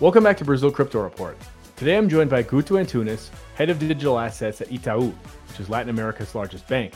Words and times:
Welcome 0.00 0.24
back 0.24 0.36
to 0.38 0.44
Brazil 0.44 0.72
Crypto 0.72 1.00
Report. 1.00 1.38
Today 1.76 1.96
I'm 1.96 2.08
joined 2.08 2.28
by 2.28 2.42
Guto 2.42 2.82
Antunes, 2.82 3.30
head 3.54 3.70
of 3.70 3.78
digital 3.78 4.18
assets 4.18 4.60
at 4.60 4.68
Itaú, 4.68 5.14
which 5.48 5.60
is 5.60 5.70
Latin 5.70 5.88
America's 5.88 6.34
largest 6.34 6.66
bank. 6.66 6.92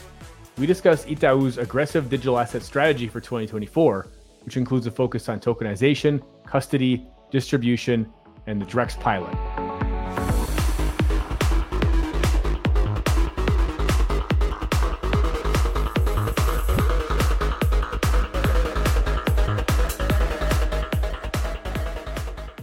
We 0.58 0.66
discuss 0.66 1.04
Itaú's 1.04 1.58
aggressive 1.58 2.10
digital 2.10 2.40
asset 2.40 2.64
strategy 2.64 3.06
for 3.06 3.20
2024, 3.20 4.08
which 4.42 4.56
includes 4.56 4.88
a 4.88 4.90
focus 4.90 5.28
on 5.28 5.38
tokenization, 5.38 6.20
custody, 6.44 7.06
distribution, 7.30 8.12
and 8.48 8.60
the 8.60 8.66
Drex 8.66 8.98
pilot. 8.98 9.77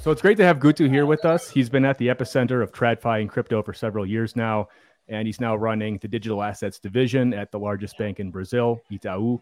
So 0.05 0.11
it's 0.11 0.21
great 0.21 0.37
to 0.37 0.45
have 0.45 0.59
Guto 0.59 0.87
here 0.87 1.07
with 1.07 1.25
us. 1.25 1.49
He's 1.49 1.67
been 1.67 1.83
at 1.83 1.97
the 1.97 2.09
epicenter 2.09 2.61
of 2.61 2.71
TradFi 2.71 3.21
and 3.21 3.27
crypto 3.27 3.63
for 3.63 3.73
several 3.73 4.05
years 4.05 4.35
now, 4.35 4.67
and 5.07 5.25
he's 5.25 5.41
now 5.41 5.55
running 5.55 5.97
the 5.97 6.07
digital 6.07 6.43
assets 6.43 6.77
division 6.77 7.33
at 7.33 7.51
the 7.51 7.57
largest 7.57 7.97
bank 7.97 8.19
in 8.19 8.29
Brazil, 8.29 8.79
Itaú. 8.91 9.39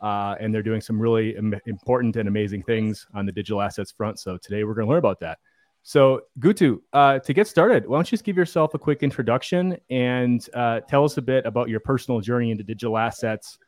Uh, 0.00 0.34
and 0.40 0.54
they're 0.54 0.62
doing 0.62 0.80
some 0.80 0.98
really 0.98 1.36
Im- 1.36 1.60
important 1.66 2.16
and 2.16 2.30
amazing 2.30 2.62
things 2.62 3.06
on 3.12 3.26
the 3.26 3.32
digital 3.32 3.60
assets 3.60 3.92
front. 3.92 4.18
So 4.18 4.38
today 4.38 4.64
we're 4.64 4.72
going 4.72 4.86
to 4.86 4.90
learn 4.90 5.00
about 5.00 5.20
that. 5.20 5.36
So 5.82 6.22
Guto, 6.40 6.78
uh, 6.94 7.18
to 7.18 7.34
get 7.34 7.46
started, 7.46 7.86
why 7.86 7.98
don't 7.98 8.06
you 8.06 8.16
just 8.16 8.24
give 8.24 8.38
yourself 8.38 8.72
a 8.72 8.78
quick 8.78 9.02
introduction 9.02 9.76
and 9.90 10.48
uh, 10.54 10.80
tell 10.88 11.04
us 11.04 11.18
a 11.18 11.22
bit 11.22 11.44
about 11.44 11.68
your 11.68 11.80
personal 11.80 12.22
journey 12.22 12.52
into 12.52 12.64
digital 12.64 12.96
assets, 12.96 13.58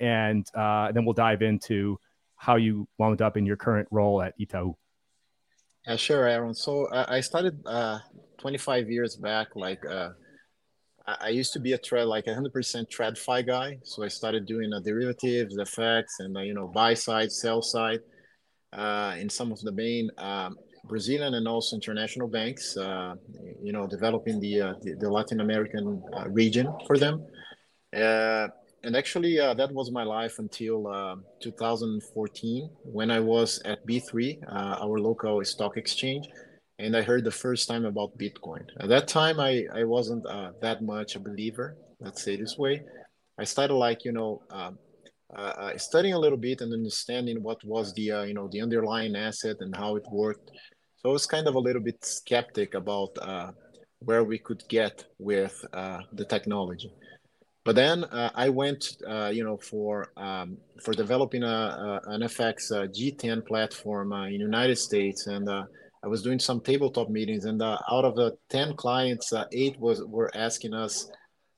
and 0.00 0.48
uh, 0.56 0.90
then 0.90 1.04
we'll 1.04 1.14
dive 1.14 1.42
into 1.42 1.96
how 2.34 2.56
you 2.56 2.88
wound 2.98 3.22
up 3.22 3.36
in 3.36 3.46
your 3.46 3.56
current 3.56 3.86
role 3.92 4.20
at 4.20 4.36
Itaú. 4.40 4.74
Yeah, 5.86 5.96
sure, 5.96 6.28
Aaron. 6.28 6.54
So 6.54 6.86
uh, 6.86 7.06
I 7.08 7.20
started 7.20 7.60
uh, 7.66 7.98
25 8.38 8.88
years 8.88 9.16
back. 9.16 9.48
Like 9.56 9.84
uh, 9.84 10.10
I 11.06 11.30
used 11.30 11.52
to 11.54 11.60
be 11.60 11.72
a 11.72 11.78
trade, 11.78 12.04
like 12.04 12.26
100% 12.26 12.52
TradFi 12.52 13.46
guy. 13.46 13.78
So 13.82 14.04
I 14.04 14.08
started 14.08 14.46
doing 14.46 14.72
uh, 14.72 14.78
derivatives, 14.78 15.56
FX, 15.56 16.04
and 16.20 16.36
uh, 16.36 16.40
you 16.40 16.54
know 16.54 16.68
buy 16.68 16.94
side, 16.94 17.32
sell 17.32 17.62
side 17.62 18.00
uh, 18.72 19.16
in 19.18 19.28
some 19.28 19.50
of 19.50 19.60
the 19.62 19.72
main 19.72 20.08
um, 20.18 20.56
Brazilian 20.84 21.34
and 21.34 21.48
also 21.48 21.74
international 21.74 22.28
banks. 22.28 22.76
you 23.60 23.72
know, 23.72 23.88
developing 23.88 24.38
the 24.38 24.76
the, 24.82 24.94
the, 25.00 25.10
Latin 25.10 25.40
American 25.40 26.00
region 26.28 26.72
for 26.86 26.96
them 26.96 27.26
and 28.84 28.96
actually 28.96 29.38
uh, 29.38 29.54
that 29.54 29.72
was 29.72 29.90
my 29.90 30.02
life 30.02 30.38
until 30.38 30.88
uh, 30.88 31.16
2014 31.40 32.68
when 32.84 33.10
i 33.10 33.20
was 33.20 33.60
at 33.64 33.86
b3 33.86 34.38
uh, 34.48 34.76
our 34.82 34.98
local 34.98 35.44
stock 35.44 35.76
exchange 35.76 36.26
and 36.78 36.96
i 36.96 37.02
heard 37.02 37.24
the 37.24 37.30
first 37.30 37.68
time 37.68 37.84
about 37.84 38.16
bitcoin. 38.18 38.64
At 38.80 38.88
that 38.88 39.08
time 39.08 39.38
i, 39.40 39.64
I 39.74 39.84
wasn't 39.84 40.26
uh, 40.26 40.52
that 40.60 40.82
much 40.82 41.16
a 41.16 41.20
believer 41.20 41.76
let's 42.00 42.24
say 42.24 42.36
this 42.36 42.58
way. 42.58 42.82
I 43.38 43.44
started 43.44 43.74
like 43.74 44.04
you 44.04 44.12
know 44.12 44.42
um, 44.50 44.78
uh, 45.36 45.54
uh, 45.64 45.78
studying 45.78 46.14
a 46.14 46.18
little 46.18 46.38
bit 46.38 46.60
and 46.60 46.72
understanding 46.72 47.42
what 47.42 47.62
was 47.64 47.94
the 47.94 48.26
you 48.26 48.34
know 48.34 48.48
the 48.50 48.60
underlying 48.60 49.14
asset 49.14 49.56
and 49.60 49.74
how 49.74 49.96
it 49.96 50.04
worked. 50.10 50.50
So 50.96 51.10
i 51.10 51.12
was 51.12 51.26
kind 51.26 51.46
of 51.46 51.54
a 51.54 51.58
little 51.58 51.82
bit 51.82 52.04
skeptic 52.04 52.74
about 52.74 53.16
where 54.00 54.24
we 54.24 54.38
could 54.38 54.64
get 54.68 55.04
with 55.18 55.54
the 55.72 56.24
technology 56.28 56.92
but 57.64 57.76
then 57.76 58.04
uh, 58.04 58.30
I 58.34 58.48
went, 58.48 58.96
uh, 59.08 59.30
you 59.32 59.44
know, 59.44 59.56
for 59.56 60.10
um, 60.16 60.56
for 60.82 60.92
developing 60.92 61.44
a, 61.44 61.46
a 61.46 62.00
an 62.06 62.22
FX 62.22 62.72
uh, 62.72 62.88
G10 62.88 63.46
platform 63.46 64.12
uh, 64.12 64.26
in 64.26 64.40
United 64.40 64.76
States, 64.76 65.28
and 65.28 65.48
uh, 65.48 65.64
I 66.02 66.08
was 66.08 66.22
doing 66.22 66.40
some 66.40 66.60
tabletop 66.60 67.08
meetings. 67.08 67.44
And 67.44 67.62
uh, 67.62 67.78
out 67.90 68.04
of 68.04 68.16
the 68.16 68.36
ten 68.48 68.74
clients, 68.74 69.32
eight 69.52 69.78
was 69.78 70.02
were 70.02 70.30
asking 70.34 70.74
us 70.74 71.08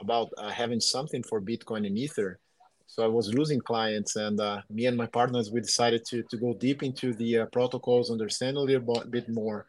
about 0.00 0.28
having 0.52 0.80
something 0.80 1.22
for 1.22 1.40
Bitcoin 1.40 1.86
and 1.86 1.96
Ether. 1.96 2.38
So 2.86 3.02
I 3.02 3.08
was 3.08 3.32
losing 3.32 3.60
clients, 3.60 4.16
and 4.16 4.38
me 4.68 4.84
and 4.84 4.96
my 4.98 5.06
partners 5.06 5.50
we 5.50 5.62
decided 5.62 6.04
to 6.10 6.22
to 6.24 6.36
go 6.36 6.52
deep 6.52 6.82
into 6.82 7.14
the 7.14 7.46
protocols, 7.50 8.10
understand 8.10 8.58
a 8.58 8.60
little 8.60 9.04
bit 9.08 9.30
more 9.30 9.66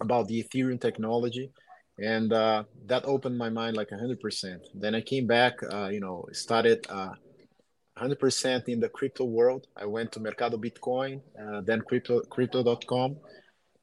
about 0.00 0.28
the 0.28 0.40
Ethereum 0.40 0.80
technology 0.80 1.50
and 1.98 2.32
uh, 2.32 2.62
that 2.86 3.04
opened 3.04 3.36
my 3.36 3.50
mind 3.50 3.76
like 3.76 3.90
100% 3.90 4.58
then 4.74 4.94
i 4.94 5.00
came 5.00 5.26
back 5.26 5.54
uh, 5.72 5.88
you 5.88 6.00
know 6.00 6.24
started 6.32 6.86
uh, 6.88 7.10
100% 7.98 8.68
in 8.68 8.78
the 8.78 8.88
crypto 8.88 9.24
world. 9.24 9.66
I 9.76 9.84
went 9.84 10.12
to 10.12 10.20
mercado 10.20 10.56
bitcoin 10.56 11.20
uh, 11.40 11.60
then 11.62 11.80
crypto 11.80 12.20
crypto.com 12.20 13.16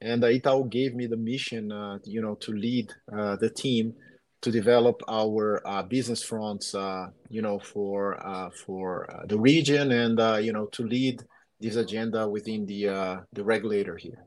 and 0.01 0.23
uh, 0.23 0.27
Itaú 0.27 0.69
gave 0.69 0.95
me 0.95 1.07
the 1.07 1.17
mission 1.17 1.71
uh, 1.71 1.97
you 2.03 2.21
know 2.21 2.35
to 2.35 2.51
lead 2.51 2.91
uh, 3.11 3.35
the 3.37 3.49
team 3.49 3.93
to 4.41 4.51
develop 4.51 5.01
our 5.07 5.61
business 5.89 6.23
fronts 6.23 6.73
you 7.29 7.41
know 7.41 7.59
for 7.59 8.17
for 8.65 9.07
the 9.27 9.37
region 9.37 9.91
and 9.91 10.45
you 10.45 10.53
know 10.53 10.67
to 10.67 10.83
lead 10.83 11.23
this 11.59 11.75
agenda 11.75 12.29
within 12.29 12.65
the 12.65 12.83
the 13.33 13.43
regulator 13.43 13.97
here. 13.97 14.23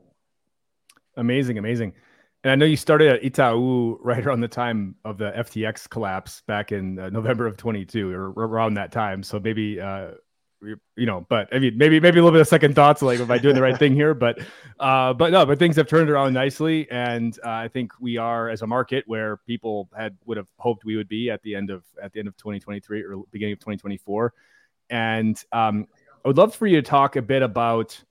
Amazing 1.15 1.57
amazing 1.57 1.93
and 2.43 2.51
I 2.51 2.55
know 2.55 2.65
you 2.65 2.77
started 2.77 3.09
at 3.09 3.21
Itaú 3.21 3.97
right 4.01 4.25
around 4.25 4.39
the 4.39 4.47
time 4.47 4.95
of 5.03 5.17
the 5.17 5.31
FTX 5.31 5.89
collapse 5.89 6.41
back 6.47 6.71
in 6.71 6.97
uh, 6.97 7.09
November 7.09 7.45
of 7.45 7.57
22 7.57 8.11
or 8.11 8.31
around 8.31 8.75
that 8.75 8.93
time. 8.93 9.23
So 9.23 9.39
maybe, 9.39 9.81
uh, 9.81 10.11
you 10.61 11.05
know, 11.05 11.25
but 11.29 11.53
I 11.53 11.59
mean, 11.59 11.77
maybe, 11.77 11.99
maybe 11.99 12.19
a 12.19 12.23
little 12.23 12.35
bit 12.35 12.41
of 12.41 12.47
second 12.47 12.75
thoughts, 12.75 13.01
like, 13.01 13.19
am 13.19 13.29
I 13.29 13.39
doing 13.39 13.55
the 13.55 13.61
right 13.61 13.77
thing 13.77 13.93
here? 13.93 14.13
But, 14.13 14.39
uh, 14.79 15.13
but 15.13 15.31
no, 15.33 15.45
but 15.45 15.59
things 15.59 15.75
have 15.75 15.87
turned 15.87 16.09
around 16.09 16.33
nicely. 16.33 16.89
And 16.89 17.37
uh, 17.45 17.49
I 17.49 17.67
think 17.67 17.91
we 17.99 18.15
are 18.17 18.49
as 18.49 18.61
a 18.61 18.67
market 18.67 19.03
where 19.05 19.37
people 19.45 19.89
had, 19.97 20.17
would 20.25 20.37
have 20.37 20.47
hoped 20.57 20.85
we 20.85 20.95
would 20.95 21.09
be 21.09 21.29
at 21.29 21.41
the 21.43 21.55
end 21.55 21.69
of, 21.69 21.83
at 22.01 22.13
the 22.13 22.19
end 22.19 22.29
of 22.29 22.37
2023 22.37 23.03
or 23.03 23.23
beginning 23.31 23.53
of 23.53 23.59
2024. 23.59 24.33
And 24.89 25.41
um, 25.51 25.87
I 26.23 26.27
would 26.29 26.37
love 26.37 26.55
for 26.55 26.67
you 26.67 26.77
to 26.77 26.87
talk 26.87 27.17
a 27.17 27.21
bit 27.21 27.41
about, 27.41 28.01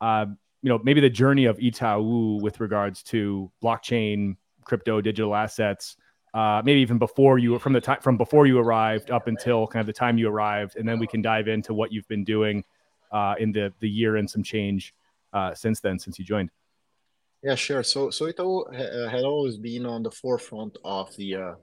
uh, 0.00 0.26
you 0.62 0.68
know 0.68 0.80
maybe 0.82 1.00
the 1.00 1.10
journey 1.10 1.44
of 1.44 1.58
Itaú 1.58 2.40
with 2.40 2.60
regards 2.60 3.02
to 3.04 3.50
blockchain, 3.62 4.36
crypto, 4.64 5.00
digital 5.00 5.34
assets, 5.34 5.96
uh, 6.34 6.62
maybe 6.64 6.80
even 6.80 6.98
before 6.98 7.38
you 7.38 7.58
from 7.58 7.72
the 7.72 7.80
time 7.80 8.00
from 8.00 8.16
before 8.16 8.46
you 8.46 8.58
arrived 8.58 9.10
up 9.10 9.28
until 9.28 9.66
kind 9.66 9.80
of 9.80 9.86
the 9.86 9.92
time 9.92 10.18
you 10.18 10.28
arrived, 10.28 10.76
and 10.76 10.88
then 10.88 10.98
we 10.98 11.06
can 11.06 11.22
dive 11.22 11.48
into 11.48 11.74
what 11.74 11.92
you've 11.92 12.08
been 12.08 12.24
doing 12.24 12.64
uh, 13.12 13.34
in 13.38 13.52
the 13.52 13.72
the 13.80 13.88
year 13.88 14.16
and 14.16 14.28
some 14.28 14.42
change 14.42 14.94
uh, 15.32 15.54
since 15.54 15.80
then 15.80 15.98
since 15.98 16.18
you 16.18 16.24
joined. 16.24 16.50
Yeah, 17.42 17.54
sure. 17.54 17.82
So 17.82 18.10
so 18.10 18.26
Itaú 18.26 18.66
uh, 18.68 19.08
had 19.08 19.22
always 19.22 19.56
been 19.56 19.86
on 19.86 20.02
the 20.02 20.10
forefront 20.10 20.76
of 20.84 21.14
the 21.16 21.36
uh, 21.36 21.54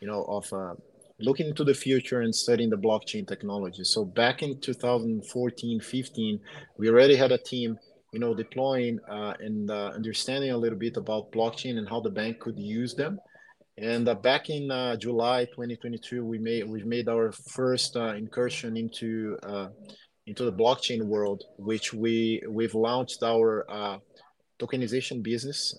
you 0.00 0.08
know 0.08 0.24
of 0.24 0.52
uh, 0.52 0.74
looking 1.20 1.46
into 1.46 1.64
the 1.64 1.74
future 1.74 2.22
and 2.22 2.34
studying 2.34 2.70
the 2.70 2.76
blockchain 2.76 3.26
technology. 3.26 3.84
So 3.84 4.04
back 4.04 4.42
in 4.42 4.60
2014, 4.60 5.80
15, 5.80 6.40
we 6.76 6.88
already 6.90 7.14
had 7.14 7.30
a 7.30 7.38
team 7.38 7.78
you 8.12 8.18
know, 8.18 8.34
deploying 8.34 9.00
uh, 9.10 9.32
and 9.40 9.70
uh, 9.70 9.90
understanding 9.94 10.50
a 10.50 10.56
little 10.56 10.78
bit 10.78 10.98
about 10.98 11.32
blockchain 11.32 11.78
and 11.78 11.88
how 11.88 11.98
the 11.98 12.10
bank 12.10 12.38
could 12.40 12.58
use 12.58 12.94
them. 12.94 13.18
And 13.78 14.06
uh, 14.06 14.14
back 14.14 14.50
in 14.50 14.70
uh, 14.70 14.96
July 14.96 15.46
2022, 15.46 16.22
we 16.22 16.38
made 16.38 16.68
we've 16.68 16.86
made 16.86 17.08
our 17.08 17.32
first 17.32 17.96
uh, 17.96 18.14
incursion 18.14 18.76
into 18.76 19.38
uh, 19.42 19.68
into 20.26 20.44
the 20.44 20.52
blockchain 20.52 21.02
world, 21.04 21.42
which 21.56 21.94
we 21.94 22.42
we've 22.48 22.74
launched 22.74 23.22
our 23.22 23.66
tokenization 24.60 25.22
business. 25.22 25.74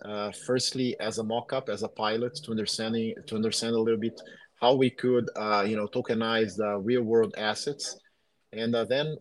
firstly, 0.46 0.96
as 1.00 1.20
a 1.20 1.24
mock-up, 1.24 1.70
as 1.70 1.84
a 1.84 1.88
pilot, 1.88 2.36
to 2.44 2.52
understanding 2.52 3.14
to 3.28 3.36
understand 3.36 3.76
a 3.76 3.80
little 3.80 4.00
bit 4.00 4.20
how 4.60 4.74
we 4.74 4.90
could 4.90 5.30
you 5.68 5.78
know 5.78 5.88
tokenize 5.88 6.58
the 6.58 6.80
real-world 6.80 7.36
assets, 7.38 7.96
and 8.54 8.74
then 8.74 9.16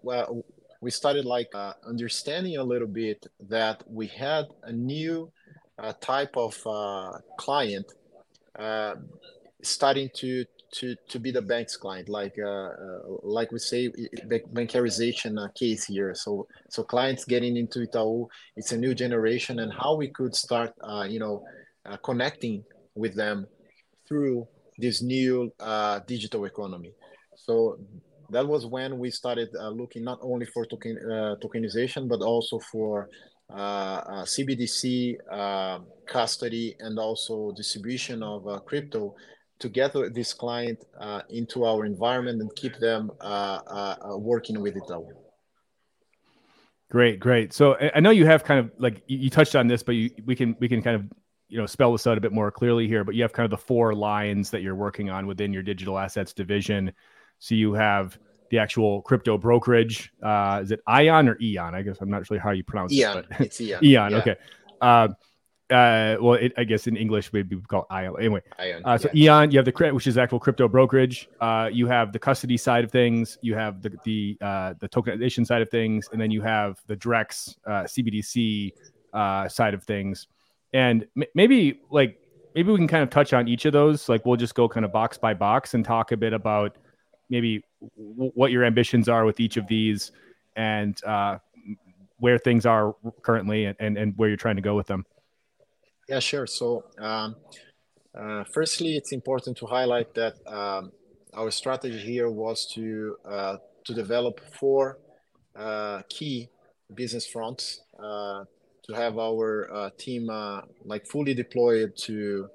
we 0.82 0.90
started 0.90 1.24
like 1.24 1.48
uh, 1.54 1.72
understanding 1.86 2.56
a 2.56 2.62
little 2.62 2.88
bit 2.88 3.24
that 3.48 3.82
we 3.86 4.08
had 4.08 4.46
a 4.64 4.72
new 4.72 5.30
uh, 5.78 5.92
type 6.00 6.36
of 6.36 6.60
uh, 6.66 7.12
client 7.38 7.86
uh, 8.58 8.94
starting 9.62 10.10
to 10.16 10.44
to 10.72 10.96
to 11.08 11.20
be 11.20 11.30
the 11.30 11.40
bank's 11.40 11.76
client. 11.76 12.08
Like 12.08 12.34
uh, 12.36 12.70
uh, 12.84 12.98
like 13.22 13.52
we 13.52 13.60
say 13.60 13.90
bankarization 14.52 15.32
case 15.54 15.84
here. 15.84 16.14
So 16.14 16.48
so 16.68 16.82
clients 16.82 17.24
getting 17.24 17.56
into 17.56 17.86
Itaú 17.86 18.26
it's 18.56 18.72
a 18.72 18.76
new 18.76 18.92
generation 18.92 19.60
and 19.60 19.72
how 19.72 19.94
we 19.94 20.08
could 20.08 20.34
start 20.34 20.72
you 21.08 21.20
know 21.20 21.44
connecting 22.02 22.64
with 22.96 23.14
them 23.14 23.46
through 24.08 24.48
this 24.78 25.00
new 25.00 25.52
digital 26.06 26.44
economy. 26.44 26.92
So 27.36 27.78
that 28.32 28.46
was 28.46 28.66
when 28.66 28.98
we 28.98 29.10
started 29.10 29.48
uh, 29.58 29.68
looking 29.68 30.04
not 30.04 30.18
only 30.22 30.46
for 30.46 30.66
token, 30.66 30.98
uh, 30.98 31.36
tokenization 31.42 32.08
but 32.08 32.20
also 32.20 32.58
for 32.58 33.08
uh, 33.50 34.22
CBDC 34.22 35.16
um, 35.32 35.86
custody 36.06 36.74
and 36.80 36.98
also 36.98 37.52
distribution 37.52 38.22
of 38.22 38.46
uh, 38.48 38.58
crypto 38.60 39.14
to 39.58 39.68
get 39.68 39.92
this 40.14 40.32
client 40.32 40.84
uh, 40.98 41.20
into 41.30 41.64
our 41.64 41.84
environment 41.84 42.40
and 42.40 42.54
keep 42.56 42.76
them 42.78 43.10
uh, 43.20 43.96
working 44.16 44.60
with 44.60 44.76
it. 44.76 44.82
Great, 46.90 47.20
great. 47.20 47.52
So 47.52 47.76
I 47.94 48.00
know 48.00 48.10
you 48.10 48.26
have 48.26 48.44
kind 48.44 48.60
of 48.60 48.70
like 48.78 49.02
you 49.06 49.30
touched 49.30 49.54
on 49.54 49.66
this, 49.66 49.82
but 49.82 49.94
you, 49.94 50.10
we 50.26 50.34
can 50.34 50.56
we 50.58 50.68
can 50.68 50.82
kind 50.82 50.96
of 50.96 51.04
you 51.48 51.58
know 51.58 51.66
spell 51.66 51.92
this 51.92 52.06
out 52.06 52.18
a 52.18 52.20
bit 52.20 52.32
more 52.32 52.50
clearly 52.50 52.88
here. 52.88 53.04
But 53.04 53.14
you 53.14 53.22
have 53.22 53.32
kind 53.32 53.44
of 53.44 53.50
the 53.50 53.64
four 53.64 53.94
lines 53.94 54.50
that 54.50 54.62
you're 54.62 54.74
working 54.74 55.08
on 55.08 55.26
within 55.26 55.52
your 55.52 55.62
digital 55.62 55.98
assets 55.98 56.32
division. 56.32 56.92
So 57.42 57.56
you 57.56 57.72
have 57.72 58.16
the 58.50 58.58
actual 58.58 59.02
crypto 59.02 59.36
brokerage. 59.36 60.12
Uh, 60.22 60.60
is 60.62 60.70
it 60.70 60.78
Ion 60.86 61.28
or 61.28 61.36
Eon? 61.42 61.74
I 61.74 61.82
guess 61.82 61.96
I'm 62.00 62.08
not 62.08 62.24
sure 62.24 62.38
how 62.38 62.52
you 62.52 62.62
pronounce 62.62 62.92
Eon. 62.92 63.18
it. 63.18 63.26
But 63.28 63.40
it's 63.40 63.60
Eon. 63.60 63.80
Eon. 63.84 64.12
Yeah. 64.12 64.18
Okay. 64.18 64.36
Uh, 64.80 65.08
uh, 65.74 66.16
well, 66.20 66.34
it, 66.34 66.52
I 66.56 66.62
guess 66.62 66.86
in 66.86 66.96
English 66.96 67.32
we'd 67.32 67.48
be 67.48 67.56
called 67.56 67.86
Ion. 67.90 68.14
Anyway, 68.16 68.42
Ion, 68.60 68.82
uh, 68.84 68.96
so 68.96 69.08
yeah. 69.12 69.40
Eon, 69.40 69.50
you 69.50 69.58
have 69.58 69.64
the 69.64 69.72
credit, 69.72 69.92
which 69.92 70.06
is 70.06 70.16
actual 70.16 70.38
crypto 70.38 70.68
brokerage. 70.68 71.28
Uh, 71.40 71.68
you 71.72 71.88
have 71.88 72.12
the 72.12 72.18
custody 72.20 72.56
side 72.56 72.84
of 72.84 72.92
things. 72.92 73.38
You 73.42 73.56
have 73.56 73.82
the 73.82 73.90
the 74.04 74.38
uh, 74.40 74.74
the 74.78 74.88
tokenization 74.88 75.44
side 75.44 75.62
of 75.62 75.68
things, 75.68 76.08
and 76.12 76.20
then 76.20 76.30
you 76.30 76.42
have 76.42 76.80
the 76.86 76.96
Drex 76.96 77.56
uh, 77.66 77.82
CBDC 77.84 78.72
uh, 79.14 79.48
side 79.48 79.74
of 79.74 79.82
things. 79.82 80.28
And 80.72 81.08
m- 81.16 81.24
maybe 81.34 81.80
like 81.90 82.20
maybe 82.54 82.70
we 82.70 82.78
can 82.78 82.86
kind 82.86 83.02
of 83.02 83.10
touch 83.10 83.32
on 83.32 83.48
each 83.48 83.64
of 83.64 83.72
those. 83.72 84.08
Like 84.08 84.24
we'll 84.26 84.36
just 84.36 84.54
go 84.54 84.68
kind 84.68 84.84
of 84.84 84.92
box 84.92 85.18
by 85.18 85.34
box 85.34 85.74
and 85.74 85.84
talk 85.84 86.12
a 86.12 86.16
bit 86.16 86.34
about 86.34 86.76
maybe 87.32 87.64
w- 87.96 88.30
what 88.34 88.52
your 88.52 88.64
ambitions 88.64 89.08
are 89.08 89.24
with 89.24 89.40
each 89.40 89.56
of 89.56 89.66
these 89.66 90.12
and 90.54 91.02
uh, 91.04 91.38
where 92.18 92.38
things 92.38 92.64
are 92.66 92.94
currently 93.22 93.64
and, 93.64 93.76
and, 93.80 93.98
and 94.00 94.08
where 94.18 94.28
you're 94.28 94.44
trying 94.46 94.60
to 94.62 94.66
go 94.70 94.74
with 94.76 94.86
them. 94.86 95.04
Yeah, 96.08 96.20
sure. 96.20 96.46
So, 96.46 96.84
um, 96.98 97.34
uh, 98.20 98.44
firstly, 98.52 98.96
it's 98.96 99.12
important 99.12 99.56
to 99.56 99.66
highlight 99.66 100.14
that 100.14 100.34
um, 100.46 100.92
our 101.34 101.50
strategy 101.50 101.98
here 101.98 102.28
was 102.28 102.66
to 102.74 103.16
uh, 103.24 103.56
to 103.86 103.94
develop 103.94 104.34
four 104.60 104.98
uh, 105.56 106.02
key 106.08 106.48
business 106.94 107.26
fronts 107.26 107.80
uh, 107.98 108.44
to 108.84 108.92
have 108.92 109.18
our 109.18 109.72
uh, 109.72 109.90
team 109.96 110.22
like 110.84 111.06
fully 111.06 111.34
deployed 111.34 111.96
to 111.96 112.48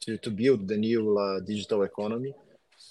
to 0.00 0.18
to 0.24 0.30
build 0.30 0.66
the 0.66 0.76
new 0.76 1.00
digital 1.46 1.82
economy. 1.84 2.34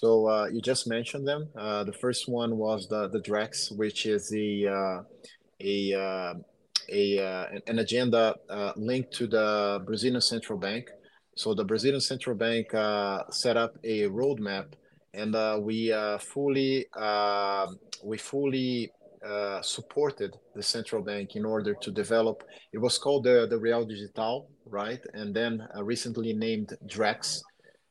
So 0.00 0.46
you 0.46 0.60
just 0.60 0.86
mentioned 0.86 1.26
them. 1.26 1.48
the 1.54 1.96
first 2.00 2.28
one 2.28 2.56
was 2.56 2.88
the 2.88 3.08
the 3.08 3.20
Drex, 3.20 3.76
which 3.76 4.06
is 4.06 4.28
the 4.28 4.50
a 5.60 6.34
a 6.90 7.18
uh, 7.18 7.46
an 7.66 7.78
agenda 7.78 8.34
uh, 8.48 8.72
linked 8.76 9.12
to 9.14 9.26
the 9.26 9.82
Brazilian 9.84 10.20
central 10.20 10.58
bank. 10.58 10.88
So 11.36 11.54
the 11.54 11.64
Brazilian 11.64 12.00
central 12.00 12.36
bank 12.36 12.74
uh, 12.74 13.22
set 13.30 13.56
up 13.56 13.76
a 13.84 14.02
roadmap, 14.04 14.72
and 15.14 15.34
uh, 15.34 15.58
we 15.60 15.92
uh, 15.92 16.18
fully 16.18 16.86
uh, 16.96 17.66
we 18.02 18.18
fully 18.18 18.90
supported 19.60 20.36
the 20.54 20.62
central 20.62 21.02
bank 21.02 21.36
in 21.36 21.44
order 21.44 21.74
to 21.74 21.90
develop. 21.90 22.44
It 22.72 22.78
was 22.78 22.98
called 22.98 23.24
the 23.24 23.46
the 23.48 23.58
Real 23.58 23.84
Digital, 23.84 24.50
right? 24.66 25.00
And 25.12 25.34
then 25.34 25.66
recently 25.82 26.32
named 26.32 26.76
Drex. 26.86 27.42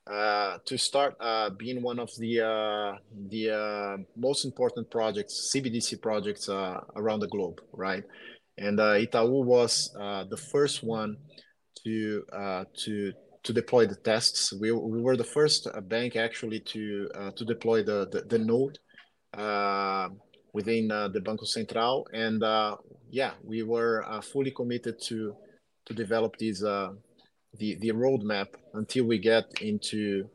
To 0.07 0.77
start 0.77 1.15
being 1.57 1.81
one 1.81 1.99
of 1.99 2.09
the 2.17 2.97
the 3.29 4.05
most 4.15 4.45
important 4.45 4.89
projects, 4.89 5.51
CBDC 5.53 6.01
projects 6.01 6.49
around 6.49 7.19
the 7.19 7.27
globe, 7.27 7.59
right? 7.73 8.03
and 8.57 8.79
uh, 8.79 8.93
Itaú 8.93 9.43
was 9.43 9.93
uh, 9.99 10.23
the 10.29 10.37
first 10.37 10.83
one 10.83 11.17
to 11.83 12.23
uh, 12.33 12.63
to 12.85 13.13
to 13.43 13.53
deploy 13.53 13.85
the 13.85 13.95
tests. 13.95 14.51
We, 14.59 14.71
we 14.71 15.01
were 15.01 15.15
the 15.15 15.23
first 15.23 15.67
uh, 15.67 15.79
bank 15.81 16.15
actually 16.15 16.59
to 16.61 17.09
uh, 17.15 17.31
to 17.31 17.45
deploy 17.45 17.83
the 17.83 18.07
the, 18.11 18.21
the 18.21 18.39
node 18.39 18.79
uh, 19.37 20.09
within 20.53 20.87
the 20.87 21.21
Banco 21.23 21.45
Central, 21.45 22.07
and 22.13 22.41
yeah, 23.09 23.33
we 23.43 23.63
were 23.63 24.03
fully 24.33 24.51
committed 24.51 24.95
to 25.03 25.35
to 25.85 25.93
develop 25.93 26.35
these 26.37 26.63
the 27.55 27.75
the 27.79 27.91
roadmap 27.91 28.47
until 28.73 29.05
we 29.05 29.17
get 29.19 29.45
into 29.61 30.29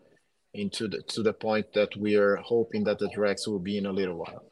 into 0.54 0.88
the 0.88 1.02
to 1.08 1.22
the 1.22 1.32
point 1.32 1.66
that 1.74 1.96
we 1.96 2.16
are 2.16 2.36
hoping 2.36 2.84
that 2.84 2.98
the 2.98 3.08
Drex 3.16 3.46
will 3.46 3.58
be 3.58 3.78
in 3.78 3.86
a 3.86 3.92
little 3.92 4.16
while. 4.16 4.44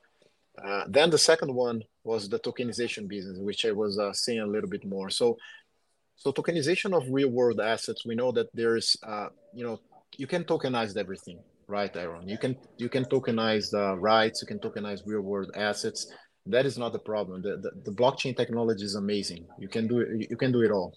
Uh, 0.63 0.85
then 0.89 1.11
the 1.11 1.19
second 1.19 1.55
one 1.55 1.83
was 2.05 2.29
the 2.29 2.39
tokenization 2.39 3.09
business, 3.09 3.39
which 3.39 3.65
I 3.65 3.73
was 3.73 3.99
uh, 3.99 4.13
saying 4.13 4.41
a 4.41 4.47
little 4.47 4.69
bit 4.69 4.85
more. 4.85 5.09
So, 5.11 5.39
so 6.17 6.33
tokenization 6.33 6.95
of 6.97 7.05
real 7.11 7.31
world 7.31 7.61
assets, 7.61 8.05
we 8.05 8.15
know 8.15 8.31
that 8.33 8.49
there's, 8.53 8.97
uh, 9.07 9.29
you 9.55 9.65
know, 9.65 9.81
you 10.17 10.27
can 10.27 10.45
tokenize 10.45 10.97
everything, 10.97 11.41
right, 11.67 11.95
Aaron? 11.97 12.29
You 12.29 12.37
can 12.37 12.57
you 12.77 12.89
can 12.89 13.05
tokenize 13.05 13.71
the 13.71 13.97
rights, 13.97 14.43
you 14.43 14.47
can 14.47 14.59
tokenize 14.59 15.01
real 15.07 15.23
world 15.23 15.51
assets. 15.57 16.13
That 16.47 16.67
is 16.67 16.79
not 16.79 16.93
the 16.93 16.99
problem. 16.99 17.43
The, 17.43 17.57
the, 17.59 17.71
the 17.85 17.93
blockchain 17.93 18.37
technology 18.37 18.85
is 18.85 18.95
amazing. 18.95 19.47
You 19.59 19.69
can 19.69 19.87
do 19.87 20.01
it. 20.01 20.31
You 20.31 20.37
can 20.37 20.53
do 20.53 20.63
it 20.63 20.71
all. 20.71 20.95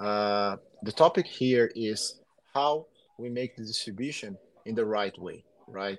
Uh, 0.00 0.56
the 0.82 0.92
topic 0.92 1.26
here 1.26 1.70
is 1.74 2.20
how 2.54 2.86
we 3.18 3.28
make 3.28 3.56
the 3.56 3.64
distribution 3.64 4.38
in 4.64 4.74
the 4.74 4.84
right 4.84 5.18
way, 5.18 5.44
right? 5.66 5.98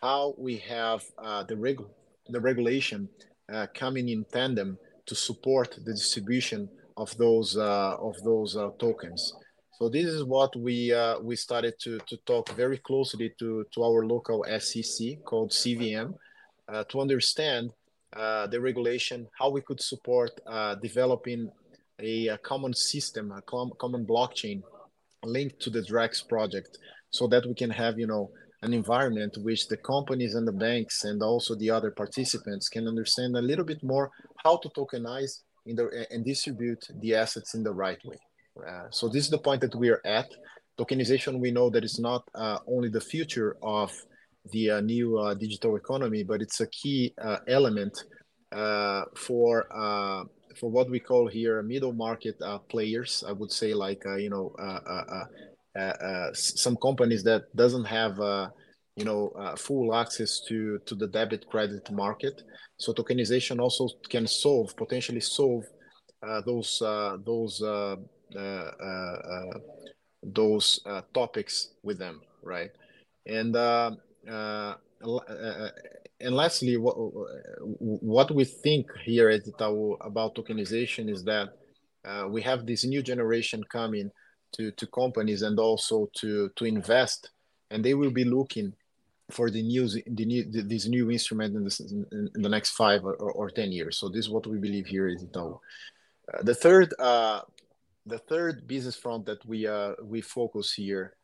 How 0.00 0.34
we 0.38 0.58
have 0.58 1.02
uh, 1.18 1.42
the 1.42 1.56
reg- 1.56 1.90
the 2.28 2.40
regulation 2.40 3.08
uh, 3.52 3.66
coming 3.74 4.08
in 4.08 4.24
tandem 4.32 4.78
to 5.06 5.14
support 5.16 5.76
the 5.84 5.92
distribution 5.92 6.68
of 6.96 7.16
those 7.16 7.56
uh, 7.56 7.96
of 7.98 8.14
those 8.22 8.56
uh, 8.56 8.70
tokens. 8.78 9.34
So 9.78 9.88
this 9.88 10.06
is 10.06 10.22
what 10.22 10.54
we 10.54 10.94
we 11.20 11.34
started 11.34 11.74
to 11.80 11.98
to 12.06 12.16
talk 12.18 12.50
very 12.50 12.78
closely 12.78 13.32
to 13.40 13.64
to 13.72 13.82
our 13.82 14.06
local 14.06 14.44
SEC 14.60 15.24
called 15.24 15.50
CVM 15.50 16.14
to 16.88 17.00
understand 17.00 17.70
the 18.12 18.58
regulation, 18.60 19.26
how 19.36 19.50
we 19.50 19.62
could 19.62 19.80
support 19.80 20.30
developing 20.80 21.50
a, 22.02 22.28
a, 22.28 22.38
common 22.38 22.74
system, 22.74 23.32
a 23.32 23.42
com- 23.42 23.72
common 23.78 24.06
blockchain 24.06 24.62
linked 25.24 25.60
to 25.60 25.70
the 25.70 25.82
Drex 25.82 26.26
project, 26.26 26.78
so 27.10 27.26
that 27.28 27.46
we 27.46 27.54
can 27.54 27.70
have 27.70 27.98
you 27.98 28.06
know 28.06 28.30
an 28.62 28.72
environment 28.74 29.36
which 29.38 29.68
the 29.68 29.76
companies 29.76 30.34
and 30.34 30.46
the 30.46 30.52
banks 30.52 31.04
and 31.04 31.22
also 31.22 31.54
the 31.54 31.70
other 31.70 31.90
participants 31.90 32.68
can 32.68 32.86
understand 32.86 33.36
a 33.36 33.42
little 33.42 33.64
bit 33.64 33.82
more 33.82 34.10
how 34.44 34.56
to 34.58 34.68
tokenize 34.70 35.40
in 35.66 35.76
the, 35.76 36.06
and 36.10 36.24
distribute 36.24 36.86
the 37.00 37.14
assets 37.14 37.54
in 37.54 37.62
the 37.62 37.72
right 37.72 37.98
way. 38.04 38.18
Uh, 38.68 38.86
so 38.90 39.08
this 39.08 39.24
is 39.24 39.30
the 39.30 39.38
point 39.38 39.60
that 39.60 39.74
we 39.74 39.88
are 39.88 40.02
at. 40.04 40.28
Tokenization, 40.78 41.40
we 41.40 41.50
know 41.50 41.70
that 41.70 41.84
it's 41.84 41.98
not 41.98 42.22
uh, 42.34 42.58
only 42.66 42.88
the 42.88 43.00
future 43.00 43.56
of 43.62 43.92
the 44.52 44.70
uh, 44.70 44.80
new 44.80 45.18
uh, 45.18 45.34
digital 45.34 45.76
economy, 45.76 46.22
but 46.22 46.40
it's 46.40 46.60
a 46.60 46.66
key 46.68 47.14
uh, 47.22 47.38
element 47.48 47.96
uh, 48.52 49.04
for 49.16 49.66
for 50.60 50.70
what 50.70 50.90
we 50.90 51.00
call 51.00 51.26
here 51.26 51.62
middle 51.62 51.94
market 51.94 52.36
uh, 52.42 52.58
players. 52.58 53.24
I 53.26 53.32
would 53.32 53.50
say 53.50 53.72
like 53.72 54.04
uh, 54.04 54.16
you 54.16 54.28
know 54.28 54.54
uh, 54.58 54.80
uh, 54.94 55.80
uh 55.80 56.32
some 56.34 56.76
companies 56.76 57.22
that 57.24 57.44
doesn't 57.56 57.86
have 57.86 58.20
uh, 58.20 58.48
you 58.96 59.04
know 59.04 59.32
full 59.56 59.94
access 59.94 60.40
to 60.48 60.78
to 60.86 60.94
the 60.94 61.08
debit 61.08 61.46
credit 61.48 61.90
market. 61.90 62.42
So 62.76 62.92
tokenization 62.92 63.58
also 63.58 63.88
can 64.08 64.26
solve 64.26 64.76
potentially 64.76 65.20
solve 65.20 65.64
those 66.44 66.82
those 67.24 67.62
those 70.22 70.80
topics 71.14 71.68
with 71.82 71.98
them, 71.98 72.20
right? 72.42 72.70
And 73.26 73.54
and 75.02 76.34
lastly, 76.36 76.76
what, 76.76 76.94
what 77.78 78.30
we 78.30 78.44
think 78.44 78.90
here 79.04 79.30
at 79.30 79.46
Itaú 79.46 79.96
about 80.00 80.34
tokenization 80.34 81.10
is 81.10 81.24
that 81.24 81.56
uh, 82.04 82.26
we 82.28 82.42
have 82.42 82.66
this 82.66 82.84
new 82.84 83.02
generation 83.02 83.62
coming 83.64 84.10
to, 84.52 84.70
to 84.72 84.86
companies 84.86 85.42
and 85.42 85.58
also 85.58 86.10
to, 86.16 86.50
to 86.56 86.64
invest, 86.64 87.30
and 87.70 87.84
they 87.84 87.94
will 87.94 88.10
be 88.10 88.24
looking 88.24 88.74
for 89.30 89.48
the 89.50 89.62
new, 89.62 89.88
the 89.88 90.24
new 90.24 90.44
this 90.44 90.88
new 90.88 91.10
instrument 91.10 91.54
in, 91.54 92.06
in, 92.34 92.42
the 92.42 92.48
next 92.48 92.70
five 92.70 93.04
or, 93.04 93.14
or, 93.14 93.48
ten 93.48 93.70
years. 93.70 93.96
So 93.96 94.08
this 94.08 94.24
is 94.24 94.28
what 94.28 94.44
we 94.46 94.58
believe 94.58 94.86
here 94.86 95.06
is 95.06 95.24
Itaú. 95.24 95.60
Uh, 96.34 96.42
the 96.42 96.54
third 96.54 96.92
uh, 96.98 97.42
the 98.06 98.18
third 98.18 98.66
business 98.66 98.96
front 98.96 99.26
that 99.26 99.44
we 99.46 99.68
uh, 99.68 99.92
we 100.02 100.20
focus 100.20 100.72
here 100.72 101.14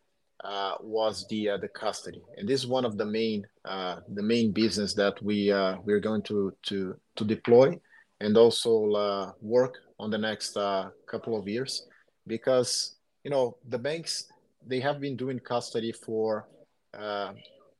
uh, 0.44 0.74
was 0.80 1.26
the 1.28 1.50
uh, 1.50 1.56
the 1.56 1.68
custody, 1.68 2.22
and 2.36 2.48
this 2.48 2.60
is 2.60 2.66
one 2.66 2.84
of 2.84 2.96
the 2.98 3.06
main 3.06 3.46
uh, 3.64 3.96
the 4.14 4.22
main 4.22 4.52
business 4.52 4.94
that 4.94 5.20
we 5.22 5.50
uh, 5.50 5.76
we're 5.84 6.00
going 6.00 6.22
to 6.22 6.52
to 6.64 6.94
to 7.16 7.24
deploy 7.24 7.78
and 8.20 8.36
also 8.36 8.92
uh, 8.92 9.32
work 9.40 9.78
on 9.98 10.10
the 10.10 10.18
next 10.18 10.56
uh, 10.56 10.88
couple 11.06 11.36
of 11.38 11.46
years 11.46 11.86
because 12.26 12.96
you 13.26 13.30
know, 13.30 13.56
the 13.68 13.78
banks 13.78 14.30
they 14.64 14.78
have 14.78 15.00
been 15.00 15.16
doing 15.16 15.40
custody 15.40 15.90
for, 15.90 16.46
uh, 16.96 17.32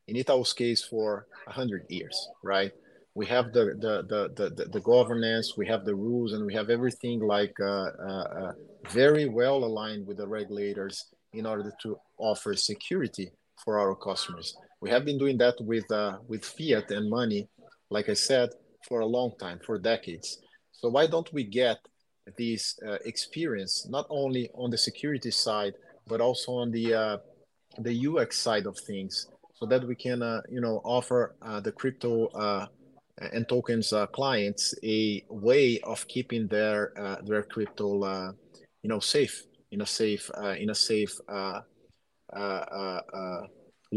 in 0.09 0.17
Itaú's 0.17 0.53
case, 0.53 0.83
for 0.83 1.29
hundred 1.47 1.87
years, 1.89 2.17
right? 2.43 2.73
We 3.15 3.27
have 3.27 3.53
the 3.53 3.65
the, 3.85 3.95
the 4.13 4.21
the 4.39 4.65
the 4.77 4.81
governance, 4.81 5.57
we 5.57 5.69
have 5.69 5.85
the 5.85 5.95
rules, 5.95 6.33
and 6.33 6.45
we 6.45 6.53
have 6.55 6.69
everything 6.69 7.21
like 7.21 7.55
uh, 7.61 7.91
uh, 8.11 8.27
uh, 8.41 8.53
very 8.91 9.27
well 9.29 9.59
aligned 9.63 10.05
with 10.05 10.17
the 10.17 10.27
regulators 10.27 10.97
in 11.37 11.47
order 11.47 11.73
to 11.83 11.99
offer 12.19 12.55
security 12.55 13.31
for 13.65 13.79
our 13.79 13.95
customers. 13.95 14.57
We 14.81 14.91
have 14.91 15.05
been 15.05 15.19
doing 15.19 15.39
that 15.39 15.57
with 15.61 15.91
uh, 15.91 16.19
with 16.29 16.45
fiat 16.45 16.91
and 16.91 17.09
money, 17.11 17.49
like 17.91 18.09
I 18.09 18.15
said, 18.15 18.51
for 18.89 19.01
a 19.01 19.07
long 19.07 19.33
time, 19.39 19.61
for 19.65 19.79
decades. 19.79 20.39
So 20.73 20.89
why 20.89 21.07
don't 21.07 21.33
we 21.33 21.45
get 21.45 21.79
this 22.37 22.79
uh, 22.87 22.99
experience 23.05 23.87
not 23.89 24.07
only 24.11 24.51
on 24.55 24.71
the 24.71 24.79
security 24.79 25.31
side 25.31 25.75
but 26.09 26.21
also 26.21 26.53
on 26.53 26.71
the 26.71 26.95
uh, 26.95 27.17
the 27.79 28.07
UX 28.07 28.39
side 28.39 28.67
of 28.67 28.79
things, 28.79 29.29
so 29.55 29.67
that 29.67 29.87
we 29.87 29.95
can 29.95 30.23
uh, 30.23 30.41
you 30.49 30.61
know 30.61 30.81
offer 30.85 31.35
uh, 31.43 31.61
the 31.61 31.73
crypto 31.73 32.27
uh, 32.29 32.67
and 33.33 33.49
tokens 33.49 33.93
uh, 33.93 34.07
clients 34.07 34.75
a 34.85 35.25
way 35.29 35.81
of 35.81 36.07
keeping 36.09 36.47
their 36.47 36.93
their 37.25 37.43
crypto 37.43 38.35
you 38.83 38.89
know 38.89 39.01
safe 39.01 39.43
in 39.77 39.83
a 39.83 39.87
safe 39.87 40.25
in 40.63 40.71
a 40.71 40.75
safe 40.75 41.15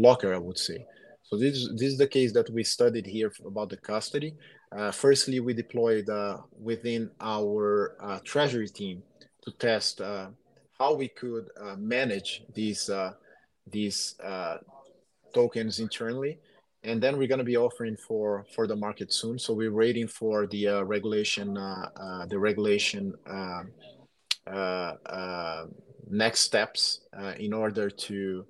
locker, 0.06 0.34
I 0.38 0.42
would 0.46 0.60
say. 0.68 0.78
So 1.22 1.36
this, 1.36 1.68
this 1.78 1.92
is 1.92 1.98
the 1.98 2.08
case 2.18 2.32
that 2.32 2.50
we 2.50 2.62
studied 2.64 3.06
here 3.06 3.32
about 3.46 3.68
the 3.70 3.76
custody. 3.76 4.34
Uh, 4.76 4.90
firstly, 4.90 5.38
we 5.38 5.52
deployed 5.54 6.08
uh, 6.08 6.38
within 6.60 7.10
our 7.20 7.96
uh, 8.00 8.18
treasury 8.24 8.68
team 8.68 9.02
to 9.44 9.50
test 9.52 10.00
how 10.80 10.94
we 10.94 11.08
could 11.08 11.46
uh, 11.60 11.76
manage 11.76 12.42
these 12.54 12.88
uh, 12.88 13.12
these 13.70 14.14
uh, 14.24 14.56
tokens 15.34 15.78
internally 15.78 16.38
and 16.82 17.02
then 17.02 17.18
we're 17.18 17.28
going 17.28 17.44
to 17.46 17.52
be 17.54 17.58
offering 17.58 17.96
for 17.96 18.46
for 18.54 18.66
the 18.66 18.74
market 18.74 19.12
soon 19.12 19.38
so 19.38 19.52
we're 19.52 19.78
waiting 19.84 20.08
for 20.08 20.46
the 20.46 20.66
uh, 20.66 20.82
regulation 20.82 21.56
uh, 21.58 21.88
uh, 22.04 22.26
the 22.26 22.38
regulation 22.38 23.14
next 26.08 26.40
steps 26.40 27.00
in 27.38 27.52
order 27.52 27.90
to 27.90 28.44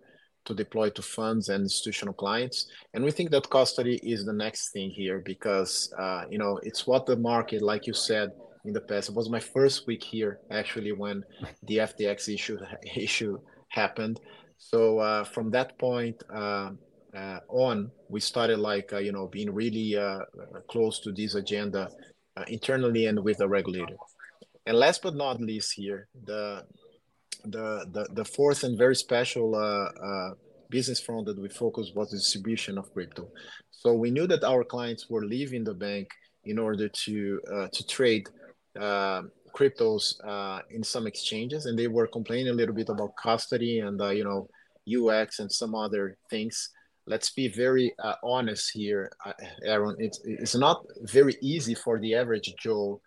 to 0.47 0.55
deploy 0.55 0.89
to 0.89 1.03
funds 1.03 1.51
and 1.51 1.63
institutional 1.63 2.15
clients 2.15 2.69
and 2.95 3.05
we 3.05 3.11
think 3.11 3.31
that 3.31 3.49
custody 3.51 3.97
is 4.03 4.25
the 4.25 4.33
next 4.33 4.71
thing 4.71 4.89
here 4.91 5.19
because 5.25 5.93
you 6.31 6.39
know 6.39 6.59
it's 6.63 6.87
what 6.87 7.07
the 7.07 7.17
market 7.17 7.61
like 7.63 7.87
you 7.87 7.93
said 7.93 8.31
in 8.65 8.73
the 8.73 8.81
past. 8.81 9.09
It 9.09 9.15
was 9.15 9.29
my 9.29 9.41
first 9.41 9.87
week 9.87 10.03
here 10.03 10.41
actually 10.51 10.93
when 10.93 11.25
the 11.65 11.79
FTX 11.79 12.33
issue 12.33 12.59
issue 12.97 13.39
happened. 13.69 14.21
So 14.59 14.99
uh, 14.99 15.25
from 15.25 15.51
that 15.53 15.79
point 15.79 16.23
uh, 16.33 16.71
uh, 17.17 17.41
on, 17.49 17.91
we 18.09 18.21
started 18.21 18.59
like 18.59 18.93
uh, 18.93 18.99
you 18.99 19.13
know 19.13 19.27
being 19.27 19.53
really 19.53 19.97
uh, 19.97 20.21
close 20.69 21.01
to 21.01 21.13
this 21.13 21.35
agenda 21.35 21.91
uh, 22.37 22.45
internally 22.49 23.07
and 23.07 23.23
with 23.23 23.39
the 23.39 23.49
regulator. 23.49 23.97
And 24.67 24.77
last 24.77 25.03
but 25.03 25.15
not 25.15 25.41
least, 25.41 25.73
here 25.75 26.09
the 26.25 26.65
the 27.45 27.87
the, 27.93 28.07
the 28.13 28.25
fourth 28.25 28.65
and 28.65 28.77
very 28.77 28.97
special 28.97 29.53
business 30.69 31.01
front 31.01 31.27
that 31.27 31.39
we 31.39 31.49
focused 31.49 31.97
was 31.97 32.11
distribution 32.11 32.79
of 32.79 32.93
crypto. 32.93 33.29
So 33.71 33.95
we 33.95 34.11
knew 34.11 34.27
that 34.29 34.45
our 34.45 34.63
clients 34.63 35.11
were 35.11 35.25
leaving 35.25 35.65
the 35.65 35.75
bank 35.75 36.09
in 36.45 36.59
order 36.59 36.89
to 36.89 37.41
to 37.73 37.87
trade 37.87 38.29
uh, 38.79 39.23
cryptos 39.53 40.15
uh, 40.25 40.61
in 40.71 40.83
some 40.83 41.07
exchanges, 41.07 41.67
and 41.67 41.79
they 41.79 41.89
were 41.89 42.07
complaining 42.07 42.49
a 42.49 42.53
little 42.53 42.75
bit 42.75 42.89
about 42.89 43.17
custody 43.17 43.81
and 43.81 44.01
uh, 44.01 44.11
you 44.11 44.25
know 44.25 44.49
UX 44.87 45.39
and 45.41 45.51
some 45.51 45.75
other 45.75 46.17
things. 46.29 46.71
Let's 47.07 47.31
be 47.31 47.49
very 47.49 47.93
uh, 48.03 48.15
honest 48.23 48.71
here, 48.73 49.11
uh, 49.25 49.33
Aaron. 49.65 49.97
It's 49.99 50.21
it's 50.25 50.55
not 50.55 50.85
very 51.03 51.37
easy 51.41 51.75
for 51.75 51.99
the 51.99 52.15
average 52.15 52.55
Joe, 52.59 53.01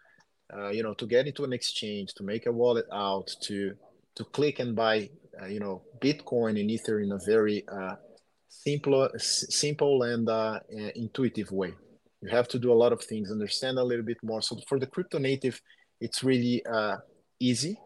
uh, 0.57 0.69
you 0.69 0.83
know, 0.83 0.93
to 0.95 1.05
get 1.05 1.27
into 1.27 1.43
an 1.43 1.53
exchange, 1.53 2.13
to 2.15 2.23
make 2.23 2.45
a 2.45 2.51
wallet 2.51 2.85
out, 2.91 3.29
to 3.43 3.73
to 4.15 4.23
click 4.25 4.59
and 4.59 4.75
buy, 4.75 5.09
you 5.49 5.59
know, 5.59 5.81
Bitcoin 5.99 6.59
and 6.59 6.69
Ether 6.69 6.99
in 6.99 7.11
a 7.11 7.19
very 7.25 7.65
uh, 7.67 7.95
simple, 8.47 9.09
simple 9.17 10.03
and 10.03 10.29
intuitive 10.95 11.51
way. 11.51 11.73
You 12.21 12.29
have 12.29 12.47
to 12.49 12.59
do 12.59 12.71
a 12.71 12.79
lot 12.83 12.93
of 12.93 13.01
things 13.03 13.31
understand 13.31 13.77
a 13.77 13.83
little 13.83 14.05
bit 14.05 14.17
more. 14.23 14.41
So 14.41 14.57
for 14.67 14.79
the 14.79 14.87
crypto 14.87 15.17
native 15.17 15.59
it's 15.99 16.23
really 16.23 16.65
uh, 16.65 16.97
easy 17.39 17.77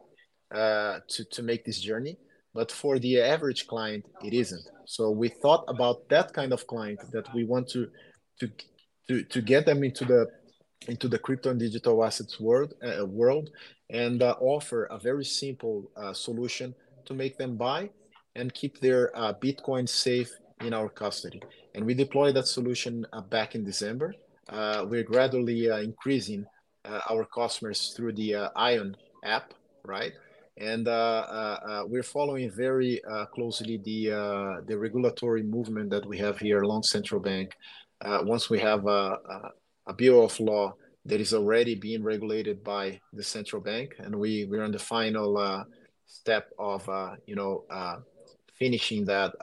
uh, 0.54 1.00
to, 1.08 1.26
to 1.26 1.44
make 1.44 1.66
this 1.66 1.80
journey. 1.80 2.18
But 2.54 2.72
for 2.72 3.00
the 3.00 3.22
average 3.22 3.68
client 3.68 4.06
it 4.24 4.34
isn't. 4.34 4.66
So 4.86 5.12
we 5.12 5.30
thought 5.30 5.64
about 5.68 6.10
that 6.10 6.34
kind 6.34 6.52
of 6.54 6.68
client 6.68 7.00
that 7.12 7.34
we 7.34 7.46
want 7.46 7.70
to 7.70 7.88
to 8.40 8.52
to, 9.08 9.24
to 9.24 9.42
get 9.42 9.66
them 9.66 9.84
into 9.84 10.04
the 10.06 10.28
into 10.88 11.08
the 11.08 11.20
crypto 11.20 11.50
and 11.50 11.60
digital 11.60 12.04
assets 12.04 12.40
world 12.40 12.74
uh, 12.84 13.06
world 13.06 13.50
and 13.90 14.22
uh, 14.22 14.36
offer 14.40 14.86
a 14.86 15.00
very 15.00 15.26
simple 15.26 15.90
uh, 15.98 16.14
solution 16.14 16.74
to 17.06 17.14
make 17.14 17.38
them 17.38 17.56
buy 17.58 17.90
and 18.36 18.54
keep 18.54 18.80
their 18.80 19.16
uh, 19.18 19.34
bitcoin 19.34 19.88
safe 19.88 20.32
in 20.62 20.74
our 20.74 20.90
custody 20.90 21.42
and 21.76 21.86
we 21.86 21.94
deployed 21.94 22.36
that 22.36 22.48
solution 22.48 23.06
back 23.30 23.56
in 23.56 23.64
december 23.64 24.14
uh, 24.50 24.86
we're 24.88 25.04
gradually 25.04 25.70
uh, 25.70 25.80
increasing 25.80 26.46
uh, 26.86 27.02
our 27.10 27.26
customers 27.26 27.94
through 27.96 28.14
the 28.14 28.50
Ion 28.56 28.96
app, 29.24 29.54
right? 29.84 30.14
And 30.58 30.86
we're 31.90 32.04
following 32.04 32.50
very 32.52 33.02
closely 33.34 33.78
the 33.78 34.64
the 34.66 34.78
regulatory 34.78 35.44
movement 35.44 35.90
that 35.90 36.06
we 36.06 36.18
have 36.20 36.40
here 36.40 36.62
along 36.62 36.84
central 36.84 37.20
bank. 37.20 37.56
once 38.24 38.50
we 38.50 38.60
have 38.60 38.88
a, 38.88 39.52
a 39.88 39.94
bill 39.94 40.25
of 40.25 40.39
law 40.39 40.74
that 41.06 41.22
is 41.22 41.34
already 41.34 41.75
being 41.75 42.03
regulated 42.03 42.63
by 42.63 43.00
the 43.13 43.24
central 43.24 43.62
bank, 43.62 43.96
and 44.00 44.15
we 44.15 44.46
we're 44.46 44.63
on 44.63 44.72
the 44.72 44.79
final 44.79 45.38
uh, 45.38 45.63
step 46.06 46.51
of 46.60 46.88
uh, 46.89 47.15
you 47.25 47.36
know 47.36 47.63
uh, 47.70 47.98
finishing 48.60 49.06
that 49.06 49.34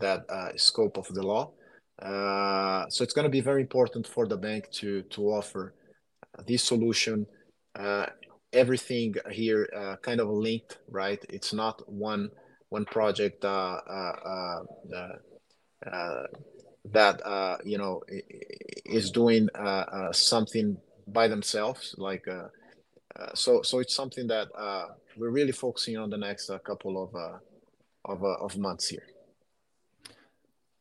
that 0.00 0.24
scope 0.56 0.96
of 0.96 1.06
the 1.14 1.22
law. 1.22 1.52
Uh, 2.00 2.88
so 2.88 3.04
it's 3.04 3.12
going 3.12 3.24
to 3.24 3.30
be 3.30 3.40
very 3.40 3.60
important 3.60 4.06
for 4.06 4.26
the 4.26 4.36
bank 4.36 4.68
to 4.72 5.02
to 5.02 5.28
offer 5.28 5.74
this 6.46 6.64
solution. 6.64 7.26
Uh, 7.78 8.06
everything 8.52 9.14
here 9.30 9.68
uh, 9.76 9.96
kind 10.02 10.20
of 10.20 10.28
linked, 10.28 10.78
right? 10.88 11.24
It's 11.28 11.52
not 11.52 11.80
one 11.90 12.30
one 12.70 12.84
project 12.84 13.44
uh, 16.84 16.98
uh, 16.98 17.00
uh, 17.00 17.56
that 17.56 17.66
you 17.66 17.78
know 17.78 18.02
is 18.84 19.10
doing 19.10 19.48
uh, 19.54 19.58
uh, 19.58 20.12
something 20.12 20.76
by 21.06 21.28
themselves. 21.28 21.94
Like 21.98 22.26
so, 23.34 23.62
so 23.62 23.78
it's 23.80 23.94
something 23.94 24.26
that 24.28 24.48
we're 25.16 25.30
really 25.30 25.52
focusing 25.52 25.96
on 25.96 26.10
the 26.10 26.18
next 26.18 26.50
couple 26.64 27.02
of 27.02 27.14
of, 28.04 28.24
of 28.24 28.58
months 28.58 28.88
here. 28.88 29.06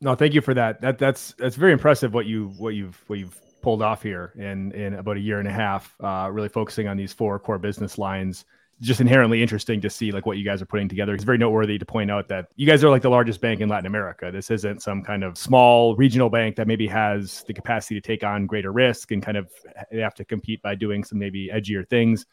No, 0.02 0.16
thank 0.16 0.34
you 0.34 0.42
for 0.42 0.54
that. 0.56 0.82
That 0.82 0.98
that's 0.98 1.34
that's 1.38 1.56
very 1.56 1.74
impressive 1.74 2.14
what 2.14 2.26
you 2.26 2.50
what 2.58 2.74
you've 2.74 2.98
what 3.08 3.20
you've 3.20 3.40
pulled 3.62 3.84
off 3.84 4.02
here 4.02 4.34
in 4.36 4.72
in 4.72 4.96
about 4.96 5.18
a 5.18 5.20
year 5.20 5.40
and 5.40 5.48
a 5.48 5.52
half. 5.52 5.96
Uh, 6.04 6.30
really 6.32 6.50
focusing 6.50 6.88
on 6.88 6.98
these 6.98 7.14
four 7.14 7.38
core 7.40 7.60
business 7.60 7.98
lines. 7.98 8.46
Just 8.82 9.00
inherently 9.00 9.42
interesting 9.42 9.80
to 9.82 9.90
see 9.90 10.12
like 10.12 10.26
what 10.26 10.38
you 10.38 10.44
guys 10.44 10.62
are 10.62 10.66
putting 10.66 10.90
together. 10.90 11.14
It's 11.14 11.24
very 11.24 11.38
noteworthy 11.38 11.78
to 11.78 11.86
point 11.86 12.10
out 12.10 12.28
that 12.30 12.48
you 12.56 12.66
guys 12.66 12.84
are 12.84 12.90
like 12.90 13.04
the 13.04 13.10
largest 13.10 13.40
bank 13.40 13.62
in 13.62 13.70
Latin 13.70 13.86
America. 13.86 14.32
This 14.32 14.50
isn't 14.50 14.82
some 14.82 15.04
kind 15.04 15.24
of 15.24 15.38
small 15.38 15.96
regional 15.96 16.30
bank 16.30 16.56
that 16.56 16.68
maybe 16.68 16.88
has 16.88 17.44
the 17.46 17.54
capacity 17.54 17.96
to 17.96 18.02
take 18.02 18.24
on 18.24 18.48
greater 18.48 18.72
risk 18.72 19.12
and 19.12 19.22
kind 19.22 19.38
of 19.38 19.52
they 19.92 20.00
have 20.00 20.16
to 20.16 20.26
compete 20.26 20.62
by 20.64 20.74
doing 20.74 21.04
some 21.04 21.20
maybe 21.20 21.50
edgier 21.54 21.88
things. 21.88 22.26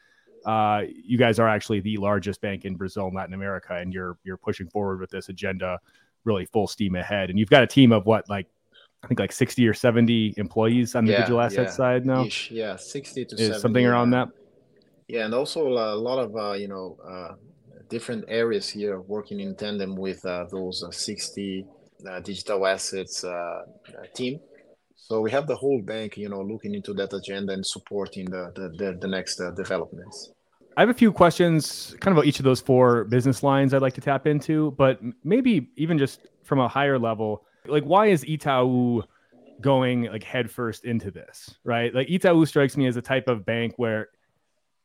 Uh, 0.46 0.84
you 1.04 1.18
guys 1.18 1.38
are 1.38 1.48
actually 1.48 1.80
the 1.80 1.96
largest 1.98 2.40
bank 2.40 2.64
in 2.64 2.76
Brazil 2.76 3.06
and 3.06 3.14
Latin 3.14 3.34
America, 3.34 3.74
and 3.74 3.92
you're 3.92 4.16
you're 4.24 4.38
pushing 4.38 4.68
forward 4.68 5.00
with 5.00 5.10
this 5.10 5.28
agenda 5.28 5.78
really 6.24 6.46
full 6.46 6.66
steam 6.66 6.94
ahead. 6.94 7.30
And 7.30 7.38
you've 7.38 7.50
got 7.50 7.62
a 7.62 7.66
team 7.66 7.92
of 7.92 8.06
what, 8.06 8.28
like, 8.28 8.46
I 9.02 9.06
think 9.06 9.20
like 9.20 9.32
60 9.32 9.66
or 9.66 9.74
70 9.74 10.34
employees 10.36 10.94
on 10.94 11.04
the 11.04 11.12
yeah, 11.12 11.18
digital 11.18 11.40
asset 11.40 11.66
yeah. 11.66 11.70
side 11.70 12.06
now. 12.06 12.24
Ish, 12.24 12.50
yeah, 12.50 12.76
60 12.76 13.24
to 13.26 13.34
Is 13.34 13.40
70, 13.40 13.60
something 13.60 13.86
around 13.86 14.12
yeah. 14.12 14.24
that. 14.24 14.34
Yeah, 15.08 15.24
and 15.24 15.34
also 15.34 15.66
a 15.68 15.96
lot 15.96 16.18
of 16.18 16.36
uh, 16.36 16.52
you 16.52 16.68
know 16.68 16.96
uh, 17.06 17.34
different 17.88 18.24
areas 18.28 18.68
here 18.68 19.00
working 19.00 19.40
in 19.40 19.56
tandem 19.56 19.96
with 19.96 20.24
uh, 20.26 20.44
those 20.50 20.84
uh, 20.84 20.90
60 20.90 21.66
uh, 22.06 22.20
digital 22.20 22.66
assets 22.66 23.24
uh, 23.24 23.62
team. 24.14 24.38
So 24.94 25.22
we 25.22 25.30
have 25.30 25.46
the 25.46 25.56
whole 25.56 25.80
bank, 25.80 26.18
you 26.18 26.28
know, 26.28 26.42
looking 26.42 26.74
into 26.74 26.92
that 26.94 27.14
agenda 27.14 27.54
and 27.54 27.64
supporting 27.64 28.26
the 28.26 28.52
the, 28.54 28.68
the, 28.76 28.98
the 29.00 29.08
next 29.08 29.40
developments. 29.56 30.30
I 30.76 30.82
have 30.82 30.90
a 30.90 30.94
few 30.94 31.10
questions 31.10 31.96
kind 32.00 32.12
of 32.12 32.18
about 32.18 32.26
each 32.26 32.38
of 32.38 32.44
those 32.44 32.60
four 32.60 33.04
business 33.04 33.42
lines 33.42 33.74
I'd 33.74 33.82
like 33.82 33.94
to 33.94 34.00
tap 34.00 34.26
into, 34.28 34.72
but 34.72 35.00
maybe 35.24 35.70
even 35.76 35.98
just 35.98 36.28
from 36.44 36.60
a 36.60 36.68
higher 36.68 36.98
level, 36.98 37.44
like 37.66 37.82
why 37.82 38.06
is 38.06 38.22
Itaú 38.24 39.02
going 39.60 40.04
like 40.04 40.22
headfirst 40.22 40.84
into 40.84 41.10
this, 41.10 41.56
right? 41.64 41.92
Like 41.92 42.08
Itaú 42.08 42.46
strikes 42.46 42.76
me 42.76 42.86
as 42.86 42.96
a 42.96 43.02
type 43.02 43.26
of 43.26 43.44
bank 43.44 43.74
where 43.76 44.08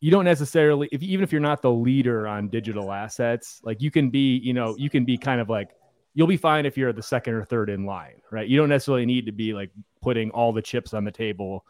you 0.04 0.12
don't 0.12 0.26
necessarily 0.26 0.90
if 0.92 1.02
even 1.02 1.24
if 1.24 1.32
you're 1.32 1.40
not 1.40 1.62
the 1.62 1.72
leader 1.72 2.28
on 2.28 2.50
digital 2.50 2.92
assets, 2.92 3.62
like 3.64 3.82
you 3.82 3.90
can 3.90 4.10
be, 4.10 4.36
you 4.40 4.54
know, 4.54 4.76
you 4.78 4.90
can 4.90 5.06
be 5.06 5.18
kind 5.18 5.40
of 5.40 5.48
like 5.48 5.70
you'll 6.14 6.28
be 6.28 6.36
fine 6.36 6.66
if 6.66 6.78
you're 6.78 6.92
the 6.92 7.02
second 7.02 7.36
or 7.36 7.46
third 7.46 7.70
in 7.70 7.86
line, 7.86 8.22
right? 8.30 8.46
You 8.46 8.58
don't 8.58 8.68
necessarily 8.68 9.06
need 9.06 9.26
to 9.28 9.32
be 9.32 9.54
like 9.54 9.72
putting 10.02 10.30
all 10.32 10.52
the 10.52 10.62
chips 10.62 10.94
on 10.94 11.06
the 11.06 11.12
table 11.12 11.64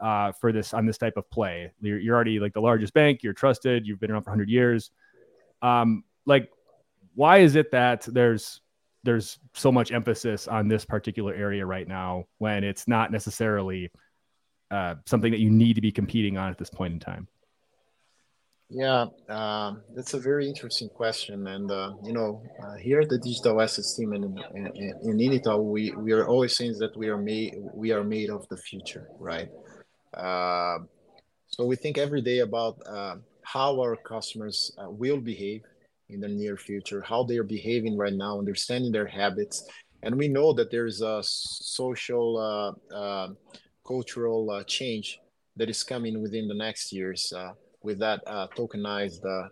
uh, 0.00 0.32
for 0.32 0.50
this 0.50 0.74
on 0.74 0.84
this 0.84 0.98
type 0.98 1.16
of 1.16 1.30
play. 1.30 1.70
You're, 1.80 2.00
you're, 2.00 2.16
already 2.16 2.40
like 2.40 2.54
the 2.54 2.60
largest 2.60 2.92
bank. 2.92 3.22
You're 3.22 3.34
trusted. 3.34 3.86
You've 3.86 4.00
been 4.00 4.10
around 4.10 4.24
for 4.24 4.30
100 4.30 4.48
years. 4.48 4.90
Um, 5.62 6.02
like, 6.24 6.50
why 7.14 7.38
is 7.38 7.54
it 7.54 7.70
that 7.70 8.00
there's 8.10 8.62
there's 9.04 9.38
so 9.54 9.70
much 9.70 9.92
emphasis 9.92 10.48
on 10.48 10.66
this 10.66 10.84
particular 10.84 11.32
area 11.34 11.64
right 11.64 11.86
now 11.86 12.24
when 12.38 12.64
it's 12.64 12.88
not 12.88 13.12
necessarily 13.12 13.92
uh, 14.72 14.96
something 15.04 15.30
that 15.30 15.38
you 15.38 15.50
need 15.50 15.74
to 15.74 15.80
be 15.80 15.92
competing 15.92 16.36
on 16.36 16.50
at 16.50 16.58
this 16.58 16.68
point 16.68 16.92
in 16.92 16.98
time? 16.98 17.28
Yeah, 18.68 19.06
uh, 19.28 19.74
that's 19.94 20.14
a 20.14 20.18
very 20.18 20.48
interesting 20.48 20.88
question. 20.88 21.46
And, 21.46 21.70
uh, 21.70 21.92
you 22.02 22.12
know, 22.12 22.42
uh, 22.60 22.74
here 22.74 23.00
at 23.00 23.08
the 23.08 23.18
digital 23.18 23.60
assets 23.60 23.96
team 23.96 24.12
in, 24.12 24.24
in, 24.54 24.66
in 25.04 25.18
Itaú, 25.18 25.62
we, 25.62 25.92
we 25.92 26.12
are 26.12 26.26
always 26.26 26.56
saying 26.56 26.74
that 26.80 26.96
we 26.96 27.08
are 27.08 27.16
made, 27.16 27.54
we 27.72 27.92
are 27.92 28.02
made 28.02 28.28
of 28.28 28.46
the 28.48 28.56
future, 28.56 29.08
right? 29.20 29.48
Uh, 30.14 30.78
so 31.46 31.64
we 31.64 31.76
think 31.76 31.96
every 31.96 32.20
day 32.20 32.40
about 32.40 32.76
uh, 32.88 33.14
how 33.42 33.80
our 33.80 33.94
customers 33.94 34.72
uh, 34.78 34.90
will 34.90 35.20
behave 35.20 35.62
in 36.08 36.18
the 36.18 36.28
near 36.28 36.56
future, 36.56 37.00
how 37.02 37.22
they 37.22 37.38
are 37.38 37.44
behaving 37.44 37.96
right 37.96 38.14
now, 38.14 38.36
understanding 38.36 38.90
their 38.90 39.06
habits. 39.06 39.68
And 40.02 40.16
we 40.16 40.26
know 40.26 40.52
that 40.54 40.72
there's 40.72 41.02
a 41.02 41.20
social, 41.22 42.74
cultural 43.86 44.64
change 44.66 45.20
that 45.56 45.70
is 45.70 45.84
coming 45.84 46.20
within 46.20 46.48
the 46.48 46.54
next 46.54 46.92
years 46.92 47.32
with 47.86 47.98
that 48.00 48.20
uh, 48.26 48.48
tokenized 48.58 49.24
uh, 49.24 49.48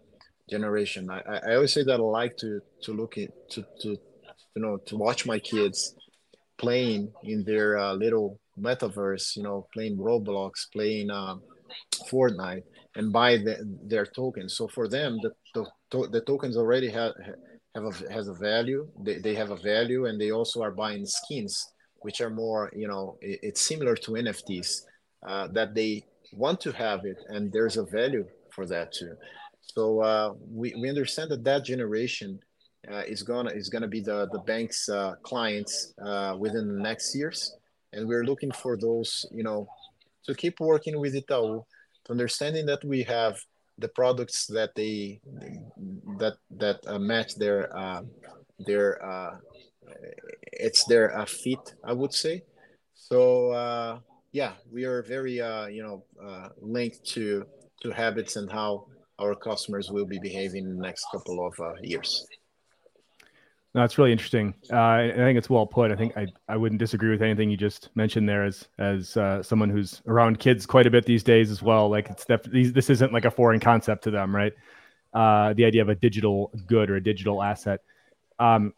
generation. 0.50 1.08
I, 1.08 1.20
I 1.48 1.54
always 1.54 1.72
say 1.72 1.84
that 1.84 2.00
I 2.00 2.02
like 2.02 2.36
to 2.38 2.60
to 2.82 2.92
look 2.92 3.16
at 3.16 3.30
to 3.52 3.64
to 3.82 3.88
you 4.54 4.62
know 4.62 4.76
to 4.88 4.96
watch 4.96 5.24
my 5.24 5.38
kids 5.38 5.94
playing 6.58 7.12
in 7.22 7.44
their 7.44 7.78
uh, 7.78 7.94
little 7.94 8.38
metaverse. 8.58 9.36
You 9.36 9.44
know, 9.44 9.66
playing 9.72 9.96
Roblox, 9.96 10.52
playing 10.72 11.10
uh, 11.10 11.36
Fortnite, 12.10 12.64
and 12.96 13.12
buy 13.12 13.38
the, 13.38 13.56
their 13.92 14.06
tokens. 14.06 14.56
So 14.56 14.68
for 14.68 14.88
them, 14.88 15.18
the 15.22 15.30
the, 15.54 16.08
the 16.08 16.20
tokens 16.20 16.56
already 16.56 16.90
have 16.90 17.12
have 17.74 17.84
a, 17.84 18.12
has 18.12 18.26
a 18.28 18.34
value. 18.34 18.88
They, 19.06 19.18
they 19.18 19.34
have 19.34 19.50
a 19.50 19.56
value, 19.56 20.06
and 20.06 20.20
they 20.20 20.32
also 20.32 20.60
are 20.62 20.72
buying 20.72 21.06
skins, 21.06 21.54
which 22.00 22.20
are 22.20 22.30
more 22.30 22.70
you 22.74 22.88
know 22.88 23.16
it, 23.20 23.38
it's 23.42 23.60
similar 23.60 23.94
to 24.04 24.10
NFTs 24.12 24.82
uh, 25.26 25.46
that 25.52 25.74
they 25.74 26.04
want 26.36 26.60
to 26.60 26.72
have 26.72 27.04
it 27.04 27.18
and 27.28 27.52
there's 27.52 27.76
a 27.76 27.84
value 27.84 28.26
for 28.54 28.66
that 28.66 28.92
too. 28.92 29.14
So 29.60 30.00
uh, 30.00 30.34
we, 30.50 30.74
we 30.74 30.88
understand 30.88 31.30
that 31.30 31.44
that 31.44 31.64
generation 31.64 32.38
uh, 32.90 33.02
is 33.06 33.22
gonna 33.22 33.50
is 33.50 33.68
gonna 33.68 33.88
be 33.88 34.00
the 34.00 34.28
the 34.30 34.40
bank's 34.40 34.88
uh, 34.88 35.14
clients 35.22 35.94
uh, 36.04 36.36
within 36.38 36.68
the 36.68 36.82
next 36.82 37.14
years. 37.14 37.56
And 37.92 38.06
we're 38.06 38.24
looking 38.24 38.52
for 38.52 38.76
those 38.76 39.24
you 39.32 39.42
know 39.42 39.66
to 40.26 40.34
keep 40.34 40.60
working 40.60 40.98
with 41.00 41.14
Itaú 41.14 41.64
to 42.04 42.12
understanding 42.12 42.66
that 42.66 42.84
we 42.84 43.02
have 43.04 43.38
the 43.78 43.88
products 43.88 44.46
that 44.46 44.74
they 44.74 45.20
that 46.18 46.36
that 46.50 46.80
uh, 46.86 46.98
match 46.98 47.34
their 47.36 47.74
uh, 47.76 48.02
their 48.66 49.00
it's 50.52 50.84
their 50.84 51.24
fit 51.26 51.74
I 51.84 51.92
would 51.92 52.12
say. 52.12 52.42
So 52.94 54.00
yeah, 54.34 54.52
we 54.70 54.84
are 54.84 55.00
very 55.02 55.40
uh, 55.40 55.66
you 55.66 55.82
know 55.82 56.04
uh, 56.22 56.48
linked 56.60 57.04
to 57.12 57.46
to 57.82 57.90
habits 57.92 58.36
and 58.36 58.50
how 58.50 58.86
our 59.20 59.34
customers 59.34 59.90
will 59.90 60.04
be 60.04 60.18
behaving 60.18 60.64
in 60.64 60.76
the 60.76 60.82
next 60.82 61.06
couple 61.12 61.46
of 61.46 61.54
uh, 61.60 61.74
years. 61.82 62.26
No, 63.74 63.80
that's 63.80 63.96
really 63.96 64.10
interesting. 64.10 64.54
Uh, 64.72 64.76
I 64.76 65.12
think 65.14 65.38
it's 65.38 65.48
well 65.48 65.66
put. 65.66 65.92
I 65.92 65.96
think 65.96 66.16
I, 66.16 66.26
I 66.48 66.56
wouldn't 66.56 66.80
disagree 66.80 67.10
with 67.10 67.22
anything 67.22 67.48
you 67.48 67.56
just 67.56 67.90
mentioned 67.94 68.28
there. 68.28 68.44
As 68.44 68.68
as 68.78 69.16
uh, 69.16 69.40
someone 69.40 69.70
who's 69.70 70.02
around 70.08 70.40
kids 70.40 70.66
quite 70.66 70.88
a 70.88 70.90
bit 70.90 71.06
these 71.06 71.22
days 71.22 71.52
as 71.52 71.62
well, 71.62 71.88
like 71.88 72.10
it's 72.10 72.24
def- 72.24 72.42
these, 72.42 72.72
this 72.72 72.90
isn't 72.90 73.12
like 73.12 73.24
a 73.24 73.30
foreign 73.30 73.60
concept 73.60 74.02
to 74.04 74.10
them, 74.10 74.34
right? 74.34 74.52
Uh, 75.12 75.54
the 75.54 75.64
idea 75.64 75.80
of 75.80 75.88
a 75.88 75.94
digital 75.94 76.50
good 76.66 76.90
or 76.90 76.96
a 76.96 77.02
digital 77.02 77.40
asset. 77.40 77.82
Um, 78.40 78.74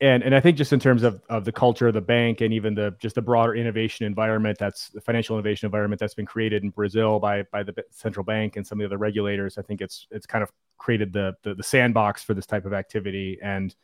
and 0.00 0.22
and 0.22 0.34
I 0.34 0.40
think 0.40 0.56
just 0.56 0.72
in 0.72 0.80
terms 0.80 1.02
of, 1.02 1.22
of 1.28 1.44
the 1.44 1.52
culture 1.52 1.88
of 1.88 1.94
the 1.94 2.00
bank 2.00 2.40
and 2.40 2.52
even 2.52 2.74
the 2.74 2.94
just 2.98 3.14
the 3.14 3.22
broader 3.22 3.54
innovation 3.54 4.06
environment 4.06 4.58
that's 4.58 4.88
the 4.88 5.00
financial 5.00 5.36
innovation 5.36 5.66
environment 5.66 6.00
that's 6.00 6.14
been 6.14 6.26
created 6.26 6.64
in 6.64 6.70
Brazil 6.70 7.20
by 7.20 7.44
by 7.52 7.62
the 7.62 7.74
central 7.90 8.24
bank 8.24 8.56
and 8.56 8.66
some 8.66 8.78
of 8.78 8.80
the 8.80 8.86
other 8.86 8.98
regulators, 8.98 9.56
I 9.56 9.62
think 9.62 9.80
it's 9.80 10.06
it's 10.10 10.26
kind 10.26 10.42
of 10.42 10.50
created 10.78 11.12
the 11.12 11.34
the, 11.42 11.54
the 11.54 11.62
sandbox 11.62 12.22
for 12.22 12.34
this 12.34 12.46
type 12.46 12.66
of 12.66 12.72
activity 12.72 13.38
and 13.42 13.74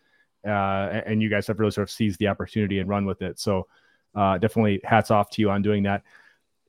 uh, 0.47 1.03
and 1.07 1.23
you 1.23 1.29
guys 1.29 1.47
have 1.47 1.61
really 1.61 1.71
sort 1.71 1.89
of 1.89 1.91
seized 1.91 2.19
the 2.19 2.29
opportunity 2.29 2.79
and 2.79 2.89
run 2.89 3.05
with 3.05 3.23
it. 3.23 3.39
So 3.39 3.67
uh, 4.15 4.39
definitely 4.39 4.81
hats 4.85 5.11
off 5.11 5.31
to 5.31 5.43
you 5.43 5.51
on 5.51 5.63
doing 5.63 5.83
that. 5.85 6.03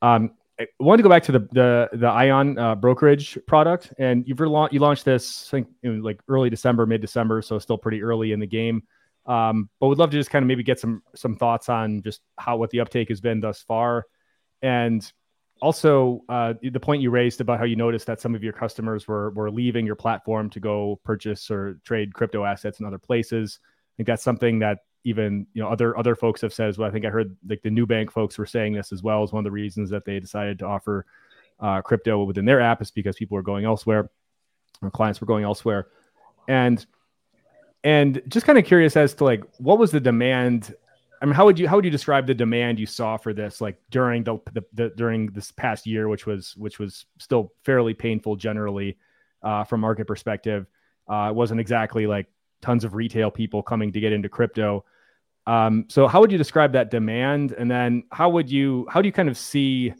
Um, 0.01 0.31
I 0.59 0.67
wanted 0.79 0.97
to 0.97 1.03
go 1.03 1.09
back 1.09 1.23
to 1.23 1.31
the 1.31 1.39
the 1.51 1.89
the 1.93 2.07
Ion 2.07 2.57
uh, 2.57 2.75
brokerage 2.75 3.39
product, 3.47 3.93
and 3.97 4.27
you've 4.27 4.39
you 4.39 4.79
launched 4.79 5.05
this 5.05 5.47
I 5.49 5.57
think 5.57 5.69
in 5.81 6.03
like 6.03 6.21
early 6.27 6.49
December, 6.49 6.85
mid 6.85 7.01
December, 7.01 7.41
so 7.41 7.57
still 7.57 7.77
pretty 7.77 8.03
early 8.03 8.31
in 8.31 8.39
the 8.39 8.47
game. 8.47 8.83
Um, 9.25 9.69
but 9.79 9.87
would 9.87 9.99
love 9.99 10.11
to 10.11 10.17
just 10.17 10.31
kind 10.31 10.43
of 10.43 10.47
maybe 10.47 10.63
get 10.63 10.79
some 10.79 11.03
some 11.15 11.35
thoughts 11.35 11.69
on 11.69 12.01
just 12.01 12.21
how 12.37 12.57
what 12.57 12.71
the 12.71 12.79
uptake 12.79 13.09
has 13.09 13.21
been 13.21 13.39
thus 13.39 13.61
far, 13.61 14.05
and 14.61 15.11
also 15.61 16.21
uh, 16.27 16.53
the 16.61 16.79
point 16.79 17.01
you 17.01 17.11
raised 17.11 17.39
about 17.39 17.59
how 17.59 17.65
you 17.65 17.75
noticed 17.75 18.07
that 18.07 18.19
some 18.19 18.33
of 18.33 18.43
your 18.43 18.53
customers 18.53 19.07
were 19.07 19.29
were 19.31 19.51
leaving 19.51 19.85
your 19.85 19.95
platform 19.95 20.49
to 20.49 20.59
go 20.59 20.99
purchase 21.03 21.51
or 21.51 21.79
trade 21.85 22.13
crypto 22.13 22.43
assets 22.43 22.79
in 22.79 22.85
other 22.85 22.97
places. 22.97 23.59
I 23.63 23.93
think 23.97 24.07
that's 24.07 24.23
something 24.23 24.59
that 24.59 24.79
even 25.03 25.45
you 25.53 25.61
know 25.61 25.69
other 25.69 25.97
other 25.97 26.15
folks 26.15 26.41
have 26.41 26.53
said 26.53 26.69
as 26.69 26.77
well. 26.77 26.89
I 26.89 26.91
think 26.91 27.05
I 27.05 27.09
heard 27.09 27.35
like 27.47 27.61
the 27.61 27.69
new 27.69 27.85
bank 27.85 28.11
folks 28.11 28.37
were 28.37 28.45
saying 28.45 28.73
this 28.73 28.91
as 28.91 29.03
well 29.03 29.23
as 29.23 29.31
one 29.31 29.41
of 29.41 29.45
the 29.45 29.51
reasons 29.51 29.89
that 29.91 30.05
they 30.05 30.19
decided 30.19 30.59
to 30.59 30.65
offer 30.65 31.05
uh, 31.59 31.81
crypto 31.81 32.23
within 32.23 32.45
their 32.45 32.59
app 32.59 32.81
is 32.81 32.91
because 32.91 33.15
people 33.15 33.35
were 33.35 33.43
going 33.43 33.65
elsewhere, 33.65 34.09
or 34.81 34.89
clients 34.89 35.21
were 35.21 35.27
going 35.27 35.43
elsewhere, 35.43 35.87
and 36.47 36.85
and 37.83 38.21
just 38.27 38.45
kind 38.45 38.57
of 38.57 38.65
curious 38.65 38.95
as 38.95 39.13
to 39.15 39.23
like 39.23 39.43
what 39.57 39.77
was 39.79 39.91
the 39.91 39.99
demand 39.99 40.75
I 41.21 41.25
mean, 41.25 41.35
how 41.35 41.45
would 41.45 41.59
you 41.59 41.67
how 41.67 41.75
would 41.75 41.85
you 41.85 41.91
describe 41.91 42.25
the 42.25 42.33
demand 42.33 42.79
you 42.79 42.87
saw 42.87 43.15
for 43.15 43.31
this, 43.31 43.61
like 43.61 43.79
during 43.91 44.23
the, 44.23 44.39
the, 44.53 44.63
the 44.73 44.89
during 44.97 45.27
this 45.27 45.51
past 45.51 45.85
year, 45.85 46.07
which 46.07 46.25
was 46.25 46.55
which 46.57 46.79
was 46.79 47.05
still 47.19 47.53
fairly 47.63 47.93
painful 47.93 48.35
generally 48.35 48.97
uh, 49.43 49.63
from 49.63 49.81
market 49.81 50.07
perspective. 50.07 50.65
Uh, 51.07 51.27
it 51.29 51.35
wasn't 51.35 51.59
exactly 51.59 52.07
like 52.07 52.25
tons 52.61 52.83
of 52.83 52.95
retail 52.95 53.29
people 53.29 53.61
coming 53.61 53.91
to 53.91 53.99
get 53.99 54.11
into 54.11 54.29
crypto. 54.29 54.83
Um, 55.45 55.85
so, 55.89 56.07
how 56.07 56.21
would 56.21 56.31
you 56.31 56.39
describe 56.39 56.73
that 56.73 56.89
demand? 56.89 57.51
And 57.51 57.69
then, 57.69 58.03
how 58.11 58.29
would 58.29 58.49
you 58.49 58.87
how 58.89 58.99
do 58.99 59.07
you 59.07 59.13
kind 59.13 59.29
of 59.29 59.37
see 59.37 59.93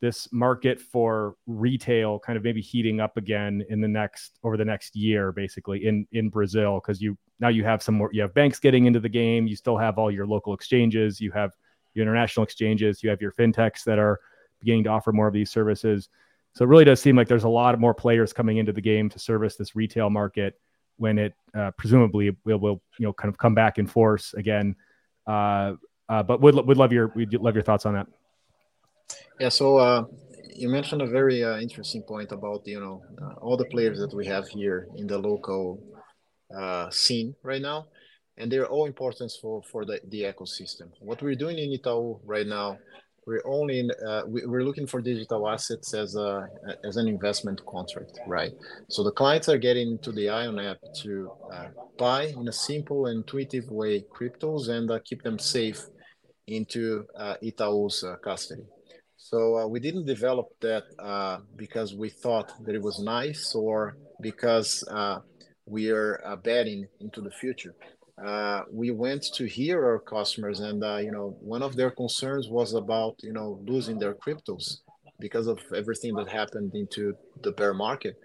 this 0.00 0.28
market 0.32 0.80
for 0.80 1.36
retail 1.46 2.18
kind 2.18 2.36
of 2.36 2.44
maybe 2.44 2.60
heating 2.60 3.00
up 3.00 3.16
again 3.16 3.64
in 3.70 3.80
the 3.80 3.88
next 3.88 4.38
over 4.44 4.56
the 4.56 4.64
next 4.64 4.94
year 4.94 5.32
basically 5.32 5.86
in 5.86 6.06
in 6.12 6.28
Brazil 6.28 6.80
because 6.80 7.00
you 7.00 7.16
now 7.40 7.48
you 7.48 7.64
have 7.64 7.82
some 7.82 7.94
more 7.94 8.10
you 8.12 8.20
have 8.20 8.34
banks 8.34 8.58
getting 8.58 8.86
into 8.86 9.00
the 9.00 9.08
game. 9.08 9.46
You 9.46 9.56
still 9.56 9.76
have 9.76 9.98
all 9.98 10.10
your 10.10 10.26
local 10.26 10.54
exchanges. 10.54 11.20
You 11.20 11.32
have 11.32 11.52
your 11.94 12.02
international 12.02 12.44
exchanges. 12.44 13.02
You 13.02 13.10
have 13.10 13.20
your 13.20 13.32
fintechs 13.32 13.84
that 13.84 13.98
are 13.98 14.20
beginning 14.60 14.84
to 14.84 14.90
offer 14.90 15.12
more 15.12 15.28
of 15.28 15.34
these 15.34 15.50
services. 15.50 16.08
So 16.54 16.64
it 16.64 16.68
really 16.68 16.84
does 16.84 17.00
seem 17.00 17.16
like 17.16 17.28
there's 17.28 17.44
a 17.44 17.48
lot 17.48 17.74
of 17.74 17.80
more 17.80 17.94
players 17.94 18.32
coming 18.32 18.56
into 18.56 18.72
the 18.72 18.80
game 18.80 19.10
to 19.10 19.18
service 19.18 19.56
this 19.56 19.76
retail 19.76 20.08
market 20.08 20.58
when 20.96 21.18
it 21.18 21.34
uh, 21.54 21.70
presumably 21.72 22.34
will, 22.44 22.58
will 22.58 22.82
you 22.98 23.06
know 23.06 23.12
kind 23.12 23.32
of 23.32 23.38
come 23.38 23.54
back 23.54 23.78
in 23.78 23.86
force 23.86 24.34
again. 24.34 24.76
Uh, 25.26 25.74
uh, 26.08 26.22
but 26.22 26.40
would 26.40 26.54
would 26.54 26.76
love 26.76 26.92
your 26.92 27.08
we'd 27.14 27.32
love 27.34 27.54
your 27.54 27.64
thoughts 27.64 27.86
on 27.86 27.94
that 27.94 28.06
yeah, 29.38 29.50
so 29.50 29.76
uh, 29.76 30.04
you 30.54 30.68
mentioned 30.68 31.02
a 31.02 31.06
very 31.06 31.44
uh, 31.44 31.58
interesting 31.58 32.02
point 32.02 32.32
about 32.32 32.66
you 32.66 32.80
know 32.80 33.02
uh, 33.22 33.34
all 33.40 33.56
the 33.56 33.66
players 33.66 33.98
that 33.98 34.14
we 34.14 34.26
have 34.26 34.48
here 34.48 34.88
in 34.96 35.06
the 35.06 35.18
local 35.18 35.82
uh, 36.56 36.88
scene 36.90 37.34
right 37.42 37.62
now, 37.62 37.86
and 38.38 38.50
they're 38.50 38.66
all 38.66 38.86
important 38.86 39.32
for 39.40 39.62
for 39.62 39.84
the, 39.84 40.00
the 40.08 40.22
ecosystem. 40.22 40.88
What 41.00 41.22
we're 41.22 41.34
doing 41.34 41.58
in 41.58 41.78
Itaú 41.78 42.20
right 42.24 42.46
now, 42.46 42.78
we're 43.26 43.42
only 43.44 43.80
in, 43.80 43.90
uh, 44.06 44.22
we, 44.26 44.42
are 44.42 44.64
looking 44.64 44.86
for 44.86 45.02
digital 45.02 45.48
assets 45.48 45.92
as 45.92 46.16
a 46.16 46.48
as 46.84 46.96
an 46.96 47.06
investment 47.06 47.60
contract, 47.66 48.18
right? 48.26 48.52
So 48.88 49.04
the 49.04 49.12
clients 49.12 49.50
are 49.50 49.58
getting 49.58 49.98
to 49.98 50.12
the 50.12 50.30
Ion 50.30 50.58
app 50.58 50.78
to 51.02 51.30
uh, 51.52 51.68
buy 51.98 52.28
in 52.28 52.48
a 52.48 52.52
simple 52.52 53.06
and 53.06 53.18
intuitive 53.18 53.70
way 53.70 54.04
cryptos 54.14 54.68
and 54.70 54.90
keep 55.04 55.22
them 55.22 55.38
safe 55.38 55.84
into 56.46 57.04
Itaú's 57.42 58.04
custody 58.22 58.64
so 59.16 59.58
uh, 59.58 59.66
we 59.66 59.80
didn't 59.80 60.04
develop 60.04 60.48
that 60.60 60.84
uh, 60.98 61.38
because 61.56 61.94
we 61.94 62.10
thought 62.10 62.52
that 62.64 62.74
it 62.74 62.82
was 62.82 63.00
nice 63.00 63.54
or 63.54 63.96
because 64.20 64.84
uh, 64.90 65.20
we 65.64 65.90
are 65.90 66.20
uh, 66.24 66.36
betting 66.36 66.86
into 67.00 67.20
the 67.20 67.30
future. 67.30 67.74
Uh, 68.24 68.62
we 68.70 68.90
went 68.90 69.22
to 69.34 69.46
hear 69.46 69.84
our 69.84 69.98
customers, 69.98 70.60
and 70.60 70.82
uh, 70.84 70.96
you 70.96 71.10
know, 71.10 71.36
one 71.40 71.62
of 71.62 71.76
their 71.76 71.90
concerns 71.90 72.48
was 72.48 72.74
about 72.74 73.14
you 73.22 73.32
know 73.32 73.60
losing 73.66 73.98
their 73.98 74.14
cryptos 74.14 74.78
because 75.18 75.46
of 75.46 75.58
everything 75.74 76.14
that 76.14 76.28
happened 76.28 76.74
into 76.74 77.14
the 77.42 77.52
bear 77.52 77.74
market. 77.74 78.16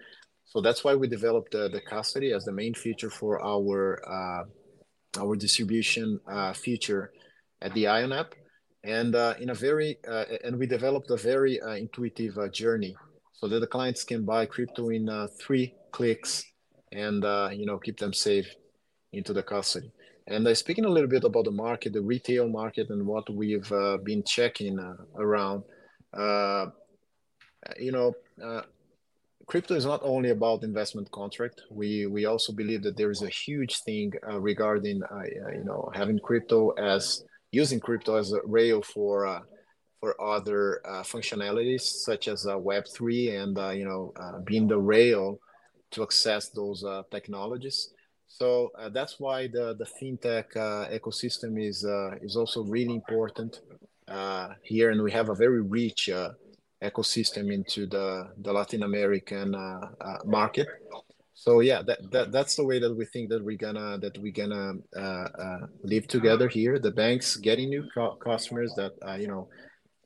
So 0.44 0.60
that's 0.60 0.84
why 0.84 0.94
we 0.94 1.08
developed 1.08 1.52
the 1.52 1.80
custody 1.88 2.32
as 2.32 2.44
the 2.44 2.52
main 2.52 2.74
feature 2.74 3.10
for 3.10 3.42
our 3.42 4.02
our 5.18 5.36
distribution 5.36 6.20
feature 6.54 7.12
at 7.60 7.72
the 7.74 7.86
Ion 7.86 8.12
app 8.12 8.34
and 8.84 9.14
uh, 9.14 9.34
in 9.40 9.50
a 9.50 9.54
very 9.54 9.98
uh, 10.08 10.24
and 10.44 10.58
we 10.58 10.66
developed 10.66 11.10
a 11.10 11.16
very 11.16 11.60
uh, 11.60 11.74
intuitive 11.74 12.36
uh, 12.38 12.48
journey 12.48 12.96
so 13.32 13.46
that 13.48 13.60
the 13.60 13.66
clients 13.66 14.04
can 14.04 14.24
buy 14.24 14.44
crypto 14.44 14.90
in 14.90 15.08
uh, 15.08 15.28
three 15.40 15.74
clicks 15.92 16.44
and 16.92 17.24
uh, 17.24 17.48
you 17.52 17.66
know 17.66 17.78
keep 17.78 17.98
them 17.98 18.12
safe 18.12 18.54
into 19.12 19.32
the 19.32 19.42
custody 19.42 19.90
and 20.26 20.56
speaking 20.56 20.84
a 20.84 20.88
little 20.88 21.08
bit 21.08 21.24
about 21.24 21.44
the 21.44 21.50
market 21.50 21.92
the 21.92 22.00
retail 22.00 22.48
market 22.48 22.90
and 22.90 23.06
what 23.06 23.28
we've 23.30 23.72
been 24.04 24.22
checking 24.24 24.78
around 25.16 25.62
you 27.78 27.92
know, 27.92 28.12
crypto 29.46 29.74
is 29.74 29.86
not 29.86 30.00
only 30.02 30.30
about 30.30 30.64
investment 30.64 31.08
contract. 31.12 31.62
We 31.70 32.06
we 32.06 32.24
also 32.24 32.52
believe 32.52 32.82
that 32.82 32.96
there 32.96 33.10
is 33.10 33.22
a 33.22 33.28
huge 33.28 33.82
thing 33.82 34.12
regarding 34.34 35.02
you 35.54 35.64
know 35.64 35.90
having 35.94 36.18
crypto 36.18 36.70
as 36.70 37.24
using 37.52 37.78
crypto 37.78 38.16
as 38.16 38.32
a 38.32 38.40
rail 38.44 38.82
for 38.82 39.26
uh, 39.26 39.40
for 40.00 40.20
other 40.20 40.80
uh, 40.84 41.02
functionalities 41.02 41.82
such 41.82 42.26
as 42.26 42.46
uh, 42.46 42.58
Web 42.58 42.84
three 42.88 43.36
and 43.36 43.56
uh, 43.56 43.70
you 43.70 43.84
know 43.84 44.12
being 44.44 44.66
the 44.66 44.78
rail 44.78 45.38
to 45.92 46.02
access 46.02 46.48
those 46.48 46.84
technologies. 47.10 47.92
So 48.26 48.72
that's 48.92 49.20
why 49.20 49.46
the 49.46 49.76
the 49.78 49.84
fintech 49.84 50.48
ecosystem 50.90 51.62
is 51.62 51.84
is 52.22 52.34
also 52.36 52.64
really 52.64 52.94
important 52.94 53.60
here, 54.62 54.90
and 54.90 55.02
we 55.02 55.12
have 55.12 55.28
a 55.28 55.34
very 55.34 55.60
rich 55.60 56.08
ecosystem 56.82 57.52
into 57.52 57.86
the, 57.86 58.28
the 58.38 58.52
Latin 58.52 58.82
American 58.82 59.54
uh, 59.54 59.88
uh, 60.00 60.18
market. 60.24 60.66
So 61.42 61.58
yeah, 61.58 61.82
that, 61.82 61.98
that 62.12 62.30
that's 62.30 62.54
the 62.54 62.64
way 62.64 62.78
that 62.78 62.94
we 62.94 63.04
think 63.04 63.28
that 63.30 63.42
we're 63.44 63.56
gonna 63.56 63.98
that 63.98 64.16
we're 64.18 64.38
gonna 64.42 64.74
uh, 64.96 65.28
uh 65.44 65.66
live 65.82 66.06
together 66.06 66.46
here. 66.46 66.78
The 66.78 66.92
banks 66.92 67.34
getting 67.34 67.68
new 67.68 67.84
co- 67.92 68.14
customers 68.14 68.72
that 68.76 68.92
uh, 69.04 69.14
you 69.14 69.26
know 69.26 69.48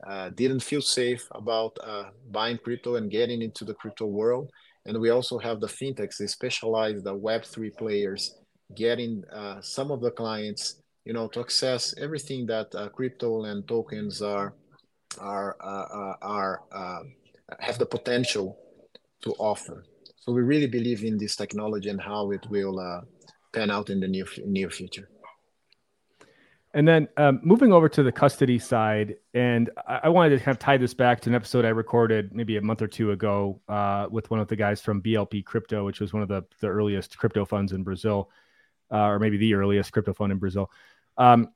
uh, 0.06 0.30
didn't 0.30 0.60
feel 0.60 0.80
safe 0.80 1.28
about 1.32 1.76
buying 2.30 2.56
crypto 2.56 2.96
and 2.96 3.10
getting 3.10 3.42
into 3.42 3.66
the 3.66 3.74
crypto 3.74 4.06
world, 4.06 4.50
and 4.86 4.98
we 4.98 5.10
also 5.10 5.36
have 5.38 5.60
the 5.60 5.66
fintechs, 5.66 6.16
the 6.16 6.26
specialized 6.26 7.04
the 7.04 7.14
Web 7.14 7.44
three 7.44 7.72
players, 7.82 8.38
getting 8.74 9.22
some 9.60 9.90
of 9.90 10.00
the 10.00 10.12
clients 10.12 10.80
you 11.04 11.12
know 11.12 11.28
to 11.28 11.40
access 11.40 11.94
everything 11.98 12.46
that 12.46 12.68
crypto 12.94 13.44
and 13.44 13.68
tokens 13.68 14.22
are 14.22 14.54
are 15.20 15.54
uh, 15.60 15.86
uh, 16.00 16.14
are 16.22 16.62
have 17.60 17.78
the 17.78 17.84
potential 17.84 18.56
to 19.20 19.32
offer. 19.32 19.84
So 20.26 20.32
we 20.32 20.42
really 20.42 20.66
believe 20.66 21.04
in 21.04 21.18
this 21.18 21.36
technology 21.36 21.88
and 21.88 22.00
how 22.00 22.32
it 22.32 22.44
will 22.50 22.80
uh, 22.80 23.02
pan 23.52 23.70
out 23.70 23.90
in 23.90 24.00
the 24.00 24.08
near 24.08 24.26
near 24.44 24.70
future. 24.70 25.08
And 26.74 26.86
then 26.86 27.08
um, 27.16 27.40
moving 27.42 27.72
over 27.72 27.88
to 27.88 28.02
the 28.02 28.12
custody 28.12 28.58
side, 28.58 29.16
and 29.32 29.70
I, 29.86 30.00
I, 30.04 30.08
wanted 30.10 30.36
to 30.36 30.44
kind 30.44 30.54
of 30.54 30.58
tie 30.58 30.76
this 30.76 30.92
back 30.92 31.20
to 31.20 31.30
an 31.30 31.34
episode 31.34 31.64
I 31.64 31.68
recorded 31.68 32.34
maybe 32.34 32.58
a 32.58 32.60
month 32.60 32.82
or 32.82 32.88
two 32.88 33.12
ago 33.12 33.60
uh, 33.68 34.08
with 34.10 34.30
one 34.30 34.40
of 34.40 34.48
the 34.48 34.56
guys 34.56 34.82
from 34.82 35.00
BLP 35.00 35.44
Crypto, 35.44 35.86
which 35.86 36.00
was 36.00 36.12
one 36.12 36.22
of 36.22 36.28
the, 36.28 36.44
the 36.60 36.66
earliest 36.66 37.16
crypto 37.16 37.46
funds 37.46 37.72
in 37.72 37.82
Brazil, 37.82 38.28
uh, 38.92 39.06
or 39.06 39.18
maybe 39.18 39.38
the 39.38 39.54
earliest 39.54 39.90
crypto 39.90 40.12
fund 40.12 40.32
in 40.32 40.38
Brazil. 40.38 40.70
Um, 41.16 41.48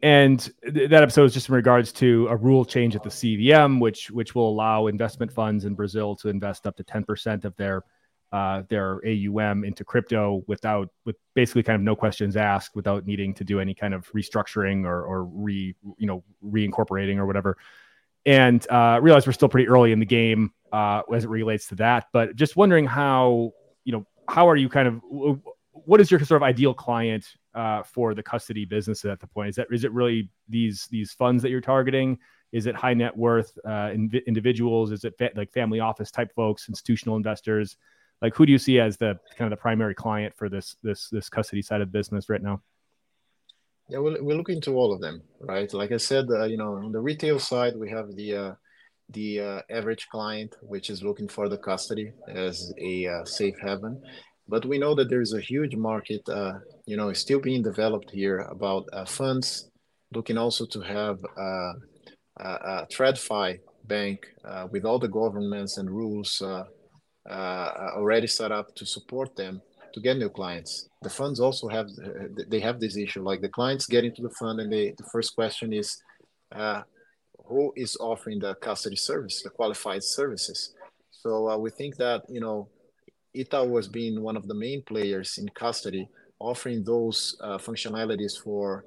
and 0.00 0.38
th- 0.62 0.90
that 0.90 1.02
episode 1.02 1.24
is 1.24 1.34
just 1.34 1.48
in 1.48 1.56
regards 1.56 1.90
to 1.94 2.28
a 2.28 2.36
rule 2.36 2.64
change 2.64 2.94
at 2.94 3.02
the 3.02 3.08
CVM, 3.08 3.80
which 3.80 4.12
which 4.12 4.36
will 4.36 4.48
allow 4.48 4.86
investment 4.86 5.32
funds 5.32 5.64
in 5.64 5.74
Brazil 5.74 6.14
to 6.16 6.28
invest 6.28 6.68
up 6.68 6.76
to 6.76 6.84
ten 6.84 7.02
percent 7.02 7.44
of 7.44 7.56
their 7.56 7.82
uh, 8.32 8.62
their 8.68 9.00
AUM 9.06 9.64
into 9.64 9.84
crypto 9.84 10.42
without 10.46 10.88
with 11.04 11.16
basically 11.34 11.62
kind 11.62 11.76
of 11.76 11.82
no 11.82 11.96
questions 11.96 12.36
asked, 12.36 12.76
without 12.76 13.06
needing 13.06 13.32
to 13.34 13.44
do 13.44 13.60
any 13.60 13.74
kind 13.74 13.94
of 13.94 14.10
restructuring 14.12 14.84
or 14.84 15.02
or 15.04 15.24
re 15.24 15.74
you 15.96 16.06
know 16.06 16.22
reincorporating 16.44 17.16
or 17.16 17.26
whatever. 17.26 17.56
And 18.26 18.68
uh, 18.70 18.98
realize 19.00 19.26
we're 19.26 19.32
still 19.32 19.48
pretty 19.48 19.68
early 19.68 19.92
in 19.92 20.00
the 20.00 20.06
game 20.06 20.52
uh, 20.72 21.02
as 21.14 21.24
it 21.24 21.30
relates 21.30 21.68
to 21.68 21.76
that, 21.76 22.06
but 22.12 22.36
just 22.36 22.56
wondering 22.56 22.86
how 22.86 23.52
you 23.84 23.92
know 23.92 24.06
how 24.28 24.48
are 24.48 24.56
you 24.56 24.68
kind 24.68 24.88
of 24.88 25.40
what 25.72 26.00
is 26.00 26.10
your 26.10 26.20
sort 26.20 26.36
of 26.36 26.42
ideal 26.42 26.74
client 26.74 27.24
uh, 27.54 27.82
for 27.82 28.14
the 28.14 28.22
custody 28.22 28.64
business 28.64 29.04
at 29.04 29.20
the 29.20 29.26
point? 29.26 29.48
Is 29.48 29.56
that 29.56 29.68
is 29.70 29.84
it 29.84 29.92
really 29.92 30.30
these 30.48 30.86
these 30.90 31.12
funds 31.12 31.42
that 31.42 31.50
you're 31.50 31.60
targeting? 31.60 32.18
Is 32.52 32.66
it 32.66 32.74
high 32.74 32.94
net 32.94 33.16
worth 33.16 33.56
uh, 33.66 33.90
in, 33.92 34.10
individuals? 34.26 34.92
Is 34.92 35.04
it 35.04 35.14
fa- 35.18 35.30
like 35.34 35.52
family 35.52 35.80
office 35.80 36.10
type 36.10 36.34
folks, 36.34 36.68
institutional 36.68 37.16
investors? 37.16 37.76
Like 38.20 38.34
who 38.34 38.46
do 38.46 38.52
you 38.52 38.58
see 38.58 38.80
as 38.80 38.96
the 38.96 39.18
kind 39.36 39.52
of 39.52 39.56
the 39.56 39.60
primary 39.60 39.94
client 39.94 40.34
for 40.36 40.48
this 40.48 40.76
this 40.82 41.08
this 41.10 41.28
custody 41.28 41.62
side 41.62 41.80
of 41.80 41.92
business 41.92 42.28
right 42.28 42.42
now? 42.42 42.62
Yeah, 43.88 44.00
we're, 44.00 44.22
we're 44.22 44.36
looking 44.36 44.60
to 44.62 44.76
all 44.76 44.92
of 44.92 45.00
them, 45.00 45.22
right? 45.40 45.72
Like 45.72 45.92
I 45.92 45.96
said, 45.96 46.26
uh, 46.30 46.44
you 46.44 46.58
know, 46.58 46.74
on 46.74 46.92
the 46.92 47.00
retail 47.00 47.38
side, 47.38 47.74
we 47.76 47.88
have 47.90 48.14
the 48.16 48.36
uh, 48.36 48.52
the 49.10 49.40
uh, 49.40 49.60
average 49.70 50.08
client, 50.08 50.54
which 50.60 50.90
is 50.90 51.02
looking 51.02 51.28
for 51.28 51.48
the 51.48 51.56
custody 51.56 52.12
as 52.28 52.72
a 52.78 53.06
uh, 53.06 53.24
safe 53.24 53.56
haven, 53.62 54.02
but 54.48 54.64
we 54.64 54.78
know 54.78 54.94
that 54.94 55.10
there 55.10 55.20
is 55.20 55.34
a 55.34 55.40
huge 55.40 55.76
market, 55.76 56.26
uh, 56.28 56.54
you 56.86 56.96
know, 56.96 57.12
still 57.12 57.38
being 57.38 57.62
developed 57.62 58.10
here 58.10 58.40
about 58.50 58.86
uh, 58.92 59.04
funds, 59.04 59.70
looking 60.14 60.38
also 60.38 60.64
to 60.66 60.80
have 60.80 61.18
uh, 61.36 61.72
a, 62.36 62.86
TradFi 62.90 63.58
bank 63.84 64.26
uh, 64.44 64.66
with 64.70 64.84
all 64.84 64.98
the 64.98 65.08
governments 65.08 65.76
and 65.76 65.90
rules 65.90 66.42
already 67.30 68.26
set 68.26 68.52
up 68.52 68.74
to 68.76 68.86
support 68.86 69.36
them 69.36 69.60
to 69.94 70.00
get 70.00 70.16
new 70.16 70.28
clients. 70.28 70.88
The 71.02 71.10
funds 71.10 71.40
also 71.40 71.68
have 71.68 71.88
they 72.48 72.60
have 72.60 72.80
this 72.80 72.96
issue, 72.96 73.22
like 73.22 73.40
the 73.40 73.48
clients 73.48 73.86
get 73.86 74.04
into 74.04 74.22
the 74.22 74.30
fund, 74.30 74.60
and 74.60 74.72
they, 74.72 74.94
the 74.96 75.08
first 75.12 75.34
question 75.34 75.72
is, 75.72 76.02
who 77.46 77.72
is 77.76 77.96
offering 78.00 78.38
the 78.38 78.54
custody 78.56 78.96
service, 78.96 79.42
the 79.42 79.50
qualified 79.50 80.02
services? 80.02 80.74
So 81.10 81.56
we 81.58 81.70
think 81.70 81.96
that 81.96 82.22
you 82.28 82.40
know 82.40 82.68
Itaú 83.36 83.70
was 83.70 83.88
being 83.88 84.22
one 84.22 84.36
of 84.36 84.46
the 84.46 84.54
main 84.54 84.82
players 84.82 85.38
in 85.38 85.48
custody, 85.50 86.08
offering 86.38 86.84
those 86.84 87.36
uh, 87.40 87.58
functionalities 87.58 88.40
for 88.42 88.84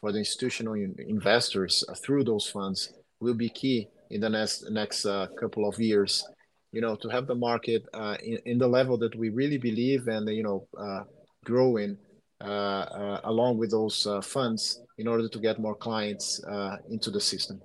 for 0.00 0.12
the 0.12 0.18
institutional 0.18 0.74
investors 0.74 1.84
uh, 1.88 1.94
through 1.94 2.24
those 2.24 2.48
funds 2.48 2.92
will 3.20 3.34
be 3.34 3.48
key 3.48 3.88
in 4.10 4.20
the 4.20 4.28
next 4.28 4.68
next 4.70 5.06
uh, 5.06 5.26
couple 5.38 5.68
of 5.68 5.78
years. 5.78 6.24
You 6.72 6.80
know, 6.80 6.96
to 6.96 7.08
have 7.08 7.26
the 7.26 7.34
market 7.34 7.86
uh, 7.92 8.16
in, 8.22 8.38
in 8.46 8.58
the 8.58 8.66
level 8.66 8.96
that 8.98 9.14
we 9.14 9.28
really 9.28 9.58
believe 9.58 10.08
and 10.08 10.28
you 10.28 10.42
know 10.42 10.66
uh, 10.78 11.04
growing 11.44 11.98
uh, 12.40 13.20
along 13.24 13.58
with 13.58 13.70
those 13.70 14.06
funds 14.22 14.80
in 14.98 15.06
order 15.06 15.28
to 15.28 15.38
get 15.38 15.60
more 15.60 15.74
clients 15.74 16.40
into 16.88 17.10
the 17.10 17.20
system. 17.20 17.60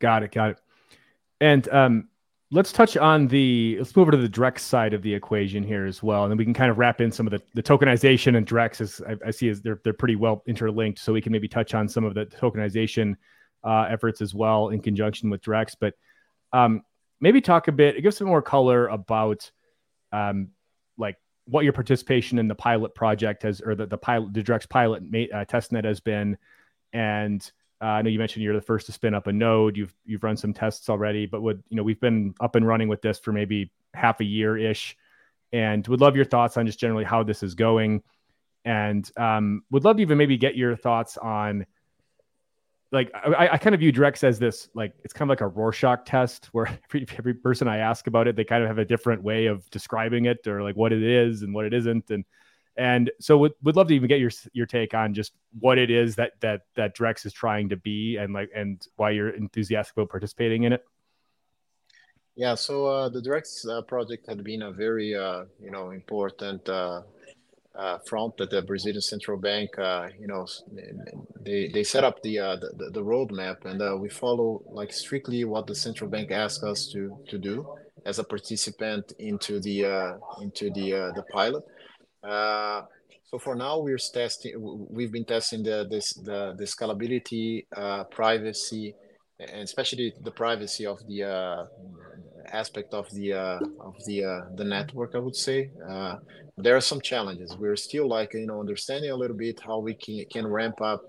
Got 0.00 0.22
it. 0.22 0.32
Got 0.32 0.50
it. 0.50 0.58
And 1.40 1.68
um, 1.68 2.08
let's 2.50 2.72
touch 2.72 2.96
on 2.96 3.28
the 3.28 3.76
let's 3.78 3.94
move 3.94 4.04
over 4.04 4.12
to 4.12 4.16
the 4.16 4.28
Drex 4.28 4.60
side 4.60 4.94
of 4.94 5.02
the 5.02 5.12
equation 5.12 5.62
here 5.62 5.86
as 5.86 6.02
well, 6.02 6.24
and 6.24 6.30
then 6.30 6.38
we 6.38 6.44
can 6.44 6.54
kind 6.54 6.70
of 6.70 6.78
wrap 6.78 7.00
in 7.00 7.12
some 7.12 7.26
of 7.26 7.30
the, 7.32 7.42
the 7.54 7.62
tokenization 7.62 8.36
and 8.36 8.46
Drex 8.46 8.80
as 8.80 9.00
I, 9.06 9.16
I 9.28 9.30
see 9.30 9.48
as 9.48 9.60
they're 9.60 9.80
they're 9.84 9.92
pretty 9.92 10.16
well 10.16 10.42
interlinked. 10.46 10.98
So 10.98 11.12
we 11.12 11.20
can 11.20 11.32
maybe 11.32 11.48
touch 11.48 11.74
on 11.74 11.88
some 11.88 12.04
of 12.04 12.14
the 12.14 12.26
tokenization 12.26 13.16
uh, 13.64 13.82
efforts 13.82 14.20
as 14.20 14.34
well 14.34 14.70
in 14.70 14.80
conjunction 14.80 15.30
with 15.30 15.42
Drex. 15.42 15.74
But 15.78 15.94
um, 16.52 16.82
maybe 17.20 17.40
talk 17.40 17.68
a 17.68 17.72
bit, 17.72 18.02
give 18.02 18.14
some 18.14 18.26
more 18.26 18.42
color 18.42 18.88
about 18.88 19.50
um, 20.12 20.48
like 20.96 21.16
what 21.46 21.64
your 21.64 21.72
participation 21.72 22.38
in 22.38 22.48
the 22.48 22.54
pilot 22.54 22.94
project 22.94 23.42
has, 23.42 23.60
or 23.60 23.74
the 23.74 23.86
the 23.86 23.98
pilot 23.98 24.32
the 24.34 24.42
Drex 24.42 24.68
pilot 24.68 25.02
uh, 25.02 25.44
testnet 25.44 25.84
has 25.84 26.00
been, 26.00 26.36
and 26.92 27.50
uh, 27.80 27.86
I 27.86 28.02
know 28.02 28.10
you 28.10 28.18
mentioned 28.18 28.42
you're 28.42 28.54
the 28.54 28.60
first 28.60 28.86
to 28.86 28.92
spin 28.92 29.14
up 29.14 29.26
a 29.26 29.32
node. 29.32 29.76
You've 29.76 29.94
you've 30.04 30.24
run 30.24 30.36
some 30.36 30.52
tests 30.52 30.88
already, 30.88 31.26
but 31.26 31.42
would 31.42 31.62
you 31.68 31.76
know 31.76 31.82
we've 31.82 32.00
been 32.00 32.34
up 32.40 32.56
and 32.56 32.66
running 32.66 32.88
with 32.88 33.02
this 33.02 33.18
for 33.18 33.32
maybe 33.32 33.70
half 33.94 34.20
a 34.20 34.24
year 34.24 34.56
ish, 34.56 34.96
and 35.52 35.86
would 35.88 36.00
love 36.00 36.16
your 36.16 36.24
thoughts 36.24 36.56
on 36.56 36.66
just 36.66 36.80
generally 36.80 37.04
how 37.04 37.22
this 37.22 37.42
is 37.42 37.54
going, 37.54 38.02
and 38.64 39.10
um, 39.16 39.62
would 39.70 39.84
love 39.84 39.96
to 39.96 40.02
even 40.02 40.18
maybe 40.18 40.36
get 40.36 40.56
your 40.56 40.76
thoughts 40.76 41.16
on 41.16 41.66
like 42.90 43.10
I, 43.14 43.50
I 43.52 43.58
kind 43.58 43.74
of 43.74 43.80
view 43.80 43.92
Drex 43.92 44.24
as 44.24 44.38
this 44.38 44.68
like 44.74 44.94
it's 45.04 45.12
kind 45.12 45.28
of 45.28 45.30
like 45.30 45.42
a 45.42 45.48
Rorschach 45.48 46.04
test 46.06 46.46
where 46.52 46.66
every, 46.88 47.06
every 47.18 47.34
person 47.34 47.68
I 47.68 47.78
ask 47.78 48.06
about 48.06 48.26
it, 48.26 48.36
they 48.36 48.44
kind 48.44 48.62
of 48.62 48.68
have 48.68 48.78
a 48.78 48.84
different 48.84 49.22
way 49.22 49.46
of 49.46 49.68
describing 49.70 50.24
it 50.24 50.46
or 50.46 50.62
like 50.62 50.76
what 50.76 50.92
it 50.92 51.02
is 51.02 51.42
and 51.42 51.54
what 51.54 51.66
it 51.66 51.74
isn't, 51.74 52.10
and 52.10 52.24
and 52.76 53.10
so 53.20 53.36
would, 53.38 53.52
would 53.64 53.76
love 53.76 53.88
to 53.88 53.94
even 53.94 54.08
get 54.08 54.20
your 54.20 54.30
your 54.52 54.66
take 54.66 54.94
on 54.94 55.12
just 55.12 55.32
what 55.58 55.78
it 55.78 55.90
is 55.90 56.16
that 56.16 56.32
that 56.40 56.62
that 56.76 56.96
Drex 56.96 57.26
is 57.26 57.32
trying 57.32 57.68
to 57.68 57.76
be 57.76 58.16
and 58.16 58.32
like 58.32 58.50
and 58.54 58.84
why 58.96 59.10
you're 59.10 59.30
enthusiastic 59.30 59.96
about 59.96 60.08
participating 60.08 60.62
in 60.62 60.72
it. 60.72 60.84
Yeah, 62.36 62.54
so 62.54 62.86
uh, 62.86 63.08
the 63.08 63.20
Drex 63.20 63.68
uh, 63.68 63.82
project 63.82 64.28
had 64.28 64.44
been 64.44 64.62
a 64.62 64.70
very 64.70 65.14
uh, 65.14 65.44
you 65.60 65.70
know 65.70 65.90
important 65.90 66.68
uh, 67.78 67.82
uh, 67.82 67.98
front 68.06 68.36
that 68.36 68.50
the 68.50 68.62
Brazilian 68.62 69.00
central 69.00 69.38
bank 69.38 69.70
uh, 69.78 70.08
you 70.18 70.26
know 70.26 70.46
they 71.40 71.68
they 71.68 71.84
set 71.84 72.04
up 72.04 72.20
the 72.22 72.36
the, 72.36 72.90
the 72.92 73.02
roadmap 73.02 73.64
and 73.64 74.00
we 74.00 74.08
follow 74.08 74.62
like 74.66 74.92
strictly 74.92 75.44
what 75.44 75.66
the 75.66 75.74
central 75.74 76.10
bank 76.10 76.30
asked 76.30 76.64
us 76.64 76.88
to 76.92 77.16
to 77.28 77.38
do 77.38 77.66
as 78.04 78.18
a 78.18 78.24
participant 78.24 79.12
into 79.18 79.60
the 79.60 79.84
into 80.40 80.70
the 80.70 81.12
the 81.14 81.24
pilot. 81.32 81.64
Uh, 82.22 82.82
so 83.30 83.38
for 83.38 83.54
now, 83.54 83.78
we're 83.78 83.98
testing. 83.98 84.54
We've 84.90 85.12
been 85.12 85.26
testing 85.26 85.62
the 85.62 85.86
this 85.88 86.14
the, 86.14 86.54
the 86.56 86.64
scalability, 86.64 87.66
uh, 87.76 88.04
privacy, 88.04 88.94
and 89.40 89.62
especially 89.62 90.12
the 90.22 90.30
privacy 90.30 90.84
of 90.84 90.98
the 91.06 91.22
uh, 91.24 91.64
aspect 92.52 92.92
of 92.94 93.08
the 93.10 93.32
uh, 93.32 93.60
of 93.80 93.94
the 94.06 94.24
uh, 94.24 94.40
the 94.56 94.64
network. 94.64 95.14
I 95.14 95.18
would 95.18 95.36
say 95.36 95.70
uh, 95.88 96.16
there 96.56 96.76
are 96.76 96.80
some 96.80 97.00
challenges. 97.00 97.56
We're 97.56 97.76
still 97.76 98.08
like 98.08 98.34
you 98.34 98.46
know 98.46 98.60
understanding 98.60 99.10
a 99.10 99.16
little 99.16 99.36
bit 99.36 99.60
how 99.60 99.78
we 99.78 99.94
can 99.94 100.24
can 100.30 100.46
ramp 100.46 100.80
up 100.80 101.02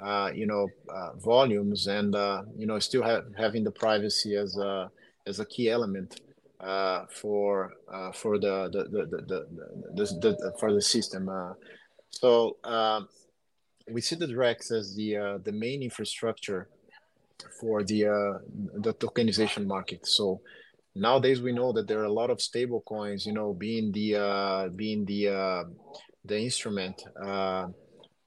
uh, 0.00 0.30
you 0.34 0.46
know 0.46 0.68
uh, 0.88 1.14
volumes 1.16 1.86
and 1.86 2.14
you 2.56 2.66
know 2.66 2.78
still 2.78 3.02
ha- 3.02 3.22
having 3.36 3.64
the 3.64 3.72
privacy 3.72 4.36
as 4.36 4.56
a 4.56 4.90
as 5.26 5.40
a 5.40 5.46
key 5.46 5.68
element 5.70 6.20
for 7.10 7.72
for 8.14 8.38
the 8.38 8.70
the 8.72 8.84
the, 8.84 9.06
the, 9.06 9.46
the, 9.94 10.30
the, 10.30 10.52
for 10.60 10.72
the 10.72 10.82
system. 10.82 11.28
so 12.10 12.56
we 13.90 14.00
see 14.00 14.16
the 14.16 14.26
Drex 14.26 14.70
as 14.70 14.94
the 14.94 15.40
the 15.44 15.52
main 15.52 15.82
infrastructure 15.82 16.68
for 17.60 17.82
the 17.82 18.02
the 18.74 18.94
tokenization 18.94 19.66
market. 19.66 20.06
So 20.06 20.40
nowadays 20.94 21.42
we 21.42 21.52
know 21.52 21.72
that 21.72 21.88
there 21.88 22.00
are 22.00 22.04
a 22.04 22.12
lot 22.12 22.30
of 22.30 22.40
stable 22.40 22.80
coins 22.82 23.26
you 23.26 23.32
know 23.32 23.52
being 23.52 23.90
the 23.92 24.16
uh, 24.16 24.68
being 24.68 25.04
the 25.04 25.28
uh, 25.28 25.64
the 26.24 26.38
instrument 26.38 27.02
uh, 27.22 27.66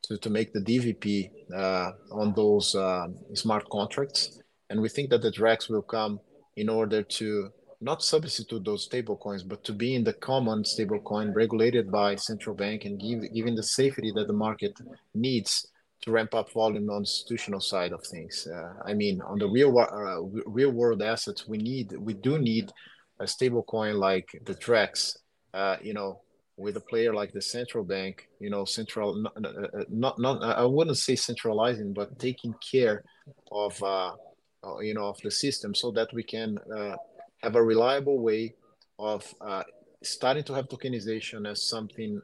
to, 0.04 0.18
to 0.18 0.30
make 0.30 0.52
the 0.54 0.60
dvp 0.60 1.32
uh, 1.56 1.92
on 2.12 2.34
those 2.36 2.76
uh, 2.76 3.08
smart 3.34 3.70
contracts 3.70 4.40
and 4.70 4.82
we 4.82 4.90
think 4.90 5.10
that 5.10 5.22
the 5.22 5.32
drex 5.32 5.70
will 5.70 5.82
come 5.82 6.20
in 6.58 6.68
order 6.70 7.02
to 7.04 7.50
not 7.80 8.04
substitute 8.04 8.66
those 8.66 8.84
stable 8.84 9.16
coins 9.16 9.44
but 9.44 9.64
to 9.64 9.72
be 9.72 9.96
in 9.96 10.04
the 10.04 10.14
common 10.14 10.66
stable 10.66 11.00
coin 11.00 11.32
regulated 11.34 11.90
by 11.92 12.16
central 12.16 12.56
bank 12.56 12.86
and 12.86 13.00
give, 13.00 13.22
giving 13.34 13.56
the 13.56 13.64
safety 13.64 14.12
that 14.14 14.28
the 14.28 14.34
market 14.34 14.74
needs 15.14 15.68
to 16.02 16.12
ramp 16.12 16.34
up 16.34 16.52
volume 16.52 16.90
on 16.90 17.02
the 17.04 17.10
institutional 17.10 17.60
side 17.60 17.92
of 17.92 18.06
things. 18.06 18.48
Uh, 18.48 18.74
I 18.86 18.94
mean, 18.94 19.22
on 19.22 19.40
the 19.40 19.48
real 19.48 19.78
uh, 19.78 20.22
real 20.50 20.72
world 20.72 21.02
assets, 21.02 21.48
we 21.48 21.58
need 21.58 21.94
we 21.98 22.14
do 22.14 22.38
need 22.40 22.72
a 23.20 23.28
stable 23.28 23.64
coin 23.64 23.96
like 23.96 24.30
the 24.46 24.54
Drex, 24.54 25.18
uh, 25.54 25.78
you 25.82 25.94
know, 25.94 26.22
with 26.56 26.78
a 26.78 26.82
player 26.82 27.14
like 27.14 27.34
the 27.34 27.42
central 27.42 27.84
bank, 27.84 28.28
you 28.40 28.50
know, 28.50 28.64
central 28.66 29.16
not, 29.16 29.36
uh, 29.44 30.14
not, 30.18 30.44
I 30.44 30.66
wouldn't 30.66 30.98
say 30.98 31.16
centralizing, 31.16 31.94
but 31.94 32.20
taking 32.20 32.54
care 32.72 33.04
of 33.52 33.82
uh, 33.82 34.14
uh, 34.64 34.80
you 34.80 34.94
know 34.94 35.06
of 35.06 35.20
the 35.22 35.32
system 35.32 35.74
so 35.74 35.92
that 35.92 36.14
we 36.14 36.24
can 36.24 36.58
have 37.44 37.56
a 37.56 37.64
reliable 37.64 38.20
way 38.20 38.54
of 39.00 39.24
starting 40.04 40.44
to 40.44 40.54
have 40.54 40.68
tokenization 40.68 41.50
as 41.50 41.68
something 41.68 42.22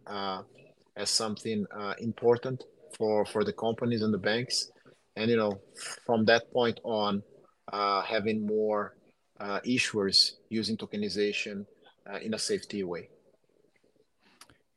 as 0.96 1.10
something 1.10 1.66
important 2.00 2.64
for 2.96 3.26
for 3.26 3.44
the 3.44 3.54
companies 3.54 4.02
and 4.02 4.14
the 4.14 4.18
banks. 4.18 4.72
And 5.16 5.30
you 5.30 5.38
know 5.38 5.60
from 6.06 6.26
that 6.26 6.52
point 6.52 6.80
on 6.84 7.24
uh, 7.72 8.02
having 8.02 8.46
more 8.46 8.96
uh, 9.40 9.60
issuers 9.62 10.34
using 10.50 10.78
tokenization 10.78 11.66
uh, 12.12 12.20
in 12.20 12.34
a 12.34 12.40
safety 12.40 12.84
way. 12.84 13.10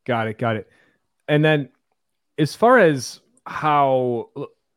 Got 0.05 0.29
it 0.29 0.39
got 0.39 0.57
it. 0.57 0.69
And 1.29 1.45
then 1.45 1.71
as 2.39 2.55
far 2.55 2.79
as 2.79 3.21
how 3.47 4.31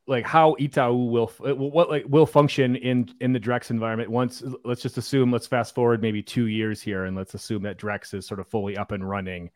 like 0.08 0.26
how 0.26 0.56
Itaú 0.60 1.10
will 1.10 1.28
what 1.56 1.90
like 1.90 2.06
will 2.08 2.26
function 2.26 2.76
in 2.76 3.10
in 3.22 3.32
the 3.32 3.40
Drex 3.40 3.70
environment 3.70 4.10
once 4.10 4.44
let's 4.66 4.82
just 4.82 4.98
assume 4.98 5.32
let's 5.32 5.48
fast 5.48 5.76
forward 5.76 6.02
maybe 6.02 6.24
2 6.24 6.48
years 6.48 6.82
here 6.82 7.06
and 7.06 7.16
let's 7.16 7.36
assume 7.36 7.62
that 7.64 7.78
Drex 7.78 8.14
is 8.14 8.26
sort 8.26 8.40
of 8.40 8.48
fully 8.48 8.76
up 8.76 8.92
and 8.92 9.08
running 9.08 9.52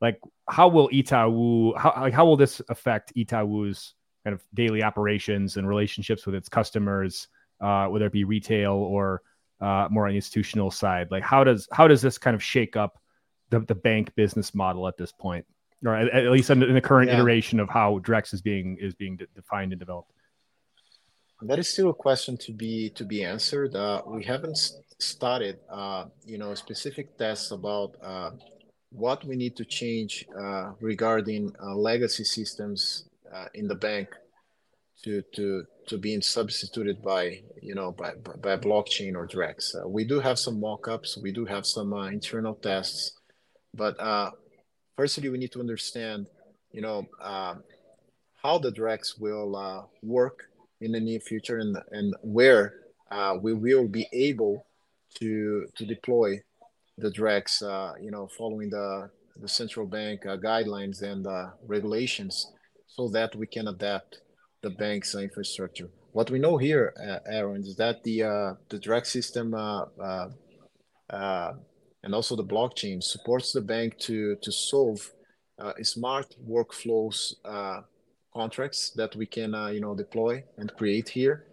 like 0.00 0.20
how 0.48 0.68
will 0.68 0.88
Itaú 0.88 1.76
how 1.76 1.94
like 1.96 2.14
how 2.14 2.26
will 2.26 2.36
this 2.36 2.60
affect 2.68 3.14
Itaú's 3.16 3.94
kind 4.24 4.34
of 4.34 4.42
daily 4.54 4.82
operations 4.82 5.56
and 5.56 5.68
relationships 5.68 6.26
with 6.26 6.34
its 6.34 6.48
customers, 6.48 7.28
uh, 7.60 7.86
whether 7.86 8.06
it 8.06 8.12
be 8.12 8.24
retail 8.24 8.72
or 8.72 9.22
uh, 9.60 9.88
more 9.90 10.06
on 10.06 10.10
the 10.10 10.16
institutional 10.16 10.70
side? 10.70 11.10
Like 11.10 11.22
how 11.22 11.44
does 11.44 11.68
how 11.72 11.88
does 11.88 12.02
this 12.02 12.18
kind 12.18 12.34
of 12.34 12.42
shake 12.42 12.76
up 12.76 12.98
the, 13.50 13.60
the 13.60 13.74
bank 13.74 14.14
business 14.14 14.54
model 14.54 14.88
at 14.88 14.96
this 14.96 15.12
point, 15.12 15.46
or 15.84 15.94
at, 15.94 16.08
at 16.08 16.30
least 16.30 16.50
in, 16.50 16.60
the 16.60 16.80
current 16.80 17.10
yeah. 17.10 17.16
iteration 17.16 17.60
of 17.60 17.68
how 17.68 17.98
Drex 18.00 18.34
is 18.34 18.42
being 18.42 18.76
is 18.80 18.94
being 18.94 19.16
de- 19.16 19.26
defined 19.34 19.72
and 19.72 19.78
developed? 19.78 20.10
That 21.42 21.58
is 21.58 21.68
still 21.68 21.90
a 21.90 21.94
question 21.94 22.36
to 22.38 22.52
be 22.52 22.90
to 22.90 23.04
be 23.04 23.24
answered. 23.24 23.74
Uh, 23.74 24.02
we 24.06 24.24
haven't 24.24 24.58
started, 24.98 25.58
uh, 25.70 26.06
you 26.24 26.38
know, 26.38 26.54
specific 26.54 27.18
tests 27.18 27.50
about 27.50 27.96
uh, 28.02 28.30
what 28.94 29.24
we 29.24 29.34
need 29.34 29.56
to 29.56 29.64
change 29.64 30.24
uh, 30.38 30.70
regarding 30.80 31.52
uh, 31.60 31.74
legacy 31.74 32.22
systems 32.22 33.08
uh, 33.34 33.46
in 33.54 33.66
the 33.66 33.74
bank 33.74 34.08
to 35.02 35.20
to 35.34 35.64
to 35.88 35.98
being 35.98 36.22
substituted 36.22 37.02
by 37.02 37.42
you 37.60 37.74
know 37.74 37.90
by 37.90 38.12
by 38.40 38.56
blockchain 38.56 39.16
or 39.16 39.26
Drex. 39.26 39.74
Uh, 39.74 39.88
we 39.88 40.04
do 40.04 40.20
have 40.20 40.38
some 40.38 40.60
mock-ups, 40.60 41.18
we 41.18 41.32
do 41.32 41.44
have 41.44 41.66
some 41.66 41.92
uh, 41.92 42.06
internal 42.06 42.54
tests, 42.54 43.18
but 43.74 43.98
uh, 43.98 44.30
firstly 44.96 45.28
we 45.28 45.38
need 45.38 45.52
to 45.52 45.60
understand 45.60 46.28
you 46.70 46.80
know 46.80 47.06
how 47.20 48.58
the 48.58 48.70
Drex 48.70 49.18
will 49.18 49.88
work 50.02 50.44
in 50.80 50.92
the 50.92 51.00
near 51.00 51.18
future 51.18 51.58
and 51.58 51.76
and 51.90 52.14
where 52.22 52.74
we 53.40 53.52
will 53.54 53.88
be 53.88 54.06
able 54.12 54.66
to 55.14 55.66
to 55.74 55.84
deploy 55.84 56.40
the 56.98 57.10
Drex, 57.10 57.62
uh, 57.62 57.94
you 58.00 58.10
know, 58.10 58.28
following 58.38 58.70
the 58.70 59.10
the 59.40 59.48
central 59.48 59.86
bank 59.86 60.24
uh, 60.26 60.36
guidelines 60.36 61.02
and 61.02 61.26
uh, 61.26 61.50
regulations, 61.66 62.52
so 62.86 63.08
that 63.08 63.34
we 63.34 63.46
can 63.46 63.68
adapt 63.68 64.20
the 64.62 64.70
bank's 64.70 65.14
infrastructure. 65.14 65.88
What 66.12 66.30
we 66.30 66.38
know 66.38 66.56
here, 66.56 66.94
uh, 66.96 67.18
Aaron, 67.28 67.62
is 67.62 67.76
that 67.76 68.04
the 68.04 68.22
uh, 68.22 68.54
the 68.68 68.78
Drex 68.78 69.06
system 69.06 69.54
uh, 69.54 69.86
and 72.02 72.14
also 72.14 72.36
the 72.36 72.44
blockchain 72.44 73.02
supports 73.02 73.52
the 73.52 73.60
bank 73.60 73.98
to 74.00 74.36
to 74.36 74.52
solve 74.52 75.10
smart 75.82 76.36
workflows 76.48 77.34
contracts 78.34 78.90
that 78.90 79.14
we 79.16 79.26
can 79.26 79.52
you 79.72 79.80
know 79.80 79.94
deploy 79.94 80.42
and 80.58 80.74
create 80.76 81.08
here 81.08 81.46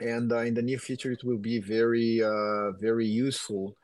and 0.00 0.32
uh, 0.32 0.38
in 0.38 0.54
the 0.54 0.62
near 0.62 0.78
future 0.78 1.12
it 1.12 1.24
will 1.24 1.38
be 1.38 1.60
very 1.60 2.22
uh, 2.22 2.72
very 2.72 3.06
useful 3.06 3.76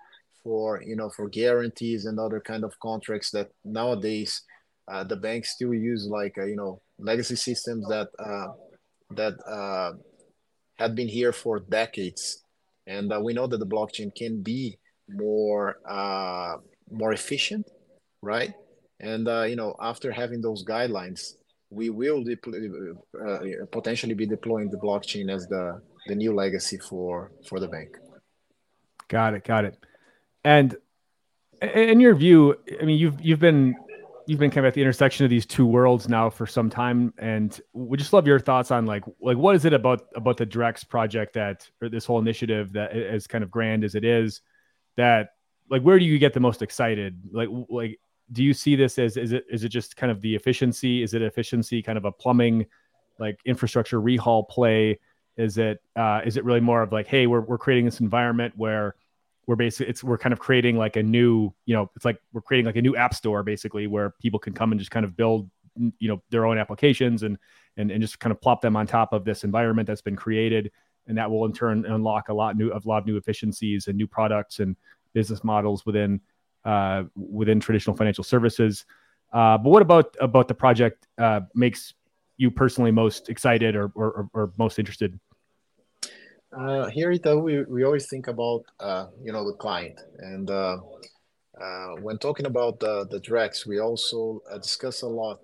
for 0.42 0.82
you 0.82 0.96
know 0.96 1.10
for 1.10 1.28
guarantees 1.28 2.04
and 2.06 2.18
other 2.18 2.40
kind 2.40 2.64
of 2.64 2.78
contracts 2.80 3.30
that 3.30 3.50
nowadays 3.64 4.42
uh, 4.88 5.02
the 5.04 5.16
banks 5.16 5.54
still 5.54 5.72
use 5.72 6.06
like 6.06 6.36
uh, 6.38 6.44
you 6.44 6.56
know 6.56 6.80
legacy 6.98 7.36
systems 7.36 7.86
that 7.88 8.08
uh, 8.18 8.48
that 9.10 9.34
uh, 9.48 9.92
had 10.76 10.94
been 10.94 11.08
here 11.08 11.32
for 11.32 11.60
decades. 11.60 12.42
And 12.86 13.10
we 13.22 13.32
know 13.32 13.46
that 13.46 13.58
the 13.58 13.66
blockchain 13.66 14.14
can 14.14 14.42
be 14.42 14.78
more 15.08 15.76
more 16.90 17.12
efficient 17.12 17.66
right? 18.20 18.52
And 19.00 19.26
you 19.48 19.56
know 19.56 19.74
after 19.80 20.12
having 20.12 20.42
those 20.42 20.64
guidelines 20.64 21.34
we 21.70 21.88
will 21.88 22.22
potentially 23.72 24.14
be 24.14 24.26
deploying 24.26 24.70
the 24.70 24.76
blockchain 24.76 25.32
as 25.32 25.46
the 25.46 25.80
the 26.06 26.14
new 26.14 26.34
legacy 26.34 26.78
for 26.78 27.32
for 27.48 27.60
the 27.60 27.68
bank. 27.68 27.96
Got 29.08 29.34
it. 29.34 29.44
Got 29.44 29.64
it. 29.64 29.78
And 30.44 30.76
in 31.62 32.00
your 32.00 32.14
view, 32.14 32.56
I 32.80 32.84
mean, 32.84 32.98
you've 32.98 33.20
you've 33.20 33.40
been 33.40 33.74
you've 34.26 34.38
been 34.38 34.50
kind 34.50 34.66
of 34.66 34.70
at 34.70 34.74
the 34.74 34.80
intersection 34.80 35.24
of 35.24 35.30
these 35.30 35.46
two 35.46 35.66
worlds 35.66 36.08
now 36.08 36.30
for 36.30 36.46
some 36.46 36.70
time, 36.70 37.12
and 37.18 37.60
we 37.72 37.96
just 37.96 38.12
love 38.12 38.26
your 38.26 38.38
thoughts 38.38 38.70
on 38.70 38.86
like 38.86 39.04
like 39.20 39.36
what 39.36 39.54
is 39.56 39.64
it 39.64 39.72
about 39.72 40.02
about 40.14 40.36
the 40.36 40.46
Drex 40.46 40.88
project 40.88 41.34
that 41.34 41.68
or 41.80 41.88
this 41.88 42.04
whole 42.04 42.18
initiative 42.18 42.72
that 42.72 42.92
as 42.92 43.26
kind 43.26 43.44
of 43.44 43.50
grand 43.50 43.84
as 43.84 43.94
it 43.94 44.04
is 44.04 44.40
that 44.96 45.30
like 45.70 45.82
where 45.82 45.98
do 45.98 46.04
you 46.04 46.18
get 46.18 46.32
the 46.32 46.40
most 46.40 46.62
excited? 46.62 47.20
Like 47.32 47.48
like 47.68 47.98
do 48.32 48.42
you 48.42 48.54
see 48.54 48.76
this 48.76 48.98
as 48.98 49.16
is 49.16 49.32
it 49.32 49.44
is 49.50 49.64
it 49.64 49.68
just 49.68 49.96
kind 49.96 50.10
of 50.10 50.20
the 50.20 50.34
efficiency? 50.34 51.02
Is 51.02 51.14
it 51.14 51.22
efficiency 51.22 51.82
kind 51.82 51.98
of 51.98 52.04
a 52.04 52.12
plumbing 52.12 52.66
like 53.18 53.38
infrastructure 53.44 54.00
rehaul 54.00 54.48
play? 54.48 54.98
Is 55.36 55.58
it 55.58 55.82
uh, 55.96 56.20
is 56.24 56.36
it 56.36 56.44
really 56.44 56.60
more 56.60 56.82
of 56.82 56.92
like, 56.92 57.06
hey, 57.06 57.26
we're 57.26 57.40
we're 57.40 57.58
creating 57.58 57.84
this 57.84 58.00
environment 58.00 58.54
where 58.56 58.94
we're 59.46 59.56
basically 59.56 59.90
it's 59.90 60.04
we're 60.04 60.18
kind 60.18 60.32
of 60.32 60.38
creating 60.38 60.76
like 60.76 60.96
a 60.96 61.02
new, 61.02 61.52
you 61.66 61.74
know, 61.74 61.90
it's 61.96 62.04
like 62.04 62.18
we're 62.32 62.40
creating 62.40 62.66
like 62.66 62.76
a 62.76 62.82
new 62.82 62.96
app 62.96 63.14
store 63.14 63.42
basically 63.42 63.86
where 63.86 64.10
people 64.20 64.38
can 64.38 64.52
come 64.52 64.72
and 64.72 64.78
just 64.78 64.90
kind 64.90 65.04
of 65.04 65.16
build, 65.16 65.50
you 65.98 66.08
know, 66.08 66.22
their 66.30 66.46
own 66.46 66.56
applications 66.56 67.24
and 67.24 67.36
and 67.76 67.90
and 67.90 68.00
just 68.00 68.20
kind 68.20 68.30
of 68.30 68.40
plop 68.40 68.60
them 68.60 68.76
on 68.76 68.86
top 68.86 69.12
of 69.12 69.24
this 69.24 69.44
environment 69.44 69.86
that's 69.86 70.02
been 70.02 70.16
created, 70.16 70.70
and 71.08 71.18
that 71.18 71.30
will 71.30 71.44
in 71.44 71.52
turn 71.52 71.84
unlock 71.86 72.28
a 72.28 72.34
lot 72.34 72.56
new 72.56 72.70
of 72.70 72.86
lot 72.86 72.98
of 72.98 73.06
new 73.06 73.16
efficiencies 73.16 73.88
and 73.88 73.96
new 73.96 74.06
products 74.06 74.60
and 74.60 74.76
business 75.12 75.42
models 75.42 75.84
within 75.84 76.20
uh, 76.64 77.02
within 77.16 77.60
traditional 77.60 77.96
financial 77.96 78.24
services. 78.24 78.86
Uh, 79.32 79.58
but 79.58 79.70
what 79.70 79.82
about 79.82 80.16
about 80.20 80.46
the 80.46 80.54
project 80.54 81.08
uh, 81.18 81.40
makes 81.54 81.94
you 82.36 82.50
personally 82.50 82.90
most 82.90 83.28
excited 83.28 83.76
or, 83.76 83.92
or, 83.94 84.28
or 84.32 84.52
most 84.58 84.78
interested? 84.78 85.18
Uh, 86.56 86.86
here 86.86 87.10
at 87.10 87.42
we, 87.42 87.64
we 87.64 87.84
always 87.84 88.06
think 88.08 88.28
about 88.28 88.64
uh, 88.78 89.06
you 89.22 89.32
know 89.32 89.44
the 89.44 89.56
client, 89.56 90.00
and 90.18 90.50
uh, 90.50 90.76
uh 91.60 91.94
when 92.00 92.16
talking 92.18 92.46
about 92.46 92.78
the 92.78 93.06
the 93.10 93.18
Drex, 93.18 93.66
we 93.66 93.80
also 93.80 94.40
uh, 94.50 94.58
discuss 94.58 95.02
a 95.02 95.08
lot 95.08 95.40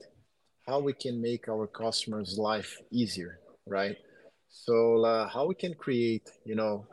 how 0.68 0.78
we 0.78 0.92
can 0.92 1.20
make 1.20 1.48
our 1.48 1.66
customers' 1.66 2.38
life 2.38 2.76
easier, 2.92 3.40
right? 3.66 3.96
So 4.48 5.04
uh, 5.04 5.28
how 5.28 5.46
we 5.46 5.56
can 5.56 5.74
create 5.74 6.30
you 6.44 6.54
know 6.54 6.86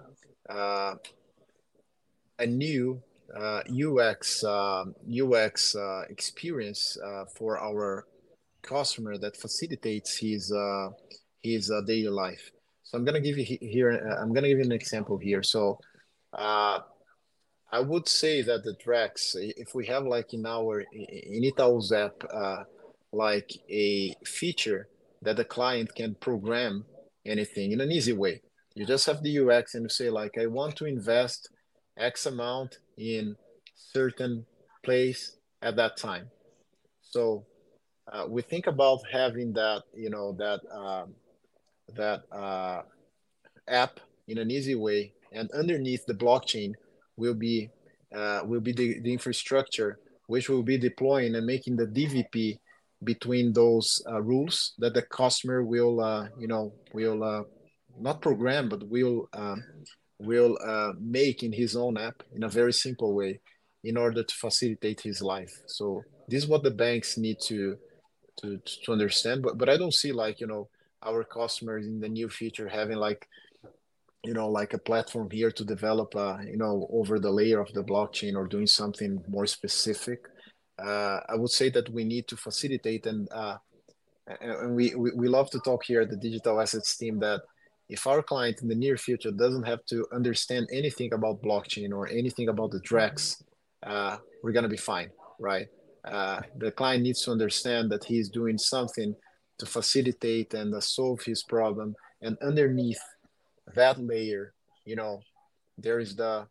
a 0.50 2.46
new 2.46 3.02
UX 3.70 4.44
UX 5.08 5.76
experience 6.10 6.98
for 7.36 7.60
our 7.60 8.08
customer 8.64 9.18
that 9.20 9.38
facilitates 9.38 10.18
his 10.18 10.52
his 11.44 11.72
daily 11.86 12.10
life. 12.10 12.52
So 12.88 12.98
I'm 12.98 13.04
gonna 13.04 13.20
give 13.20 13.38
you 13.38 13.58
here. 13.60 13.92
Uh, 13.92 14.22
I'm 14.22 14.34
gonna 14.34 14.48
give 14.48 14.60
you 14.60 14.64
an 14.64 14.72
example 14.72 15.18
here. 15.18 15.44
So 15.44 15.78
uh, 16.32 16.80
I 17.70 17.82
would 17.82 18.08
say 18.08 18.42
that 18.44 18.64
the 18.64 18.76
Drex, 18.76 19.36
if 19.36 19.76
we 19.76 19.86
have 19.88 20.06
like 20.06 20.34
in 20.34 20.46
our 20.46 20.86
in 20.94 21.44
Itaú's 21.44 21.92
app, 21.92 22.24
uh, 22.34 22.64
like 23.12 23.52
a 23.70 24.16
feature 24.26 24.88
that 25.22 25.36
the 25.36 25.44
client 25.44 25.94
can 25.96 26.16
program 26.16 26.86
anything 27.26 27.74
in 27.74 27.82
an 27.82 27.92
easy 27.92 28.14
way. 28.14 28.42
You 28.74 28.86
just 28.86 29.06
have 29.08 29.22
the 29.22 29.38
UX 29.40 29.76
and 29.76 29.84
you 29.84 29.90
say 29.90 30.10
like, 30.10 30.38
I 30.38 30.46
want 30.46 30.78
to 30.78 30.86
invest 30.86 31.50
X 31.98 32.26
amount 32.26 32.78
in 32.98 33.36
certain 33.76 34.46
place 34.86 35.36
at 35.62 35.76
that 35.76 35.98
time. 35.98 36.30
So 37.02 37.46
uh, 38.14 38.28
we 38.30 38.44
think 38.44 38.68
about 38.68 39.02
having 39.12 39.52
that, 39.54 39.84
you 39.94 40.10
know, 40.10 40.32
that 40.38 40.62
um, 40.72 41.16
that 41.96 42.24
uh, 42.32 42.82
app 43.68 44.00
in 44.28 44.38
an 44.38 44.52
easy 44.52 44.76
way, 44.76 45.14
and 45.32 45.50
underneath 45.52 46.06
the 46.06 46.14
blockchain 46.14 46.74
will 47.18 47.34
be 47.34 47.70
uh, 48.16 48.42
will 48.46 48.62
be 48.62 48.72
the, 48.72 49.00
the 49.02 49.12
infrastructure 49.12 50.00
which 50.28 50.50
will 50.50 50.64
be 50.64 50.78
deploying 50.78 51.36
and 51.36 51.46
making 51.46 51.76
the 51.76 51.88
DVP 51.88 52.58
between 53.04 53.54
those 53.54 54.02
uh, 54.10 54.22
rules 54.22 54.74
that 54.80 54.94
the 54.94 55.02
customer 55.02 55.64
will 55.64 56.00
uh, 56.00 56.28
you 56.38 56.48
know 56.48 56.74
will 56.94 57.24
uh, 57.24 57.44
not 58.00 58.22
program 58.22 58.70
but 58.70 58.88
will 58.88 59.30
um, 59.34 59.64
will 60.20 60.58
uh, 60.66 60.94
make 61.00 61.44
in 61.44 61.52
his 61.52 61.76
own 61.76 61.98
app 61.98 62.24
in 62.36 62.44
a 62.44 62.50
very 62.50 62.74
simple 62.74 63.14
way 63.14 63.40
in 63.84 63.98
order 63.98 64.24
to 64.24 64.36
facilitate 64.36 65.00
his 65.00 65.22
life. 65.22 65.62
So 65.68 66.04
this 66.28 66.44
is 66.44 66.50
what 66.50 66.64
the 66.64 66.72
banks 66.72 67.18
need 67.18 67.38
to 67.44 67.78
to 68.42 68.60
to 68.84 68.92
understand. 68.92 69.44
But 69.44 69.58
but 69.58 69.70
i 69.70 69.78
don't 69.78 69.94
see 69.94 70.12
like 70.12 70.40
you 70.40 70.48
know 70.48 70.70
our 71.08 71.24
customers 71.24 71.88
in 71.88 72.00
the 72.00 72.10
near 72.10 72.30
future 72.30 72.68
having 72.68 72.98
like 72.98 73.28
you 74.24 74.34
know 74.34 74.50
like 74.50 74.74
a 74.74 74.86
platform 74.90 75.30
here 75.32 75.52
to 75.52 75.64
develop 75.64 76.16
uh, 76.16 76.38
you 76.52 76.58
know 76.58 76.88
over 76.92 77.20
the 77.20 77.32
layer 77.40 77.60
of 77.60 77.72
the 77.74 77.84
blockchain 77.84 78.36
or 78.36 78.46
doing 78.48 78.68
something 78.68 79.24
more 79.28 79.46
specific 79.46 80.20
uh, 80.84 81.20
i 81.30 81.36
would 81.36 81.52
say 81.60 81.70
that 81.70 81.90
we 81.90 82.04
need 82.04 82.28
to 82.28 82.36
facilitate 82.36 83.06
and 83.06 83.28
uh, 83.32 83.58
and 84.42 84.76
we, 84.76 84.94
we 84.96 85.10
we 85.12 85.28
love 85.28 85.50
to 85.50 85.60
talk 85.60 85.82
here 85.86 86.02
at 86.02 86.10
the 86.10 86.22
digital 86.28 86.60
assets 86.60 86.98
team 86.98 87.20
that 87.20 87.42
if 87.90 88.06
our 88.06 88.22
client 88.22 88.62
in 88.62 88.68
the 88.68 88.76
near 88.76 88.98
future 88.98 89.32
doesn't 89.32 89.64
have 89.64 89.84
to 89.86 90.06
understand 90.14 90.68
anything 90.72 91.14
about 91.14 91.42
blockchain 91.42 91.92
or 91.98 92.04
anything 92.10 92.50
about 92.50 92.72
the 92.72 92.82
drex 92.82 93.42
uh, 93.84 94.18
we're 94.44 94.52
going 94.58 94.70
to 94.70 94.78
be 94.78 94.86
fine 94.94 95.10
right? 95.40 95.68
Uh, 96.06 96.42
the 96.58 96.72
client 96.72 97.04
needs 97.04 97.22
to 97.24 97.32
understand 97.32 97.92
that 97.92 98.04
he's 98.04 98.30
doing 98.30 98.58
something 98.58 99.16
to 99.58 99.66
facilitate 99.66 100.54
and 100.54 100.74
uh, 100.74 100.80
solve 100.80 101.22
his 101.24 101.44
problem. 101.44 101.96
And 102.22 102.38
underneath 102.42 103.02
that 103.76 104.00
layer 104.00 104.54
you 104.88 104.96
know 104.96 105.22
there 105.78 106.00
is 106.00 106.16
the 106.16 106.48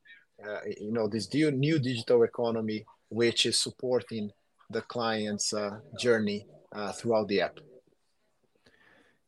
uh, 0.47 0.61
you 0.79 0.92
know 0.92 1.09
this 1.09 1.33
new, 1.33 1.51
new 1.51 1.79
digital 1.79 2.23
economy 2.23 2.85
which 3.09 3.47
is 3.47 3.59
supporting 3.59 4.31
the 4.71 4.83
client's 4.83 5.53
uh, 5.53 5.79
journey 5.99 6.47
uh, 6.75 6.92
throughout 6.92 7.27
the 7.29 7.40
app. 7.40 7.59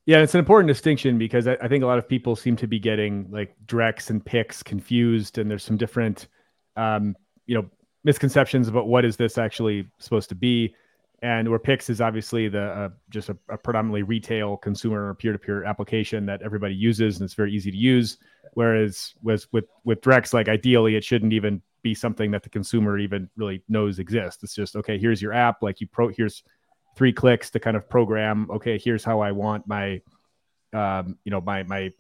Yeah 0.05 0.19
it's 0.19 0.35
an 0.35 0.39
important 0.39 0.69
distinction 0.69 1.19
because 1.19 1.49
I, 1.49 1.57
I, 1.63 1.69
think 1.69 1.83
a 1.83 1.87
lot 1.87 1.99
of 1.99 2.09
people 2.09 2.37
seem 2.37 2.57
to 2.57 2.67
be 2.67 2.79
getting 2.79 3.27
like 3.31 3.57
drex 3.67 4.11
and 4.11 4.25
pix 4.25 4.63
confused 4.63 5.39
and 5.39 5.51
there's 5.51 5.65
some 5.65 5.77
different 5.77 6.29
um, 6.77 7.17
you 7.47 7.55
know 7.55 7.67
misconceptions 8.05 8.69
about 8.69 8.87
what 8.87 9.05
is 9.05 9.17
this 9.17 9.39
actually 9.39 9.89
supposed 9.99 10.29
to 10.29 10.35
be 10.35 10.75
and 11.23 11.49
where 11.49 11.59
Pix 11.59 11.91
is 11.91 12.01
obviously 12.01 12.49
the 12.49 12.63
uh, 12.63 12.89
just 13.11 13.29
a, 13.29 13.37
a, 13.49 13.59
predominantly 13.59 14.03
retail 14.03 14.57
consumer 14.57 15.15
peer-to-peer 15.15 15.65
application 15.65 16.25
that 16.27 16.43
everybody 16.43 16.75
uses 16.75 17.17
and 17.17 17.25
it's 17.25 17.35
very 17.35 17.53
easy 17.53 17.71
to 17.71 17.77
use. 17.77 18.19
Whereas 18.55 19.15
with 19.23 19.47
with 19.53 19.67
with 19.85 20.01
Drex, 20.01 20.33
like 20.33 20.49
ideally, 20.49 20.97
it 20.97 21.05
shouldn't 21.05 21.33
even 21.33 21.61
be 21.83 21.95
something 21.95 22.31
that 22.31 22.43
the 22.43 22.49
consumer 22.49 22.99
even 22.99 23.29
really 23.37 23.63
knows 23.69 23.99
exists. 23.99 24.43
It's 24.43 24.55
just 24.55 24.77
okay. 24.77 24.99
Here's 24.99 25.21
your 25.21 25.33
app. 25.33 25.63
Like 25.63 25.81
you 25.81 25.87
pro. 25.87 26.09
Here's 26.09 26.43
three 26.97 27.13
clicks 27.13 27.51
to 27.51 27.61
kind 27.61 27.77
of 27.77 27.89
program. 27.89 28.49
Okay, 28.51 28.79
here's 28.79 29.05
how 29.05 29.21
I 29.21 29.33
want 29.33 29.67
my, 29.67 30.01
um, 30.73 31.19
you 31.25 31.31
know, 31.31 31.41
my 31.41 31.63
my 31.65 31.93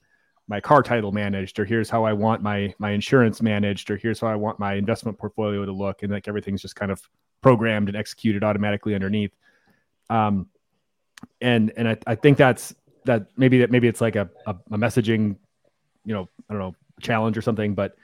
my 0.48 0.60
car 0.60 0.82
title 0.82 1.12
managed, 1.12 1.58
or 1.60 1.64
here's 1.64 1.90
how 1.90 2.04
I 2.04 2.12
want 2.12 2.42
my 2.42 2.74
my 2.78 2.90
insurance 2.90 3.42
managed, 3.42 3.90
or 3.90 3.96
here's 3.96 4.20
how 4.20 4.28
I 4.28 4.36
want 4.36 4.58
my 4.58 4.74
investment 4.74 5.18
portfolio 5.18 5.64
to 5.64 5.72
look, 5.72 6.02
and 6.02 6.12
like 6.12 6.28
everything's 6.28 6.62
just 6.62 6.76
kind 6.76 6.90
of 6.90 7.00
programmed 7.42 7.88
and 7.88 7.96
executed 7.96 8.44
automatically 8.44 8.94
underneath. 8.94 9.32
Um, 10.10 10.48
and 11.40 11.72
and 11.76 11.88
I, 11.88 11.96
I 12.06 12.14
think 12.14 12.38
that's 12.38 12.74
that 13.04 13.26
maybe 13.36 13.58
that 13.58 13.70
maybe 13.70 13.88
it's 13.88 14.00
like 14.00 14.16
a, 14.16 14.28
a, 14.46 14.56
a 14.70 14.78
messaging, 14.78 15.36
you 16.04 16.14
know, 16.14 16.28
I 16.48 16.54
don't 16.54 16.60
know, 16.60 16.74
challenge 17.00 17.36
or 17.36 17.42
something, 17.42 17.74
but 17.74 17.96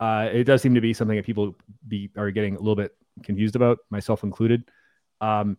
uh, 0.00 0.28
it 0.32 0.44
does 0.44 0.62
seem 0.62 0.74
to 0.74 0.80
be 0.80 0.92
something 0.92 1.16
that 1.16 1.26
people 1.26 1.54
be 1.86 2.10
are 2.16 2.30
getting 2.30 2.56
a 2.56 2.58
little 2.58 2.76
bit 2.76 2.96
confused 3.22 3.56
about, 3.56 3.78
myself 3.90 4.22
included. 4.22 4.64
Um, 5.20 5.56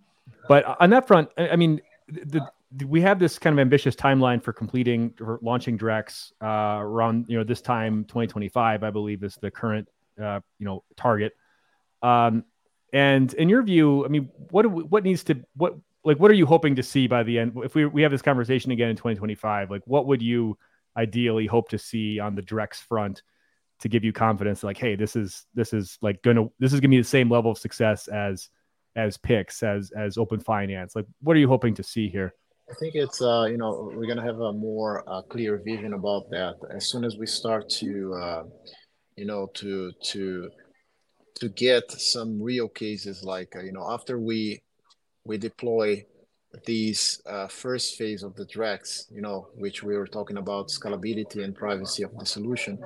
but 0.48 0.80
on 0.82 0.90
that 0.90 1.08
front, 1.08 1.30
I, 1.38 1.50
I 1.50 1.56
mean, 1.56 1.82
the, 2.08 2.48
the, 2.72 2.86
we 2.86 3.02
have 3.02 3.20
this 3.20 3.40
kind 3.40 3.54
of 3.54 3.60
ambitious 3.60 3.96
timeline 3.96 4.44
for 4.44 4.52
completing 4.52 5.12
for 5.12 5.40
launching 5.42 5.78
Drex 5.78 6.32
uh, 6.42 6.82
around 6.82 7.26
you 7.28 7.38
know 7.38 7.44
this 7.44 7.62
time 7.62 8.04
2025, 8.06 8.84
I 8.84 8.90
believe 8.90 9.24
is 9.24 9.36
the 9.36 9.52
current 9.52 9.88
uh, 10.22 10.42
you 10.60 10.66
know 10.66 10.84
target. 10.96 11.34
Um, 12.02 12.44
and 12.94 13.34
in 13.34 13.50
your 13.50 13.64
view, 13.64 14.06
I 14.06 14.08
mean, 14.08 14.30
what 14.52 14.70
we, 14.72 14.84
what 14.84 15.04
needs 15.04 15.24
to 15.26 15.44
what 15.56 15.76
like 16.04 16.20
what 16.20 16.32
are 16.32 16.36
you 16.36 16.46
hoping 16.46 16.76
to 16.76 16.84
see 16.84 17.08
by 17.08 17.24
the 17.24 17.40
end? 17.40 17.54
If 17.64 17.76
we 17.76 17.86
we 17.86 18.02
have 18.04 18.12
this 18.12 18.22
conversation 18.22 18.72
again 18.72 18.90
in 18.90 18.96
2025, 18.96 19.72
like 19.72 19.82
what 19.86 20.06
would 20.08 20.22
you 20.22 20.58
ideally 20.96 21.48
hope 21.48 21.70
to 21.70 21.78
see 21.78 22.20
on 22.20 22.36
the 22.36 22.42
Drex 22.42 22.76
front 22.76 23.22
to 23.80 23.90
give 23.90 24.04
you 24.04 24.14
confidence? 24.14 24.64
Like, 24.64 24.78
hey, 24.78 24.96
this 24.96 25.16
is 25.16 25.46
this 25.54 25.74
is 25.74 25.98
like 26.02 26.22
gonna 26.22 26.46
this 26.60 26.74
is 26.74 26.80
gonna 26.80 26.92
be 26.92 26.98
the 26.98 27.04
same 27.04 27.30
level 27.30 27.52
of 27.52 27.58
success 27.58 28.08
as 28.08 28.50
as 28.96 29.18
Pix 29.18 29.64
as 29.64 29.92
as 29.92 30.18
Open 30.18 30.40
Finance. 30.40 30.96
Like, 30.96 31.06
what 31.22 31.36
are 31.36 31.40
you 31.40 31.48
hoping 31.48 31.74
to 31.76 31.84
see 31.84 32.08
here? 32.08 32.34
I 32.70 32.74
think 32.76 32.96
it's 32.96 33.22
uh, 33.22 33.48
you 33.50 33.58
know 33.58 33.92
we're 33.94 34.08
gonna 34.08 34.26
have 34.26 34.40
a 34.40 34.54
more 34.54 35.04
uh, 35.08 35.22
clear 35.24 35.62
vision 35.64 35.94
about 35.94 36.30
that 36.32 36.56
as 36.74 36.88
soon 36.88 37.04
as 37.04 37.18
we 37.18 37.28
start 37.28 37.70
to 37.82 38.14
uh, 38.14 38.44
you 39.16 39.26
know 39.26 39.48
to 39.56 39.92
to 39.92 40.50
to 41.36 41.50
get 41.50 41.92
some 41.92 42.42
real 42.42 42.68
cases 42.68 43.24
like 43.24 43.56
uh, 43.56 43.62
you 43.62 43.72
know 43.72 43.92
after 43.92 44.20
we 44.20 44.62
we 45.26 45.38
deploy 45.38 46.06
these 46.66 47.22
uh, 47.26 47.48
first 47.48 47.98
phase 47.98 48.24
of 48.24 48.36
the 48.36 48.46
Drex, 48.46 49.12
you 49.12 49.22
know, 49.22 49.50
which 49.56 49.84
we 49.84 49.98
were 49.98 50.08
talking 50.08 50.38
about 50.38 50.70
scalability 50.70 51.44
and 51.44 51.54
privacy 51.54 52.04
of 52.04 52.18
the 52.18 52.26
solution. 52.26 52.80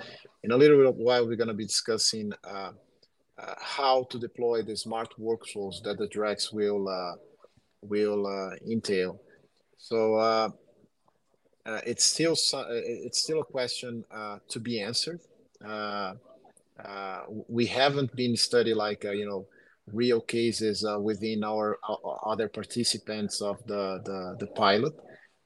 In 0.43 0.51
a 0.51 0.57
little 0.57 0.77
bit 0.77 0.87
of 0.87 0.95
while, 0.95 1.27
we're 1.27 1.35
going 1.35 1.49
to 1.49 1.53
be 1.53 1.65
discussing 1.65 2.31
uh, 2.43 2.71
uh, 3.37 3.53
how 3.59 4.03
to 4.09 4.17
deploy 4.17 4.61
the 4.61 4.75
smart 4.75 5.13
workflows 5.19 5.81
that 5.83 5.97
the 5.97 6.07
Drex 6.07 6.53
will 6.53 6.87
uh, 6.87 7.15
will 7.81 8.25
uh, 8.27 8.55
entail. 8.69 9.21
So 9.77 10.15
uh, 10.15 10.49
it's 11.85 12.05
still 12.05 12.33
it's 12.33 13.19
still 13.19 13.41
a 13.41 13.45
question 13.45 14.03
to 14.49 14.59
be 14.59 14.81
answered 14.81 15.21
uh, 16.85 17.21
we 17.47 17.65
haven't 17.65 18.15
been 18.15 18.35
study 18.35 18.73
like 18.73 19.05
uh, 19.05 19.11
you 19.11 19.25
know 19.25 19.47
real 19.91 20.21
cases 20.21 20.85
uh, 20.85 20.99
within 20.99 21.43
our 21.43 21.79
uh, 21.87 21.95
other 22.25 22.47
participants 22.47 23.41
of 23.41 23.57
the 23.65 24.01
the, 24.05 24.37
the 24.39 24.47
pilot. 24.47 24.93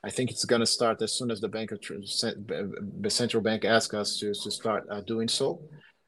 I 0.04 0.10
think 0.10 0.32
it's 0.32 0.44
going 0.44 0.60
to 0.60 0.66
start 0.66 1.02
as 1.02 1.14
soon 1.14 1.32
as 1.32 1.40
the 1.40 1.48
bank, 1.48 1.70
the 1.70 3.10
central 3.10 3.42
bank, 3.42 3.64
asks 3.64 3.94
us 3.94 4.20
to 4.20 4.34
to 4.34 4.52
start 4.52 4.86
uh, 4.92 5.02
doing 5.02 5.28
so. 5.28 5.62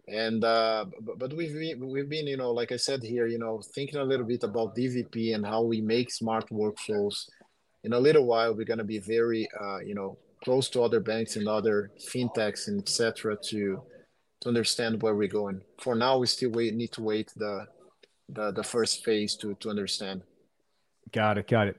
And 0.07 0.43
uh, 0.43 0.85
but, 1.17 1.33
we've 1.33 1.53
been, 1.53 1.89
we've 1.89 2.09
been 2.09 2.27
you 2.27 2.37
know 2.37 2.51
like 2.51 2.71
I 2.71 2.77
said 2.77 3.01
here 3.01 3.25
you 3.25 3.39
know 3.39 3.61
thinking 3.73 3.99
a 3.99 4.03
little 4.03 4.25
bit 4.25 4.43
about 4.43 4.75
DVP 4.75 5.33
and 5.33 5.45
how 5.45 5.63
we 5.63 5.81
make 5.81 6.11
smart 6.11 6.47
workflows. 6.49 7.27
In 7.83 7.93
a 7.93 7.99
little 7.99 8.25
while, 8.25 8.53
we're 8.55 8.65
going 8.65 8.79
to 8.79 8.83
be 8.83 8.99
very 8.99 9.47
you 9.85 9.95
know 9.95 10.17
close 10.43 10.69
to 10.69 10.83
other 10.83 10.99
banks 10.99 11.37
and 11.37 11.47
other 11.47 11.91
fintechs 12.13 12.67
and 12.67 12.79
etc. 12.81 13.37
to 13.45 13.81
to 14.45 14.49
understand 14.49 15.01
where 15.01 15.15
we're 15.15 15.27
going. 15.27 15.61
For 15.79 15.95
now, 15.95 16.19
we 16.19 16.27
still 16.27 16.51
wait, 16.51 16.73
need 16.75 16.91
to 16.93 17.01
wait 17.01 17.33
the, 17.35 17.65
the 18.29 18.51
the 18.51 18.63
first 18.63 19.03
phase 19.03 19.35
to 19.37 19.55
to 19.55 19.69
understand. 19.69 20.21
Got 21.11 21.37
it. 21.37 21.47
Got 21.47 21.67
it. 21.67 21.77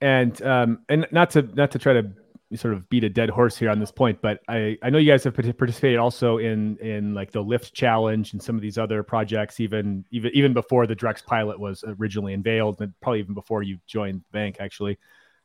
And 0.00 0.40
um 0.42 0.80
and 0.88 1.06
not 1.10 1.30
to 1.30 1.42
not 1.42 1.70
to 1.72 1.78
try 1.78 1.94
to 1.94 2.12
sort 2.54 2.74
of 2.74 2.86
beat 2.90 3.02
a 3.04 3.08
dead 3.08 3.30
horse 3.30 3.56
here 3.56 3.70
on 3.70 3.78
this 3.78 3.90
point, 3.90 4.20
but 4.20 4.40
I 4.48 4.76
I 4.82 4.90
know 4.90 4.98
you 4.98 5.10
guys 5.10 5.24
have 5.24 5.34
participated 5.34 5.98
also 5.98 6.38
in 6.38 6.76
in 6.78 7.14
like 7.14 7.30
the 7.30 7.42
Lift 7.42 7.72
Challenge 7.72 8.32
and 8.32 8.42
some 8.42 8.56
of 8.56 8.62
these 8.62 8.76
other 8.78 9.02
projects, 9.02 9.58
even 9.60 10.04
even 10.10 10.30
even 10.34 10.52
before 10.52 10.86
the 10.86 10.96
Drex 10.96 11.24
pilot 11.24 11.58
was 11.58 11.82
originally 11.86 12.34
unveiled, 12.34 12.80
and 12.82 12.92
probably 13.00 13.20
even 13.20 13.34
before 13.34 13.62
you 13.62 13.78
joined 13.86 14.20
the 14.20 14.32
bank 14.32 14.56
actually. 14.60 14.98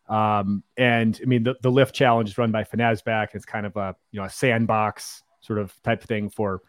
Um, 0.10 0.64
and 0.78 1.20
I 1.22 1.26
mean 1.26 1.44
the, 1.44 1.56
the 1.62 1.72
Lift 1.72 1.94
Challenge 1.94 2.30
is 2.30 2.38
run 2.38 2.52
by 2.52 2.64
Fenasbac. 2.64 3.30
It's 3.34 3.46
kind 3.46 3.66
of 3.66 3.76
a 3.78 3.96
you 4.12 4.20
know 4.20 4.26
a 4.26 4.30
sandbox 4.30 5.24
sort 5.48 5.60
of 5.60 5.74
type 5.84 6.04
thing 6.04 6.30
for 6.30 6.62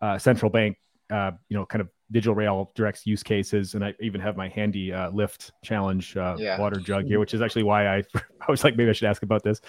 uh, 0.00 0.18
central 0.18 0.50
bank, 0.50 0.78
uh, 1.10 1.32
you 1.48 1.56
know, 1.56 1.66
kind 1.66 1.80
of 1.80 1.88
digital 2.10 2.34
rail 2.34 2.72
Drex 2.76 3.06
use 3.06 3.22
cases, 3.22 3.74
and 3.74 3.84
I 3.84 3.94
even 4.00 4.20
have 4.20 4.36
my 4.36 4.48
handy 4.48 4.92
uh, 4.92 5.10
Lift 5.10 5.52
challenge 5.62 6.16
uh, 6.16 6.36
yeah. 6.38 6.58
water 6.58 6.80
jug 6.80 7.04
here, 7.04 7.20
which 7.20 7.34
is 7.34 7.42
actually 7.42 7.62
why 7.64 7.86
I 7.86 8.02
I 8.14 8.50
was 8.50 8.64
like 8.64 8.76
maybe 8.76 8.90
I 8.90 8.92
should 8.92 9.08
ask 9.08 9.22
about 9.22 9.42
this. 9.42 9.60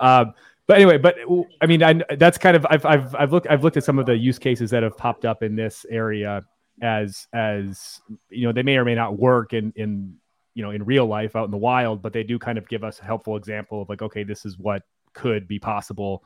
Um, 0.00 0.34
but 0.66 0.76
anyway, 0.76 0.98
but 0.98 1.16
I 1.60 1.66
mean, 1.66 1.82
I, 1.82 2.00
that's 2.16 2.38
kind 2.38 2.56
of 2.56 2.66
I've 2.70 2.86
I've 2.86 3.14
I've 3.14 3.32
looked 3.32 3.48
I've 3.48 3.64
looked 3.64 3.76
at 3.76 3.84
some 3.84 3.98
of 3.98 4.06
the 4.06 4.16
use 4.16 4.38
cases 4.38 4.70
that 4.70 4.82
have 4.82 4.96
popped 4.96 5.24
up 5.24 5.42
in 5.42 5.56
this 5.56 5.84
area 5.90 6.44
as 6.82 7.26
as 7.32 8.00
you 8.30 8.46
know 8.46 8.52
they 8.52 8.62
may 8.62 8.76
or 8.76 8.84
may 8.84 8.94
not 8.94 9.18
work 9.18 9.52
in 9.52 9.72
in 9.76 10.14
you 10.54 10.62
know 10.62 10.70
in 10.70 10.84
real 10.84 11.06
life 11.06 11.34
out 11.36 11.44
in 11.44 11.50
the 11.50 11.56
wild, 11.56 12.02
but 12.02 12.12
they 12.12 12.22
do 12.22 12.38
kind 12.38 12.56
of 12.56 12.68
give 12.68 12.84
us 12.84 13.00
a 13.00 13.04
helpful 13.04 13.36
example 13.36 13.82
of 13.82 13.88
like 13.88 14.02
okay, 14.02 14.22
this 14.22 14.44
is 14.44 14.58
what 14.58 14.82
could 15.12 15.48
be 15.48 15.58
possible. 15.58 16.22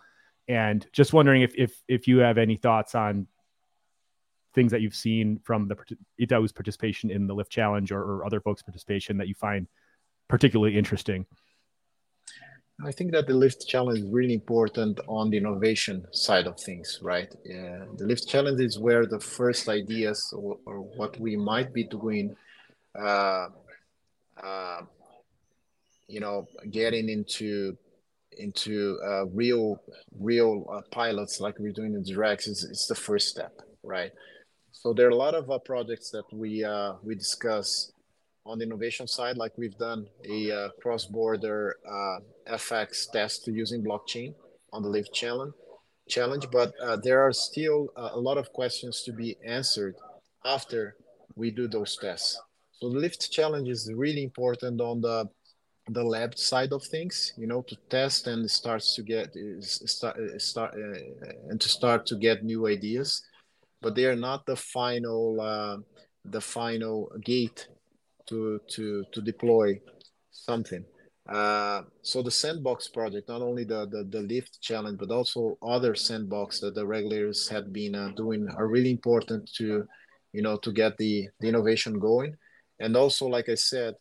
And 0.48 0.86
just 0.92 1.12
wondering 1.12 1.42
if 1.42 1.54
if 1.56 1.82
if 1.88 2.06
you 2.06 2.18
have 2.18 2.38
any 2.38 2.56
thoughts 2.56 2.94
on 2.94 3.26
things 4.54 4.72
that 4.72 4.80
you've 4.80 4.94
seen 4.94 5.40
from 5.44 5.68
the 5.68 5.76
Itaú's 6.20 6.52
participation 6.52 7.10
in 7.10 7.26
the 7.26 7.34
Lift 7.34 7.50
Challenge 7.50 7.90
or, 7.90 8.00
or 8.00 8.26
other 8.26 8.40
folks' 8.40 8.62
participation 8.62 9.16
that 9.18 9.28
you 9.28 9.34
find 9.34 9.66
particularly 10.28 10.78
interesting. 10.78 11.26
I 12.84 12.90
think 12.90 13.12
that 13.12 13.26
the 13.26 13.34
Lift 13.34 13.68
Challenge 13.68 14.00
is 14.00 14.10
really 14.10 14.34
important 14.34 15.00
on 15.06 15.30
the 15.30 15.36
innovation 15.36 16.06
side 16.12 16.46
of 16.46 16.58
things, 16.58 16.98
right? 17.02 17.32
Yeah, 17.44 17.84
the 17.96 18.06
Lift 18.06 18.28
Challenge 18.28 18.60
is 18.60 18.78
where 18.78 19.06
the 19.06 19.20
first 19.20 19.68
ideas 19.68 20.32
or, 20.36 20.58
or 20.66 20.80
what 20.80 21.18
we 21.20 21.36
might 21.36 21.72
be 21.72 21.84
doing, 21.84 22.36
uh, 22.98 23.48
uh, 24.42 24.80
you 26.08 26.20
know, 26.20 26.48
getting 26.70 27.08
into 27.08 27.76
into 28.38 28.98
uh, 29.04 29.26
real 29.26 29.82
real 30.18 30.66
uh, 30.72 30.80
pilots 30.90 31.40
like 31.40 31.58
we're 31.58 31.72
doing 31.72 31.94
in 31.94 32.02
Drex 32.02 32.48
is, 32.48 32.64
is 32.64 32.86
the 32.88 32.94
first 32.94 33.28
step, 33.28 33.52
right? 33.82 34.10
So 34.72 34.92
there 34.92 35.06
are 35.06 35.10
a 35.10 35.16
lot 35.16 35.34
of 35.34 35.50
uh, 35.50 35.58
projects 35.58 36.10
that 36.10 36.24
we 36.32 36.64
uh, 36.64 36.94
we 37.02 37.14
discuss 37.14 37.92
on 38.46 38.58
the 38.58 38.64
innovation 38.64 39.06
side, 39.08 39.36
like 39.38 39.52
we've 39.56 39.78
done 39.78 40.06
a 40.28 40.50
uh, 40.50 40.68
cross-border 40.82 41.76
uh, 41.88 42.52
FX 42.52 43.10
test 43.10 43.46
using 43.46 43.82
blockchain 43.82 44.34
on 44.72 44.82
the 44.82 44.88
Lift 44.88 45.14
challenge. 45.14 45.54
Challenge, 46.06 46.46
but 46.52 46.74
there 47.02 47.22
are 47.22 47.32
still 47.32 47.88
a 47.96 48.18
lot 48.18 48.36
of 48.36 48.52
questions 48.52 49.02
to 49.04 49.12
be 49.12 49.34
answered 49.46 49.94
after 50.44 50.96
we 51.34 51.50
do 51.50 51.66
those 51.66 51.96
tests. 51.96 52.38
So 52.72 52.90
the 52.90 52.98
Lift 52.98 53.32
challenge 53.32 53.70
is 53.70 53.90
really 53.94 54.22
important 54.22 54.82
on 54.82 55.00
the 55.00 55.30
the 55.88 56.02
lab 56.02 56.36
side 56.38 56.72
of 56.72 56.82
things, 56.82 57.32
you 57.36 57.46
know, 57.46 57.62
to 57.62 57.76
test 57.90 58.26
and 58.26 58.50
starts 58.50 58.94
to 58.96 59.02
get 59.02 59.34
start 59.60 60.16
start 60.40 60.74
uh, 60.74 61.50
and 61.50 61.60
to 61.60 61.68
start 61.68 62.06
to 62.06 62.16
get 62.16 62.44
new 62.44 62.66
ideas, 62.66 63.22
but 63.82 63.94
they 63.94 64.06
are 64.06 64.16
not 64.16 64.46
the 64.46 64.56
final 64.56 65.40
uh, 65.40 65.76
the 66.24 66.40
final 66.40 67.12
gate 67.22 67.68
to 68.26 68.60
to 68.68 69.04
to 69.12 69.20
deploy 69.20 69.78
something. 70.30 70.84
Uh, 71.28 71.82
so 72.02 72.22
the 72.22 72.30
sandbox 72.30 72.88
project, 72.88 73.28
not 73.28 73.40
only 73.40 73.64
the, 73.64 73.86
the, 73.86 74.04
the 74.10 74.20
Lift 74.20 74.60
challenge, 74.60 74.98
but 74.98 75.10
also 75.10 75.56
other 75.62 75.94
sandbox 75.94 76.60
that 76.60 76.74
the 76.74 76.86
regulators 76.86 77.48
had 77.48 77.72
been 77.72 77.94
uh, 77.94 78.10
doing 78.14 78.46
are 78.56 78.68
really 78.68 78.90
important 78.90 79.50
to, 79.54 79.86
you 80.34 80.42
know, 80.42 80.58
to 80.58 80.70
get 80.70 80.98
the, 80.98 81.26
the 81.40 81.48
innovation 81.48 81.98
going. 81.98 82.36
And 82.78 82.94
also, 82.94 83.26
like 83.26 83.48
I 83.48 83.54
said, 83.54 83.94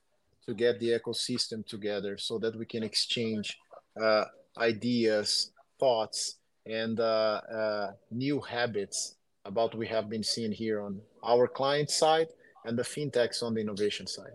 to 0.45 0.53
get 0.53 0.79
the 0.79 0.89
ecosystem 0.89 1.65
together 1.65 2.17
so 2.17 2.37
that 2.39 2.57
we 2.57 2.65
can 2.65 2.83
exchange 2.83 3.57
uh, 4.01 4.25
ideas, 4.57 5.51
thoughts, 5.79 6.37
and 6.65 6.99
uh, 6.99 7.41
uh, 7.53 7.91
new 8.11 8.39
habits 8.41 9.15
about 9.45 9.71
what 9.71 9.77
we 9.77 9.87
have 9.87 10.09
been 10.09 10.23
seeing 10.23 10.51
here 10.51 10.81
on 10.81 10.99
our 11.23 11.47
client 11.47 11.89
side 11.89 12.27
and 12.65 12.77
the 12.77 12.83
fintechs 12.83 13.43
on 13.43 13.53
the 13.53 13.61
innovation 13.61 14.07
side. 14.07 14.31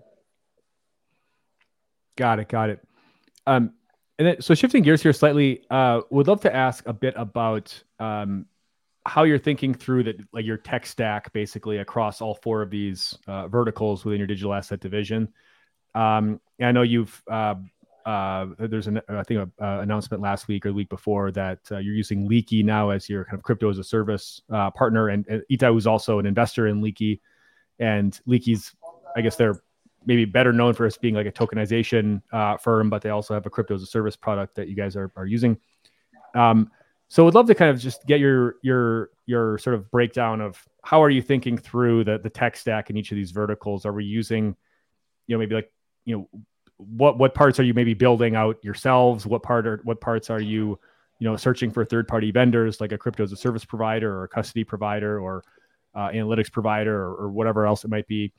Got 2.17 2.41
it. 2.41 2.49
Got 2.49 2.71
it. 2.71 2.81
Um, 3.47 3.73
and 4.19 4.29
then, 4.29 4.41
so 4.41 4.55
shifting 4.55 4.83
gears 4.83 5.03
here 5.03 5.13
slightly, 5.13 5.65
uh, 5.71 6.01
would 6.11 6.27
love 6.27 6.41
to 6.43 6.55
ask 6.55 6.87
a 6.87 6.93
bit 6.93 7.15
about 7.17 7.83
um, 8.01 8.47
how 9.07 9.23
you're 9.23 9.39
thinking 9.39 9.73
through 9.73 10.03
that, 10.05 10.17
like 10.33 10.45
your 10.45 10.57
tech 10.57 10.85
stack, 10.85 11.33
basically 11.33 11.79
across 11.79 12.21
all 12.21 12.35
four 12.35 12.61
of 12.61 12.71
these 12.71 13.17
uh, 13.27 13.47
verticals 13.49 14.05
within 14.05 14.19
your 14.19 14.27
digital 14.27 14.53
asset 14.53 14.81
division. 14.81 15.29
Um, 15.99 16.41
I 16.61 16.73
know 16.73 16.83
you've 16.83 17.23
uh, 17.31 17.57
uh, 18.07 18.47
there's 18.59 18.87
an 18.87 19.01
I 19.09 19.23
think 19.25 19.41
a, 19.41 19.65
uh, 19.65 19.81
announcement 19.81 20.23
last 20.23 20.49
week 20.49 20.65
or 20.65 20.71
the 20.71 20.75
week 20.75 20.89
before 20.89 21.31
that 21.33 21.59
uh, 21.71 21.79
you're 21.79 21.95
using 21.95 22.29
Liqi 22.29 22.65
now 22.65 22.91
as 22.91 23.09
your 23.09 23.25
kind 23.25 23.35
of 23.35 23.43
crypto 23.43 23.69
as 23.69 23.79
a 23.79 23.85
service 23.85 24.43
uh, 24.51 24.71
partner, 24.71 25.09
and, 25.09 25.27
and 25.29 25.43
is 25.51 25.87
also 25.87 26.19
an 26.19 26.27
investor 26.27 26.69
in 26.69 26.81
Liqi 26.81 27.21
and 27.81 28.19
Liqi's, 28.27 28.75
I 29.17 29.21
guess 29.21 29.37
they're 29.37 29.61
maybe 30.07 30.25
better 30.25 30.53
known 30.53 30.73
for 30.73 30.87
us 30.87 30.97
being 30.97 31.15
like 31.15 31.27
a 31.27 31.33
tokenization 31.33 32.23
uh, 32.33 32.57
firm, 32.57 32.89
but 32.89 33.03
they 33.03 33.11
also 33.11 33.35
have 33.35 33.45
a 33.47 33.51
crypto 33.51 33.75
as 33.75 33.83
a 33.83 33.87
service 33.87 34.17
product 34.17 34.55
that 34.55 34.69
you 34.69 34.77
guys 34.77 34.97
are, 34.97 35.13
are 35.17 35.27
using. 35.27 35.59
Um, 36.35 36.71
so 37.09 37.25
would 37.25 37.35
love 37.35 37.47
to 37.49 37.55
kind 37.55 37.71
of 37.71 37.81
just 37.81 38.07
get 38.07 38.21
your 38.21 38.57
your 38.63 39.11
your 39.27 39.59
sort 39.59 39.75
of 39.75 39.91
breakdown 39.91 40.41
of 40.41 40.63
how 40.83 41.03
are 41.03 41.11
you 41.11 41.23
thinking 41.23 41.59
through 41.59 42.05
the 42.05 42.19
the 42.19 42.31
tech 42.31 42.57
stack 42.57 42.91
in 42.91 42.97
each 42.97 43.11
of 43.11 43.17
these 43.17 43.33
verticals? 43.33 43.85
Are 43.85 43.93
we 43.93 44.05
using, 44.05 44.55
you 45.27 45.35
know, 45.35 45.39
maybe 45.39 45.55
like 45.55 45.73
you 46.09 46.17
know 46.17 46.43
what 46.79 47.19
what 47.19 47.35
parts 47.35 47.61
are 47.61 47.65
you 47.65 47.75
maybe 47.75 47.93
building 47.93 48.35
out 48.35 48.57
yourselves? 48.65 49.27
What 49.27 49.43
part 49.43 49.67
are 49.67 49.81
what 49.85 50.01
parts 50.01 50.31
are 50.31 50.41
you 50.41 50.79
you 51.19 51.29
know 51.29 51.37
searching 51.37 51.71
for 51.71 51.85
third 51.85 52.09
party 52.09 52.31
vendors 52.31 52.81
like 52.81 52.93
a 52.93 52.99
crypto 52.99 53.25
as 53.25 53.33
a 53.33 53.37
service 53.37 53.65
provider 53.65 54.17
or 54.17 54.25
a 54.25 54.29
custody 54.29 54.65
provider 54.65 55.21
or 55.21 55.45
uh, 55.95 56.09
analytics 56.09 56.51
provider 56.51 56.97
or, 56.97 57.15
or, 57.17 57.29
whatever 57.31 57.67
else 57.67 57.85
it 57.85 57.89
might 57.89 58.07
be? 58.07 58.33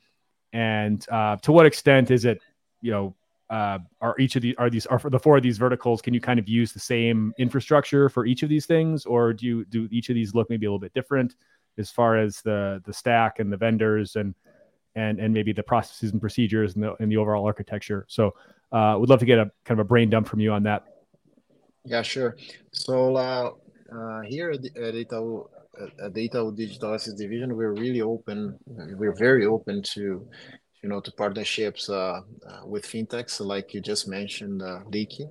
And 0.54 1.06
uh, 1.12 1.36
to 1.38 1.52
what 1.52 1.68
extent 1.68 2.10
is 2.10 2.26
it 2.26 2.42
you 2.82 2.92
know 2.92 3.16
uh, 3.52 3.80
are 4.02 4.16
each 4.18 4.36
of 4.36 4.42
these 4.42 4.56
are 4.58 4.70
these 4.70 4.88
are 4.88 4.98
for 4.98 5.12
the 5.12 5.20
four 5.20 5.38
of 5.38 5.44
these 5.44 5.60
verticals 5.60 6.02
can 6.02 6.16
you 6.16 6.22
kind 6.22 6.40
of 6.40 6.50
use 6.50 6.74
the 6.74 6.80
same 6.80 7.34
infrastructure 7.38 8.10
for 8.10 8.26
each 8.26 8.42
of 8.42 8.50
these 8.50 8.66
things? 8.66 9.06
Or 9.06 9.32
do 9.32 9.46
you 9.46 9.66
do 9.66 9.88
each 9.92 10.10
of 10.10 10.16
these 10.16 10.34
look 10.34 10.50
maybe 10.50 10.66
a 10.66 10.70
little 10.70 10.80
bit 10.80 10.94
different 10.96 11.36
as 11.78 11.92
far 11.92 12.18
as 12.18 12.42
the 12.42 12.82
the 12.86 12.94
stack 12.94 13.38
and 13.38 13.54
the 13.54 13.58
vendors? 13.58 14.16
And 14.16 14.34
and 14.96 15.20
and 15.20 15.34
maybe 15.34 15.54
the 15.54 15.64
processes 15.64 16.12
and 16.12 16.22
procedures 16.22 16.76
and 16.76 16.84
the, 16.84 16.96
and 17.00 17.12
the 17.12 17.18
overall 17.18 17.46
architecture 17.46 18.06
so 18.08 18.34
uh 18.72 18.96
would 19.00 19.10
love 19.10 19.20
to 19.20 19.26
get 19.26 19.38
a 19.40 19.52
kind 19.66 19.80
of 19.80 19.86
a 19.86 19.88
brain 19.88 20.10
dump 20.10 20.28
from 20.28 20.40
you 20.40 20.52
on 20.52 20.64
that 20.64 20.84
yeah 21.86 22.02
sure 22.02 22.36
so 22.72 23.16
uh, 23.16 23.52
uh 23.92 24.22
here 24.22 24.52
at, 24.52 24.66
at 24.66 24.94
Itaú, 24.94 25.48
a 26.00 26.10
data 26.10 26.52
digital 26.56 26.94
assets 26.94 27.16
division, 27.16 27.56
we're 27.56 27.74
really 27.74 28.02
open. 28.02 28.58
We're 28.68 29.16
very 29.16 29.46
open 29.46 29.82
to, 29.94 30.28
you 30.82 30.90
know, 30.90 31.00
to 31.02 31.12
partnerships 31.12 31.90
uh, 31.90 32.22
uh, 32.48 32.66
with 32.66 32.86
fintechs, 32.86 33.40
like 33.40 33.74
you 33.74 33.82
just 33.82 34.08
mentioned, 34.08 34.62
uh, 34.62 34.80
Liqi. 34.92 35.30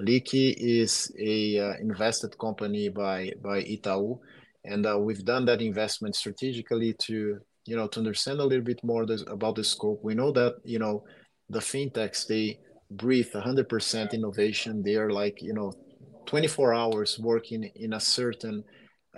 Liqi 0.00 0.54
is 0.56 1.12
a 1.18 1.58
uh, 1.58 1.72
invested 1.80 2.38
company 2.38 2.88
by 2.88 3.32
by 3.42 3.62
Itaú, 3.62 4.18
and 4.64 4.86
uh, 4.86 4.98
we've 4.98 5.24
done 5.24 5.44
that 5.46 5.60
investment 5.60 6.14
strategically 6.14 6.94
to, 7.06 7.40
you 7.68 7.76
know, 7.76 7.86
to 7.86 7.98
understand 8.00 8.40
a 8.40 8.44
little 8.44 8.64
bit 8.64 8.82
more 8.82 9.04
this, 9.04 9.22
about 9.26 9.54
the 9.54 9.62
scope. 9.62 10.00
We 10.02 10.14
know 10.14 10.32
that 10.32 10.54
you 10.64 10.78
know, 10.78 11.04
the 11.50 11.58
fintechs 11.58 12.26
they 12.26 12.58
breathe 12.90 13.30
100% 13.34 14.12
innovation. 14.14 14.82
They 14.82 14.96
are 14.96 15.10
like 15.10 15.42
you 15.42 15.52
know, 15.52 15.72
24 16.24 16.72
hours 16.72 17.18
working 17.18 17.70
in 17.76 17.92
a 17.92 18.00
certain 18.00 18.64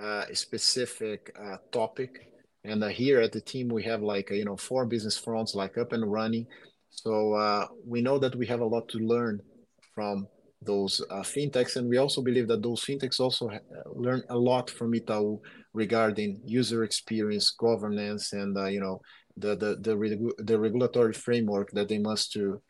uh, 0.03 0.25
specific 0.33 1.33
uh, 1.41 1.59
topic. 1.71 2.11
And 2.65 2.83
uh, 2.83 2.89
here 2.89 3.21
at 3.21 3.31
the 3.31 3.41
team, 3.41 3.69
we 3.69 3.85
have 3.85 4.03
like, 4.03 4.31
you 4.31 4.45
know, 4.45 4.57
four 4.57 4.85
business 4.85 5.17
fronts 5.17 5.55
like 5.55 5.79
up 5.79 5.93
and 5.93 6.11
running. 6.11 6.47
So 6.91 7.35
uh, 7.35 7.69
we 7.87 8.03
know 8.03 8.19
that 8.19 8.35
we 8.35 8.47
have 8.49 8.61
a 8.61 8.65
lot 8.75 8.89
to 8.89 8.99
learn 8.99 9.41
from 9.95 10.27
those 10.61 11.01
uh, 11.11 11.23
fintechs. 11.23 11.77
And 11.77 11.89
we 11.89 11.99
also 11.99 12.21
believe 12.21 12.49
that 12.49 12.63
those 12.63 12.85
fintechs 12.85 13.21
also 13.21 13.49
learn 13.95 14.23
a 14.29 14.37
lot 14.37 14.69
from 14.69 14.93
Itaú 14.93 15.41
regarding 15.73 16.41
user 16.45 16.85
experience, 16.85 17.51
governance, 17.51 18.33
and, 18.33 18.57
you 18.73 18.81
know, 18.81 19.01
the, 19.37 19.57
the, 19.57 19.77
the, 19.81 19.95
regu- 19.97 20.47
the 20.47 20.59
regulatory 20.59 21.13
framework 21.13 21.71
that 21.73 21.89
they 21.89 21.99
must 21.99 22.33
to, 22.33 22.61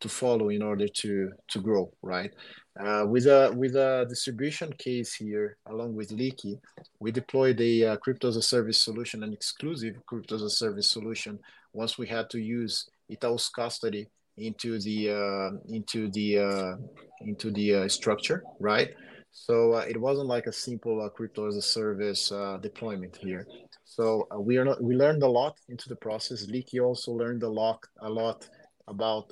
to 0.00 0.08
follow 0.08 0.48
in 0.48 0.62
order 0.62 0.86
to, 0.88 1.32
to 1.48 1.60
grow, 1.60 1.92
right? 2.02 2.32
Uh, 2.78 3.04
with 3.04 3.26
a 3.26 3.52
with 3.56 3.74
a 3.74 4.06
distribution 4.08 4.72
case 4.74 5.12
here, 5.12 5.56
along 5.66 5.94
with 5.96 6.10
Liqi, 6.10 6.56
we 7.00 7.10
deployed 7.10 7.60
a 7.60 7.84
uh, 7.84 7.96
crypto 7.96 8.28
as 8.28 8.36
a 8.36 8.42
service 8.42 8.80
solution, 8.80 9.24
an 9.24 9.32
exclusive 9.32 9.96
crypto 10.06 10.36
as 10.36 10.42
a 10.42 10.50
service 10.50 10.88
solution. 10.88 11.40
Once 11.72 11.98
we 11.98 12.06
had 12.06 12.30
to 12.30 12.38
use 12.38 12.88
Itaú's 13.10 13.48
custody 13.48 14.06
into 14.36 14.78
the 14.78 15.10
uh, 15.10 15.50
into 15.68 16.08
the 16.10 16.38
uh, 16.38 16.76
into 17.22 17.50
the 17.50 17.74
uh, 17.74 17.88
structure, 17.88 18.44
right? 18.60 18.90
So 19.30 19.74
uh, 19.74 19.84
it 19.88 20.00
wasn't 20.00 20.28
like 20.28 20.46
a 20.46 20.52
simple 20.52 21.08
crypto 21.10 21.46
as 21.46 21.56
a 21.56 21.62
service 21.62 22.32
deployment 22.60 23.16
here. 23.16 23.46
So 23.84 24.26
we 24.38 24.58
are 24.58 24.64
not 24.64 24.82
we 24.82 24.94
learned 24.94 25.22
a 25.22 25.28
lot 25.28 25.56
into 25.68 25.88
the 25.88 25.96
process. 25.96 26.46
Liqi 26.46 26.82
also 26.82 27.12
learned 27.12 27.42
a 27.42 27.48
lot 27.48 27.84
a 28.00 28.10
lot 28.10 28.48
about 28.86 29.30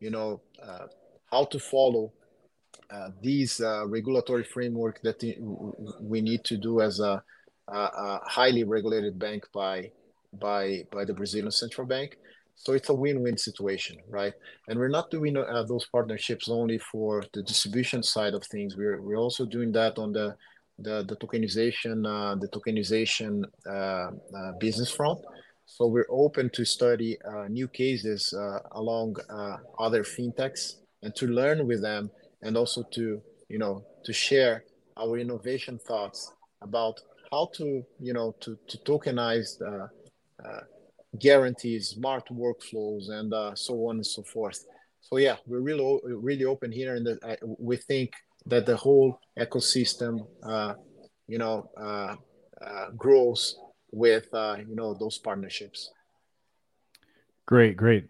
you 0.00 0.10
know 0.10 0.40
how 1.30 1.44
to 1.44 1.58
follow 1.58 2.12
uh, 2.90 3.10
these 3.20 3.60
uh, 3.60 3.86
regulatory 3.86 4.44
framework 4.44 5.00
that 5.02 5.22
we 6.00 6.20
need 6.22 6.42
to 6.44 6.56
do 6.56 6.80
as 6.80 7.00
a, 7.00 7.22
a, 7.68 7.76
a, 7.76 8.20
highly 8.24 8.64
regulated 8.64 9.18
bank 9.18 9.44
by 9.52 9.90
by 10.40 10.82
by 10.90 11.04
the 11.04 11.12
Brazilian 11.12 11.50
central 11.50 11.86
bank. 11.86 12.16
So 12.60 12.72
it's 12.72 12.88
a 12.88 12.94
win-win 12.94 13.38
situation, 13.38 13.98
right? 14.08 14.34
And 14.66 14.78
we're 14.78 14.88
not 14.88 15.10
doing 15.10 15.36
uh, 15.36 15.62
those 15.62 15.86
partnerships 15.86 16.48
only 16.48 16.78
for 16.78 17.22
the 17.32 17.42
distribution 17.42 18.02
side 18.02 18.34
of 18.34 18.44
things. 18.44 18.76
We're 18.76 19.00
we're 19.00 19.16
also 19.16 19.46
doing 19.46 19.70
that 19.72 19.96
on 19.96 20.12
the 20.12 20.34
the, 20.80 21.04
the 21.04 21.16
tokenization 21.16 22.04
uh, 22.04 22.34
the 22.34 22.48
tokenization 22.48 23.44
uh, 23.64 24.10
uh, 24.36 24.52
business 24.58 24.90
front. 24.90 25.20
So 25.66 25.86
we're 25.86 26.10
open 26.10 26.50
to 26.50 26.64
study 26.64 27.16
uh, 27.22 27.46
new 27.48 27.68
cases 27.68 28.32
uh, 28.32 28.58
along 28.72 29.16
other 29.78 30.02
fintechs 30.02 30.76
and 31.02 31.14
to 31.14 31.26
learn 31.28 31.64
with 31.66 31.80
them, 31.80 32.10
and 32.42 32.56
also 32.56 32.82
to 32.94 33.22
you 33.48 33.58
know 33.58 33.84
to 34.04 34.12
share 34.12 34.64
our 34.96 35.16
innovation 35.16 35.78
thoughts 35.78 36.32
about 36.60 37.00
how 37.30 37.50
to 37.54 37.84
you 38.00 38.12
know 38.12 38.34
to 38.40 38.58
to 38.66 38.78
tokenize 38.78 39.62
guarantees, 41.18 41.90
smart 41.90 42.28
workflows, 42.30 43.10
and 43.10 43.32
so 43.56 43.86
on 43.86 43.96
and 43.96 44.06
so 44.06 44.22
forth. 44.22 44.64
So 45.00 45.16
yeah, 45.16 45.36
we're 45.46 45.60
really 45.60 46.00
really 46.04 46.44
open 46.44 46.70
here, 46.72 46.96
and 46.96 47.08
we 47.58 47.76
think 47.76 48.12
that 48.46 48.66
the 48.66 48.76
whole 48.76 49.20
ecosystem, 49.38 50.26
uh, 50.42 50.74
you 51.26 51.38
know, 51.38 51.70
uh, 51.76 52.16
uh, 52.64 52.90
grows 52.96 53.56
with 53.92 54.32
uh, 54.32 54.56
you 54.66 54.74
know 54.74 54.94
those 54.94 55.18
partnerships. 55.18 55.90
Great, 57.46 57.76
great. 57.76 58.06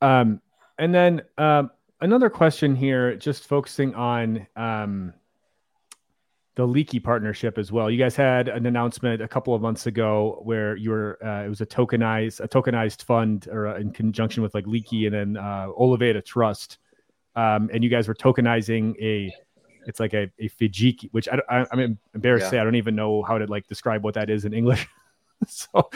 Um, 0.00 0.40
and 0.78 0.94
then 0.94 1.22
um, 1.38 1.70
another 2.00 2.30
question 2.30 2.76
here, 2.76 3.16
just 3.16 3.48
focusing 3.48 3.94
on 3.94 4.46
um, 4.56 5.12
the 6.58 6.66
Liqi 6.66 7.00
partnership 7.00 7.56
as 7.56 7.70
well. 7.70 7.88
You 7.88 7.98
guys 7.98 8.16
had 8.16 8.48
an 8.48 8.66
announcement 8.66 9.22
a 9.22 9.28
couple 9.28 9.54
of 9.54 9.62
months 9.62 9.86
ago 9.86 10.40
where 10.42 10.74
you 10.74 10.90
were 10.90 11.16
uh, 11.24 11.44
it 11.44 11.48
was 11.48 11.60
a 11.60 11.66
tokenized 11.66 12.40
a 12.40 12.48
tokenized 12.48 13.04
fund 13.04 13.46
or 13.46 13.68
uh, 13.68 13.78
in 13.78 13.92
conjunction 13.92 14.42
with 14.42 14.56
like 14.56 14.64
Liqi 14.64 15.06
and 15.06 15.14
then 15.14 15.36
uh, 15.36 15.68
Oliveira 15.76 16.20
Trust, 16.20 16.78
um, 17.36 17.70
and 17.72 17.84
you 17.84 17.88
guys 17.88 18.08
were 18.08 18.14
tokenizing 18.14 19.00
a 19.00 19.32
it's 19.86 20.00
like 20.00 20.14
a, 20.14 20.28
a 20.40 20.48
FIDC, 20.48 21.10
which 21.12 21.28
I, 21.28 21.38
I, 21.48 21.66
am 21.72 21.96
embarrassed 22.12 22.42
yeah. 22.42 22.50
to 22.50 22.56
say 22.56 22.58
I 22.58 22.64
don't 22.64 22.74
even 22.74 22.96
know 22.96 23.22
how 23.22 23.38
to 23.38 23.46
like 23.46 23.68
describe 23.68 24.02
what 24.02 24.14
that 24.14 24.28
is 24.28 24.44
in 24.44 24.52
English. 24.52 24.84
so 25.46 25.88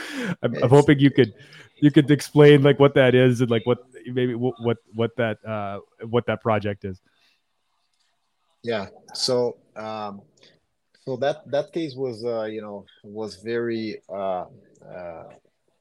I'm, 0.44 0.54
I'm, 0.62 0.70
hoping 0.70 1.00
you 1.00 1.10
could 1.10 1.34
you 1.80 1.90
could 1.90 2.08
explain 2.08 2.62
like 2.62 2.78
what 2.78 2.94
that 2.94 3.16
is 3.16 3.40
and 3.40 3.50
like 3.50 3.66
what 3.66 3.78
maybe 4.06 4.36
what 4.36 4.54
what, 4.60 4.78
what 4.94 5.16
that 5.16 5.44
uh, 5.44 5.80
what 6.08 6.24
that 6.26 6.40
project 6.40 6.84
is. 6.84 7.00
Yeah. 8.62 8.86
So 9.12 9.56
um, 9.74 10.22
so 11.04 11.16
that 11.16 11.42
that 11.50 11.72
case 11.72 11.94
was 11.96 12.24
uh, 12.24 12.44
you 12.44 12.62
know 12.62 12.84
was 13.04 13.36
very 13.36 14.00
uh, 14.08 14.44
uh, 14.94 15.24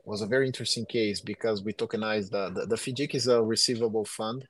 was 0.03 0.21
a 0.21 0.27
very 0.27 0.47
interesting 0.47 0.85
case 0.85 1.21
because 1.21 1.63
we 1.63 1.73
tokenized 1.73 2.31
the 2.31 2.49
the, 2.49 2.65
the 2.65 3.07
is 3.15 3.27
a 3.27 3.41
receivable 3.41 4.05
fund 4.05 4.45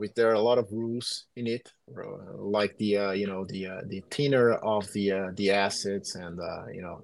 with 0.00 0.14
there 0.14 0.30
are 0.30 0.34
a 0.34 0.40
lot 0.40 0.58
of 0.58 0.66
rules 0.72 1.26
in 1.36 1.46
it, 1.46 1.70
like 2.36 2.76
the 2.78 2.96
uh, 2.96 3.10
you 3.12 3.26
know 3.26 3.44
the 3.48 3.66
uh, 3.66 3.80
the 3.86 4.02
tenor 4.10 4.54
of 4.54 4.90
the 4.92 5.12
uh, 5.12 5.28
the 5.36 5.50
assets 5.50 6.14
and 6.14 6.40
uh, 6.40 6.64
you 6.72 6.82
know 6.82 7.02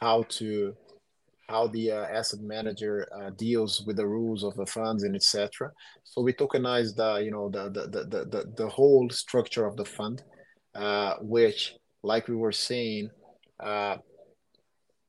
how 0.00 0.24
to 0.28 0.74
how 1.48 1.66
the 1.68 1.90
uh, 1.90 2.06
asset 2.18 2.40
manager 2.40 3.06
uh, 3.16 3.30
deals 3.36 3.84
with 3.86 3.96
the 3.96 4.06
rules 4.06 4.42
of 4.42 4.54
the 4.56 4.66
funds 4.66 5.04
and 5.04 5.14
etc. 5.14 5.70
So 6.02 6.22
we 6.22 6.32
tokenized 6.32 6.96
the 6.96 7.22
you 7.24 7.30
know 7.30 7.48
the 7.48 7.64
the 7.70 7.84
the 7.94 8.24
the, 8.32 8.52
the 8.56 8.68
whole 8.68 9.08
structure 9.10 9.64
of 9.64 9.76
the 9.76 9.84
fund, 9.84 10.22
which 11.20 11.74
like 12.04 12.28
we 12.28 12.36
were 12.36 12.52
saying 12.52 13.10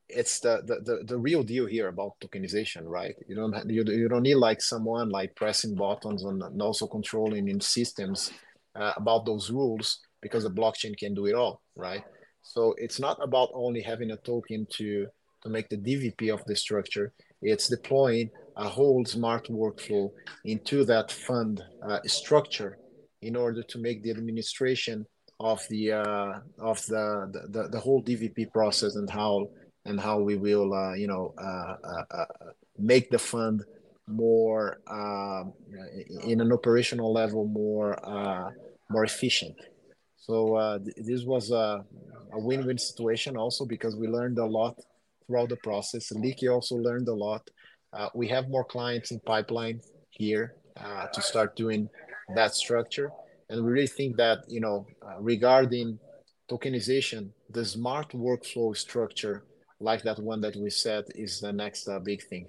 it's 0.10 0.40
the, 0.40 0.62
the, 0.66 0.76
the 0.82 1.04
the 1.06 1.18
real 1.18 1.44
deal 1.44 1.66
here 1.66 1.88
about 1.88 2.20
tokenization 2.22 2.84
right? 2.86 3.16
You 3.28 3.36
don't 3.36 3.70
you, 3.70 3.84
you 3.84 4.08
don't 4.08 4.24
need 4.24 4.36
like 4.36 4.62
someone 4.62 5.10
like 5.10 5.36
pressing 5.36 5.76
buttons 5.76 6.24
and, 6.24 6.42
and 6.44 6.62
also 6.62 6.88
controlling 6.88 7.48
in 7.48 7.60
systems 7.60 8.32
uh, 8.76 8.94
about 8.98 9.26
those 9.26 9.50
rules 9.50 10.00
because 10.22 10.44
the 10.44 10.50
blockchain 10.50 10.98
can 10.98 11.14
do 11.14 11.26
it 11.26 11.36
all 11.36 11.62
right? 11.76 12.04
So 12.44 12.76
it's 12.78 13.00
not 13.00 13.18
about 13.22 13.50
only 13.54 13.82
having 13.82 14.12
a 14.12 14.18
token 14.18 14.68
to 14.78 15.08
to 15.44 15.50
make 15.50 15.70
the 15.70 15.78
dvp 15.78 16.34
of 16.34 16.44
the 16.46 16.56
structure. 16.56 17.14
It's 17.42 17.68
deploying 17.68 18.30
a 18.56 18.70
whole 18.70 19.04
smart 19.06 19.48
workflow 19.50 20.12
into 20.46 20.86
that 20.86 21.12
fund 21.12 21.64
uh, 21.88 22.00
structure 22.06 22.78
in 23.22 23.36
order 23.36 23.64
to 23.64 23.78
make 23.80 24.04
the 24.04 24.12
administration 24.12 25.06
of 25.40 25.62
the 25.70 25.92
uh, 25.92 26.40
of 26.60 26.86
the, 26.86 27.48
the 27.50 27.68
the 27.70 27.80
whole 27.80 28.02
dvp 28.02 28.52
process 28.52 28.96
and 28.96 29.10
how 29.10 29.50
and 29.86 30.00
how 30.00 30.20
we 30.20 30.36
will, 30.36 30.74
uh, 30.74 30.94
you 30.94 31.08
know, 31.08 31.34
uh, 31.38 31.76
uh, 31.84 32.04
uh 32.12 32.26
make 32.78 33.10
the 33.10 33.20
fund 33.20 33.64
more 34.08 34.80
um, 34.88 35.54
in 36.24 36.42
an 36.42 36.52
operational 36.52 37.14
level 37.14 37.48
more 37.48 37.98
uh, 38.06 38.50
more 38.90 39.04
efficient. 39.04 39.56
So 40.18 40.56
uh, 40.56 40.80
th- 40.80 40.96
this 40.98 41.24
was 41.24 41.52
a, 41.52 41.86
a, 42.34 42.40
win-win 42.40 42.78
situation 42.78 43.38
also 43.38 43.66
because 43.66 43.96
we 43.96 44.08
learned 44.08 44.40
a 44.40 44.46
lot 44.46 44.78
throughout 45.26 45.50
the 45.50 45.58
process. 45.58 46.12
Liqi 46.12 46.52
also 46.52 46.76
learned 46.76 47.08
a 47.08 47.14
lot. 47.14 47.50
we 48.14 48.28
have 48.28 48.50
more 48.50 48.66
clients 48.66 49.12
in 49.12 49.20
pipeline 49.22 49.80
here 50.10 50.56
to 51.14 51.22
start 51.22 51.56
doing 51.56 51.90
that 52.36 52.54
structure, 52.54 53.10
and 53.50 53.64
we 53.64 53.72
really 53.72 53.88
think 53.88 54.18
that 54.18 54.40
you 54.48 54.60
know 54.60 54.86
regarding 55.20 56.00
tokenization, 56.50 57.30
the 57.50 57.66
smart 57.66 58.10
workflow 58.12 58.76
structure 58.76 59.44
like 59.80 60.04
that 60.04 60.20
one 60.20 60.42
that 60.42 60.56
we 60.56 60.70
said 60.70 61.06
is 61.16 61.40
the 61.40 61.52
next 61.52 61.88
uh, 61.88 62.00
big 62.00 62.24
thing. 62.24 62.48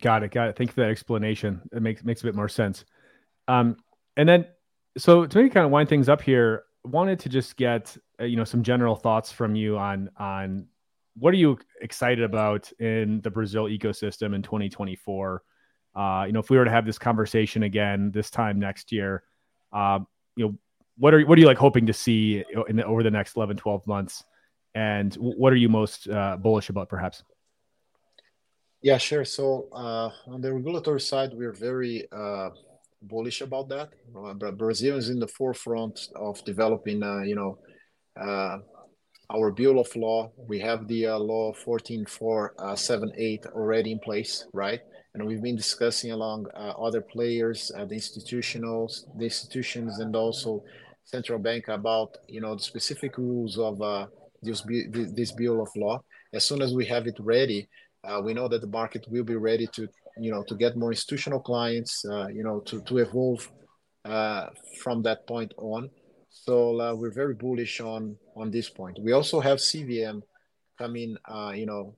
Got 0.00 0.22
it. 0.22 0.32
Got 0.32 0.48
it. 0.48 0.56
Thank 0.56 0.70
you 0.70 0.74
for 0.74 0.80
that 0.80 0.90
explanation. 0.90 1.60
It 1.72 1.82
makes 1.82 2.02
makes 2.04 2.22
a 2.22 2.24
bit 2.24 2.34
more 2.34 2.48
sense. 2.48 2.84
Um, 3.46 3.76
and 4.16 4.28
then, 4.28 4.46
so 4.96 5.26
to 5.26 5.38
maybe 5.38 5.50
kind 5.50 5.66
of 5.66 5.70
wind 5.70 5.88
things 5.88 6.08
up 6.08 6.22
here, 6.22 6.64
wanted 6.84 7.20
to 7.20 7.28
just 7.28 7.56
get 7.56 7.96
uh, 8.20 8.24
you 8.24 8.36
know 8.36 8.44
some 8.44 8.62
general 8.62 8.96
thoughts 8.96 9.30
from 9.30 9.54
you 9.54 9.78
on 9.78 10.10
on 10.16 10.66
what 11.16 11.32
are 11.32 11.36
you 11.36 11.58
excited 11.80 12.24
about 12.24 12.72
in 12.80 13.20
the 13.20 13.30
Brazil 13.30 13.64
ecosystem 13.64 14.34
in 14.34 14.42
2024. 14.42 15.42
Uh, 15.94 16.24
you 16.26 16.32
know, 16.32 16.40
if 16.40 16.50
we 16.50 16.56
were 16.56 16.64
to 16.64 16.70
have 16.70 16.86
this 16.86 16.98
conversation 16.98 17.62
again 17.62 18.10
this 18.12 18.30
time 18.30 18.58
next 18.58 18.92
year, 18.92 19.22
uh, 19.72 20.00
you 20.36 20.46
know, 20.46 20.58
what 20.96 21.14
are 21.14 21.22
what 21.22 21.36
are 21.38 21.40
you 21.40 21.46
like 21.46 21.58
hoping 21.58 21.86
to 21.86 21.92
see 21.92 22.44
in 22.68 22.76
the, 22.76 22.84
over 22.84 23.02
the 23.02 23.10
next 23.10 23.36
11, 23.36 23.56
12 23.56 23.86
months? 23.86 24.24
and 24.74 25.14
what 25.14 25.52
are 25.52 25.56
you 25.56 25.68
most 25.68 26.08
uh, 26.08 26.36
bullish 26.36 26.68
about, 26.68 26.88
perhaps? 26.88 27.22
Yeah, 28.82 28.98
sure. 28.98 29.24
So 29.24 29.68
uh, 29.72 30.10
on 30.26 30.40
the 30.40 30.52
regulatory 30.52 31.00
side, 31.00 31.30
we're 31.32 31.52
very 31.52 32.06
uh, 32.12 32.50
bullish 33.02 33.40
about 33.40 33.68
that. 33.68 33.90
Uh, 34.14 34.34
Brazil 34.50 34.96
is 34.96 35.08
in 35.08 35.20
the 35.20 35.28
forefront 35.28 36.08
of 36.16 36.44
developing, 36.44 37.02
uh, 37.02 37.20
you 37.20 37.34
know, 37.34 37.58
uh, 38.20 38.58
our 39.30 39.52
bill 39.52 39.78
of 39.78 39.94
law. 39.96 40.30
We 40.36 40.58
have 40.60 40.86
the 40.86 41.06
law 41.06 41.52
14478 41.52 43.46
already 43.46 43.92
in 43.92 43.98
place, 44.00 44.46
right? 44.52 44.80
And 45.14 45.26
we've 45.26 45.42
been 45.42 45.56
discussing 45.56 46.10
along 46.10 46.46
other 46.56 47.00
players, 47.00 47.68
the 47.68 47.94
institutionals, 47.94 49.04
the 49.16 49.24
institutions, 49.24 50.00
and 50.00 50.14
also 50.16 50.64
central 51.04 51.38
bank 51.38 51.68
about, 51.68 52.18
you 52.28 52.40
know, 52.40 52.56
the 52.56 52.62
specific 52.62 53.16
rules 53.16 53.56
of 53.56 53.78
this, 54.42 54.62
this 54.90 55.32
bill 55.32 55.62
of 55.62 55.68
law. 55.76 56.02
As 56.32 56.44
soon 56.44 56.62
as 56.62 56.74
we 56.74 56.84
have 56.86 57.06
it 57.06 57.16
ready, 57.20 57.68
uh, 58.04 58.20
we 58.22 58.34
know 58.34 58.48
that 58.48 58.60
the 58.60 58.66
market 58.66 59.06
will 59.08 59.24
be 59.24 59.36
ready 59.36 59.66
to, 59.68 59.88
you 60.18 60.30
know, 60.30 60.42
to 60.44 60.54
get 60.54 60.76
more 60.76 60.90
institutional 60.90 61.40
clients, 61.40 62.04
uh, 62.04 62.28
you 62.28 62.44
know, 62.44 62.60
to, 62.60 62.82
to 62.82 62.98
evolve 62.98 63.50
uh, 64.04 64.48
from 64.82 65.02
that 65.02 65.26
point 65.26 65.52
on. 65.56 65.88
So 66.28 66.80
uh, 66.80 66.94
we're 66.94 67.12
very 67.12 67.34
bullish 67.34 67.80
on 67.80 68.16
on 68.36 68.50
this 68.50 68.68
point. 68.68 68.98
We 69.00 69.12
also 69.12 69.40
have 69.40 69.58
CVM 69.58 70.20
coming, 70.76 71.16
uh, 71.24 71.52
you 71.54 71.66
know, 71.66 71.94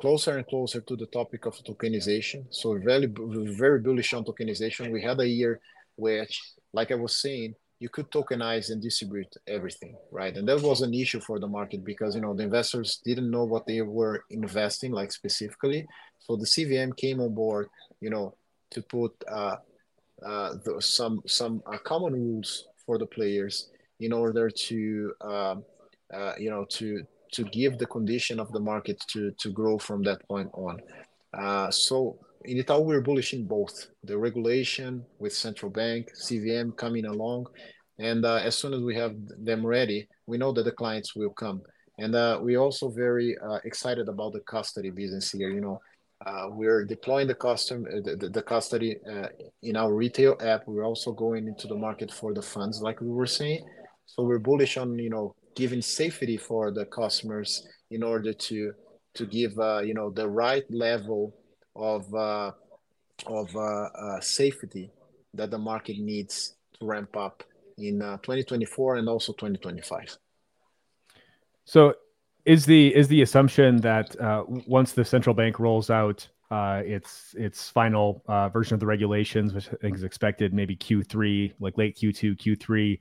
closer 0.00 0.36
and 0.36 0.46
closer 0.46 0.80
to 0.80 0.96
the 0.96 1.06
topic 1.06 1.46
of 1.46 1.54
tokenization. 1.64 2.46
So 2.50 2.78
very 2.78 3.06
very 3.06 3.80
bullish 3.80 4.12
on 4.14 4.24
tokenization. 4.24 4.92
We 4.92 5.02
had 5.02 5.20
a 5.20 5.28
year 5.28 5.60
which, 5.96 6.40
like 6.72 6.90
I 6.90 6.96
was 6.96 7.16
saying, 7.16 7.54
you 7.78 7.88
could 7.88 8.10
tokenize 8.10 8.70
and 8.70 8.80
distribute 8.80 9.36
everything, 9.46 9.96
right? 10.10 10.36
And 10.36 10.48
that 10.48 10.62
was 10.62 10.80
an 10.80 10.94
issue 10.94 11.20
for 11.20 11.38
the 11.38 11.46
market 11.46 11.84
because 11.84 12.14
you 12.14 12.20
know 12.20 12.34
the 12.34 12.44
investors 12.44 13.00
didn't 13.04 13.30
know 13.30 13.44
what 13.44 13.66
they 13.66 13.82
were 13.82 14.24
investing 14.30 14.92
like 14.92 15.12
specifically. 15.12 15.86
So 16.18 16.36
the 16.36 16.46
CVM 16.46 16.96
came 16.96 17.20
on 17.20 17.34
board, 17.34 17.68
you 18.00 18.10
know, 18.10 18.34
to 18.70 18.82
put 18.82 19.12
uh, 19.30 19.56
uh, 20.24 20.54
some 20.80 21.22
some 21.26 21.62
uh, 21.66 21.78
common 21.78 22.14
rules 22.14 22.66
for 22.86 22.98
the 22.98 23.06
players 23.06 23.70
in 24.00 24.12
order 24.12 24.50
to 24.50 25.12
um, 25.20 25.64
uh, 26.12 26.32
you 26.38 26.50
know 26.50 26.64
to 26.64 27.04
to 27.32 27.44
give 27.44 27.78
the 27.78 27.86
condition 27.86 28.38
of 28.38 28.50
the 28.52 28.60
market 28.60 29.02
to 29.08 29.32
to 29.38 29.50
grow 29.50 29.78
from 29.78 30.02
that 30.04 30.26
point 30.28 30.50
on. 30.54 30.80
Uh, 31.36 31.70
so 31.70 32.18
in 32.44 32.58
Itaú, 32.58 32.84
we're 32.84 33.00
bullish 33.00 33.32
in 33.32 33.44
both 33.46 33.88
the 34.04 34.16
regulation 34.16 35.04
with 35.18 35.32
central 35.32 35.70
bank, 35.70 36.10
CVM 36.14 36.76
coming 36.76 37.06
along. 37.06 37.46
And 37.98 38.24
uh, 38.24 38.36
as 38.36 38.56
soon 38.56 38.74
as 38.74 38.80
we 38.80 38.94
have 38.96 39.14
them 39.38 39.64
ready, 39.64 40.08
we 40.26 40.36
know 40.36 40.52
that 40.52 40.64
the 40.64 40.72
clients 40.72 41.14
will 41.14 41.30
come. 41.30 41.62
and 41.98 42.14
uh, 42.14 42.38
we're 42.40 42.58
also 42.58 42.88
very 42.88 43.36
uh, 43.38 43.58
excited 43.64 44.08
about 44.08 44.32
the 44.32 44.40
custody 44.40 44.90
business 44.90 45.30
here. 45.30 45.50
You 45.50 45.60
know, 45.60 45.80
uh, 46.26 46.46
we're 46.50 46.84
deploying 46.84 47.28
the 47.28 47.34
custom 47.34 47.86
uh, 47.86 48.00
the, 48.02 48.28
the 48.28 48.42
custody 48.42 48.96
uh, 49.08 49.28
in 49.62 49.76
our 49.76 49.92
retail 49.94 50.36
app. 50.40 50.66
We're 50.66 50.84
also 50.84 51.12
going 51.12 51.46
into 51.46 51.68
the 51.68 51.76
market 51.76 52.12
for 52.12 52.34
the 52.34 52.42
funds, 52.42 52.82
like 52.82 53.00
we 53.00 53.08
were 53.08 53.26
saying. 53.26 53.64
So 54.06 54.22
we're 54.24 54.38
bullish 54.38 54.76
on 54.76 54.98
you 54.98 55.10
know 55.10 55.34
giving 55.54 55.82
safety 55.82 56.36
for 56.36 56.70
the 56.70 56.84
customers 56.86 57.66
in 57.90 58.02
order 58.02 58.32
to 58.32 58.72
to 59.14 59.26
give 59.26 59.58
uh, 59.58 59.80
you 59.80 59.94
know 59.94 60.10
the 60.10 60.28
right 60.28 60.64
level 60.70 61.34
of 61.76 62.12
of 63.26 63.48
safety 64.22 64.90
that 65.34 65.50
the 65.50 65.58
market 65.58 65.98
needs 65.98 66.54
to 66.78 66.86
ramp 66.86 67.16
up 67.16 67.42
in 67.78 67.98
2024 67.98 68.96
and 68.96 69.08
also 69.08 69.32
2025. 69.32 70.16
So 71.64 71.94
is 72.44 72.66
the 72.66 72.94
is 72.94 73.08
the 73.08 73.22
assumption 73.22 73.78
that 73.78 74.18
uh, 74.20 74.44
once 74.46 74.92
the 74.92 75.04
central 75.04 75.34
bank 75.34 75.58
rolls 75.58 75.90
out 75.90 76.28
uh, 76.50 76.82
its 76.84 77.34
its 77.38 77.70
final 77.70 78.22
uh, 78.28 78.48
version 78.50 78.74
of 78.74 78.80
the 78.80 78.86
regulations, 78.86 79.54
which 79.54 79.68
I 79.68 79.76
think 79.76 79.96
is 79.96 80.04
expected 80.04 80.52
maybe 80.52 80.76
Q3, 80.76 81.54
like 81.58 81.78
late 81.78 81.96
Q2, 81.96 82.36
Q3, 82.38 82.98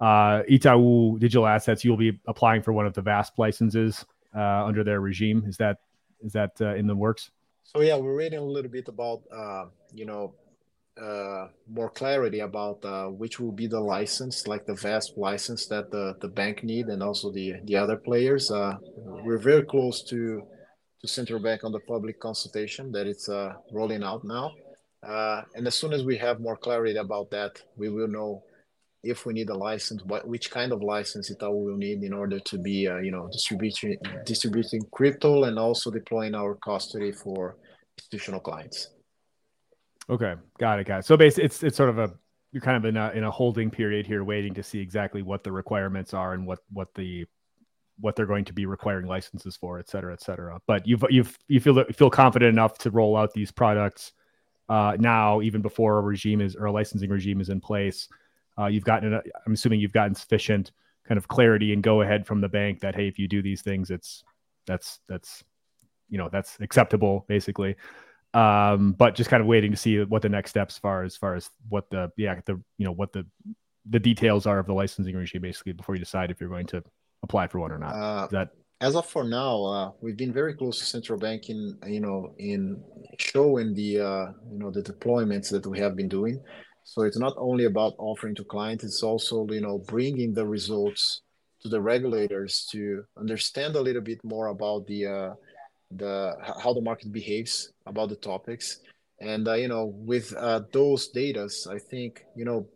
uh, 0.00 0.42
Itaú 0.50 1.18
Digital 1.18 1.46
Assets, 1.46 1.84
you'll 1.84 1.96
be 1.96 2.18
applying 2.26 2.62
for 2.62 2.72
one 2.72 2.86
of 2.86 2.94
the 2.94 3.02
VASP 3.02 3.38
licenses 3.38 4.04
uh, 4.34 4.64
under 4.64 4.84
their 4.84 5.00
regime. 5.00 5.44
Is 5.46 5.56
that 5.56 5.78
is 6.22 6.32
that 6.32 6.52
uh, 6.60 6.74
in 6.74 6.86
the 6.86 6.94
works? 6.94 7.30
So 7.64 7.80
yeah, 7.80 7.96
we're 7.96 8.16
reading 8.16 8.38
a 8.38 8.44
little 8.44 8.70
bit 8.70 8.88
about 8.88 9.22
uh, 9.32 9.66
you 9.92 10.06
know 10.06 10.34
uh, 11.00 11.48
more 11.68 11.90
clarity 11.90 12.40
about 12.40 12.84
uh, 12.84 13.06
which 13.06 13.38
will 13.38 13.52
be 13.52 13.66
the 13.66 13.80
license, 13.80 14.46
like 14.46 14.64
the 14.66 14.74
VASP 14.74 15.16
license 15.16 15.66
that 15.66 15.90
the, 15.90 16.16
the 16.20 16.28
bank 16.28 16.64
need 16.64 16.86
and 16.86 17.02
also 17.02 17.30
the, 17.30 17.54
the 17.64 17.76
other 17.76 17.96
players. 17.96 18.50
Uh, 18.50 18.76
we're 18.96 19.38
very 19.38 19.62
close 19.64 20.02
to 20.04 20.42
to 21.00 21.06
central 21.06 21.38
bank 21.38 21.64
on 21.64 21.72
the 21.72 21.80
public 21.80 22.18
consultation 22.18 22.90
that 22.90 23.06
it's 23.06 23.28
uh, 23.28 23.52
rolling 23.72 24.02
out 24.02 24.24
now. 24.24 24.50
Uh, 25.06 25.42
and 25.54 25.66
as 25.66 25.74
soon 25.74 25.92
as 25.92 26.02
we 26.02 26.16
have 26.16 26.40
more 26.40 26.56
clarity 26.56 26.96
about 26.96 27.30
that, 27.30 27.62
we 27.76 27.90
will 27.90 28.08
know 28.08 28.42
if 29.08 29.26
we 29.26 29.32
need 29.32 29.50
a 29.50 29.56
license, 29.56 30.02
what 30.04 30.26
which 30.26 30.50
kind 30.50 30.72
of 30.72 30.82
license 30.82 31.30
it 31.30 31.38
will 31.40 31.76
need 31.76 32.02
in 32.02 32.12
order 32.12 32.38
to 32.40 32.58
be, 32.58 32.88
uh, 32.88 32.98
you 32.98 33.10
know, 33.10 33.28
distributing 33.32 33.96
distributing 34.24 34.82
crypto 34.92 35.44
and 35.44 35.58
also 35.58 35.90
deploying 35.90 36.34
our 36.34 36.54
custody 36.56 37.12
for 37.12 37.56
institutional 37.98 38.40
clients. 38.40 38.90
Okay, 40.08 40.34
got 40.58 40.78
it, 40.80 40.86
got 40.86 41.00
it. 41.00 41.06
So 41.06 41.16
basically, 41.16 41.44
it's 41.44 41.62
it's 41.62 41.76
sort 41.76 41.90
of 41.90 41.98
a 41.98 42.12
you're 42.52 42.62
kind 42.62 42.76
of 42.76 42.84
in 42.84 42.96
a 42.96 43.10
in 43.10 43.24
a 43.24 43.30
holding 43.30 43.70
period 43.70 44.06
here, 44.06 44.22
waiting 44.24 44.54
to 44.54 44.62
see 44.62 44.80
exactly 44.80 45.22
what 45.22 45.42
the 45.42 45.52
requirements 45.52 46.14
are 46.14 46.32
and 46.34 46.46
what 46.46 46.60
what 46.72 46.94
the 46.94 47.26
what 47.98 48.14
they're 48.14 48.26
going 48.26 48.44
to 48.44 48.52
be 48.52 48.66
requiring 48.66 49.06
licenses 49.06 49.56
for, 49.56 49.78
et 49.78 49.88
cetera, 49.88 50.12
et 50.12 50.20
cetera. 50.20 50.60
But 50.66 50.86
you've 50.86 51.04
you've 51.08 51.36
you 51.48 51.60
feel 51.60 51.84
feel 51.92 52.10
confident 52.10 52.50
enough 52.50 52.78
to 52.78 52.90
roll 52.90 53.16
out 53.16 53.32
these 53.32 53.50
products 53.50 54.12
uh, 54.68 54.96
now, 54.98 55.40
even 55.42 55.62
before 55.62 55.98
a 55.98 56.02
regime 56.02 56.40
is 56.40 56.56
or 56.56 56.66
a 56.66 56.72
licensing 56.72 57.10
regime 57.10 57.40
is 57.40 57.48
in 57.48 57.60
place. 57.60 58.08
Uh, 58.58 58.66
you've 58.66 58.84
gotten, 58.84 59.14
i 59.14 59.20
I'm 59.46 59.52
assuming 59.52 59.80
you've 59.80 59.92
gotten 59.92 60.14
sufficient 60.14 60.72
kind 61.06 61.18
of 61.18 61.28
clarity 61.28 61.72
and 61.72 61.82
go 61.82 62.02
ahead 62.02 62.26
from 62.26 62.40
the 62.40 62.48
bank 62.48 62.80
that 62.80 62.94
hey, 62.94 63.08
if 63.08 63.18
you 63.18 63.28
do 63.28 63.42
these 63.42 63.62
things, 63.62 63.90
it's 63.90 64.24
that's 64.66 65.00
that's 65.08 65.44
you 66.08 66.18
know 66.18 66.28
that's 66.30 66.56
acceptable 66.60 67.24
basically 67.28 67.76
um, 68.36 68.92
but 68.92 69.14
just 69.14 69.30
kind 69.30 69.40
of 69.40 69.46
waiting 69.46 69.70
to 69.70 69.76
see 69.76 70.02
what 70.02 70.20
the 70.20 70.28
next 70.28 70.50
steps 70.50 70.76
far 70.76 71.04
as 71.04 71.16
far 71.16 71.34
as 71.34 71.48
what 71.70 71.88
the 71.88 72.12
yeah 72.18 72.38
the 72.44 72.60
you 72.76 72.84
know 72.84 72.92
what 72.92 73.12
the 73.12 73.26
the 73.88 73.98
details 73.98 74.46
are 74.46 74.58
of 74.58 74.66
the 74.66 74.74
licensing 74.74 75.16
regime 75.16 75.40
basically 75.40 75.72
before 75.72 75.94
you 75.94 75.98
decide 75.98 76.30
if 76.30 76.38
you're 76.38 76.50
going 76.50 76.66
to 76.66 76.82
apply 77.22 77.46
for 77.46 77.60
one 77.60 77.72
or 77.72 77.78
not. 77.78 77.94
Uh, 77.94 78.26
that 78.28 78.50
as 78.82 78.94
of 78.94 79.06
for 79.06 79.24
now, 79.24 79.64
uh, 79.64 79.90
we've 80.02 80.18
been 80.18 80.34
very 80.34 80.52
close 80.52 80.78
to 80.78 80.84
central 80.84 81.18
bank 81.18 81.48
in 81.48 81.78
you 81.86 82.00
know 82.00 82.34
in 82.38 82.82
showing 83.18 83.72
the 83.72 84.00
uh, 84.00 84.26
you 84.52 84.58
know 84.58 84.70
the 84.70 84.82
deployments 84.82 85.50
that 85.50 85.66
we 85.66 85.78
have 85.78 85.96
been 85.96 86.08
doing. 86.08 86.42
So 86.86 87.02
it's 87.02 87.18
not 87.18 87.34
only 87.36 87.64
about 87.64 87.94
offering 87.98 88.36
to 88.36 88.44
clients; 88.44 88.84
it's 88.84 89.02
also 89.02 89.44
you 89.50 89.60
know 89.60 89.78
bringing 89.78 90.32
the 90.32 90.46
results 90.46 91.20
to 91.62 91.68
the 91.68 91.80
regulators 91.80 92.64
to 92.70 93.04
understand 93.18 93.74
a 93.74 93.80
little 93.80 94.02
bit 94.02 94.22
more 94.22 94.46
about 94.48 94.86
the 94.86 95.06
uh, 95.06 95.34
the 95.90 96.36
how 96.62 96.72
the 96.72 96.80
market 96.80 97.10
behaves 97.10 97.72
about 97.86 98.08
the 98.08 98.16
topics. 98.16 98.80
And 99.20 99.48
uh, 99.48 99.54
you 99.54 99.66
know 99.66 99.86
with 100.12 100.32
uh, 100.36 100.60
those 100.72 101.10
datas 101.10 101.66
i 101.66 101.78
think 101.78 102.22
you 102.36 102.44
know 102.44 102.68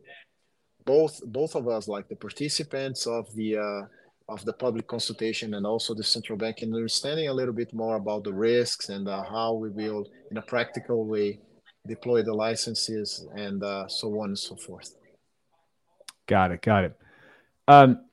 both 0.86 1.20
both 1.26 1.54
of 1.54 1.68
us 1.68 1.86
like 1.86 2.08
the 2.08 2.16
participants 2.16 3.06
of 3.06 3.32
the 3.34 3.58
uh, 3.58 3.82
of 4.34 4.44
the 4.44 4.54
public 4.54 4.86
consultation 4.86 5.54
and 5.54 5.66
also 5.66 5.94
the 5.94 6.02
central 6.02 6.38
bank 6.38 6.62
and 6.62 6.74
understanding 6.74 7.28
a 7.28 7.32
little 7.32 7.54
bit 7.54 7.72
more 7.74 7.96
about 7.96 8.24
the 8.24 8.32
risks 8.32 8.88
and 8.88 9.06
uh, 9.06 9.22
how 9.22 9.52
we 9.52 9.68
will 9.68 10.02
in 10.30 10.36
a 10.38 10.42
practical 10.42 11.04
way 11.04 11.38
deploy 11.86 12.22
the 12.22 12.34
licenses 12.34 13.26
and 13.34 13.62
uh, 13.62 13.88
so 13.88 14.20
on 14.20 14.30
and 14.30 14.38
so 14.38 14.54
forth. 14.56 14.94
Got 16.26 16.52
it 16.52 16.62
got 16.62 16.84
it. 16.84 16.96
Um, 17.68 18.04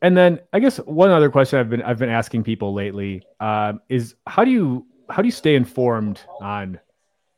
and 0.00 0.16
then 0.16 0.40
I 0.52 0.60
guess 0.60 0.78
one 0.78 1.10
other 1.10 1.30
question 1.30 1.58
I've 1.58 1.70
been 1.70 1.82
I've 1.82 1.98
been 1.98 2.10
asking 2.10 2.44
people 2.44 2.72
lately 2.72 3.22
um, 3.40 3.80
is 3.88 4.14
how 4.26 4.44
do 4.44 4.50
you 4.50 4.86
how 5.10 5.22
do 5.22 5.28
you 5.28 5.32
stay 5.32 5.54
informed 5.54 6.20
on 6.40 6.78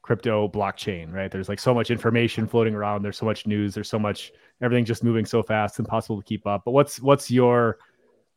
crypto 0.02 0.48
blockchain 0.48 1.12
right? 1.12 1.30
There's 1.30 1.48
like 1.48 1.60
so 1.60 1.74
much 1.74 1.90
information 1.90 2.46
floating 2.46 2.74
around 2.74 3.02
there's 3.02 3.16
so 3.16 3.26
much 3.26 3.46
news 3.46 3.74
there's 3.74 3.88
so 3.88 3.98
much 3.98 4.32
everything 4.60 4.84
just 4.84 5.02
moving 5.02 5.24
so 5.24 5.42
fast 5.42 5.78
impossible 5.78 6.20
to 6.20 6.26
keep 6.26 6.46
up. 6.46 6.62
But 6.64 6.72
what's 6.72 7.00
what's 7.00 7.30
your 7.30 7.78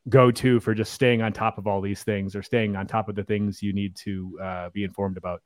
go-to 0.10 0.60
for 0.60 0.74
just 0.74 0.94
staying 0.94 1.22
on 1.22 1.32
top 1.32 1.58
of 1.58 1.66
all 1.66 1.82
these 1.82 2.04
things 2.04 2.36
or 2.36 2.44
staying 2.44 2.76
on 2.76 2.86
top 2.86 3.08
of 3.08 3.16
the 3.16 3.24
things 3.24 3.64
you 3.64 3.72
need 3.72 3.96
to 3.96 4.38
uh, 4.42 4.70
be 4.70 4.84
informed 4.84 5.18
about 5.18 5.42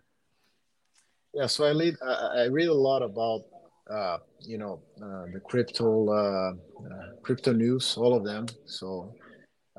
yeah 1.38 1.46
so 1.46 1.66
i 1.66 1.72
read 1.72 1.96
i 2.44 2.46
read 2.58 2.68
a 2.68 2.80
lot 2.90 3.02
about 3.02 3.42
uh, 3.90 4.18
you 4.42 4.58
know 4.58 4.82
uh, 5.02 5.26
the 5.34 5.40
crypto 5.40 6.10
uh, 6.10 6.52
uh, 6.52 7.08
crypto 7.24 7.54
news, 7.54 7.96
all 7.98 8.14
of 8.14 8.24
them. 8.24 8.46
So 8.66 9.14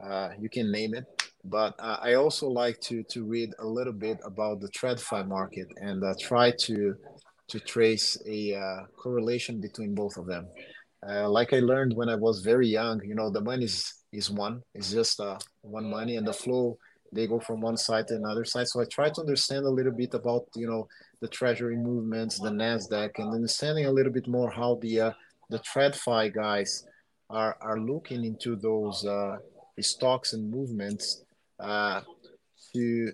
uh, 0.03 0.31
you 0.39 0.49
can 0.49 0.71
name 0.71 0.95
it. 0.95 1.05
But 1.45 1.75
uh, 1.79 1.99
I 2.01 2.15
also 2.15 2.49
like 2.49 2.81
to 2.89 3.03
to 3.05 3.25
read 3.25 3.51
a 3.59 3.67
little 3.67 3.93
bit 3.93 4.19
about 4.25 4.61
the 4.61 4.69
TradFi 4.69 5.27
market 5.27 5.69
and 5.81 6.03
try 6.21 6.53
to 6.67 6.95
to 7.49 7.61
trace 7.61 8.17
a 8.27 8.41
correlation 8.97 9.61
between 9.61 9.95
both 9.95 10.17
of 10.17 10.27
them. 10.27 10.47
like 11.39 11.53
I 11.53 11.61
learned 11.61 11.95
when 11.95 12.09
I 12.09 12.17
was 12.17 12.41
very 12.41 12.69
young, 12.69 13.01
you 13.05 13.15
know, 13.15 13.31
the 13.31 13.41
money 13.41 13.65
is 13.65 13.77
is 14.13 14.31
one. 14.31 14.63
It's 14.75 14.91
just 14.91 15.21
one 15.63 15.89
money, 15.91 16.17
and 16.17 16.27
the 16.27 16.33
flow 16.33 16.79
they 17.13 17.27
go 17.27 17.41
from 17.41 17.61
one 17.61 17.77
side 17.77 18.07
to 18.09 18.17
another 18.17 18.45
side. 18.45 18.69
So 18.69 18.81
I 18.81 18.85
try 18.85 19.09
to 19.11 19.21
understand 19.21 19.65
a 19.65 19.71
little 19.71 19.93
bit 19.93 20.15
about 20.15 20.47
you 20.55 20.69
know 20.69 20.89
the 21.21 21.29
treasury 21.29 21.77
movements, 21.77 22.39
the 22.39 22.51
Nasdaq, 22.51 23.11
and 23.19 23.35
understanding 23.35 23.87
a 23.87 23.93
little 23.93 24.13
bit 24.13 24.29
more 24.29 24.51
how 24.51 24.79
the 24.81 25.01
uh, 25.01 25.13
the 25.51 25.59
TradFi 25.61 26.35
guys 26.35 26.85
are 27.31 27.57
are 27.61 27.81
looking 27.81 28.25
into 28.25 28.57
those 28.57 29.05
uh, 29.05 29.37
stocks 29.81 30.33
and 30.33 30.51
movements 30.51 31.25
uh, 31.61 32.01
to, 32.75 33.13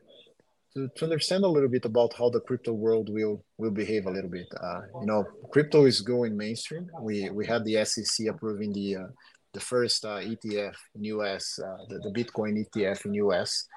to 0.74 0.88
to 0.96 1.04
understand 1.04 1.44
a 1.44 1.48
little 1.48 1.68
bit 1.68 1.84
about 1.84 2.12
how 2.14 2.28
the 2.28 2.40
crypto 2.40 2.72
world 2.72 3.08
will 3.08 3.44
will 3.58 3.70
behave 3.70 4.06
a 4.06 4.10
little 4.10 4.30
bit. 4.30 4.46
Uh, 4.60 4.80
you 5.00 5.06
know, 5.06 5.24
crypto 5.50 5.86
is 5.86 6.00
going 6.00 6.36
mainstream. 6.36 6.90
We 7.00 7.30
we 7.30 7.46
had 7.46 7.64
the 7.64 7.84
SEC 7.84 8.26
approving 8.28 8.72
the 8.72 8.96
uh, 8.96 9.06
the 9.52 9.60
first 9.60 10.04
uh, 10.04 10.18
ETF 10.18 10.74
in 10.96 11.04
US, 11.04 11.54
the, 11.88 12.00
the 12.02 12.10
Bitcoin 12.10 12.58
ETF 12.58 13.06
in 13.06 13.14
US. 13.14 13.68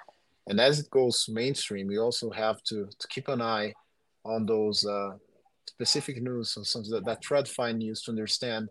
And 0.48 0.60
as 0.62 0.80
it 0.80 0.90
goes 0.90 1.28
mainstream, 1.30 1.88
we 1.88 2.00
also 2.00 2.30
have 2.32 2.64
to, 2.64 2.88
to 3.00 3.08
keep 3.10 3.28
an 3.28 3.42
eye 3.42 3.74
on 4.24 4.46
those 4.46 4.86
uh, 4.86 5.12
specific 5.66 6.22
news, 6.22 6.52
so 6.52 6.64
some 6.64 6.84
that, 6.90 7.06
that 7.06 7.24
TradFi 7.24 7.76
news 7.76 8.02
to 8.04 8.12
understand 8.12 8.70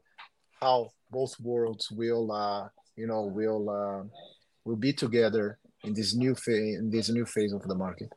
how 0.61 0.91
both 1.11 1.39
worlds 1.41 1.91
will, 1.91 2.33
uh, 2.33 2.68
you 2.97 3.07
know, 3.07 3.22
will 3.22 3.68
uh, 3.70 4.05
will 4.64 4.77
be 4.77 4.93
together 4.93 5.59
in 5.85 5.95
this 5.95 6.14
new 6.14 6.35
phase 6.35 6.79
in 6.79 6.91
this 6.91 7.09
new 7.11 7.24
phase 7.24 7.53
of 7.53 7.62
the 7.62 7.74
market. 7.74 8.11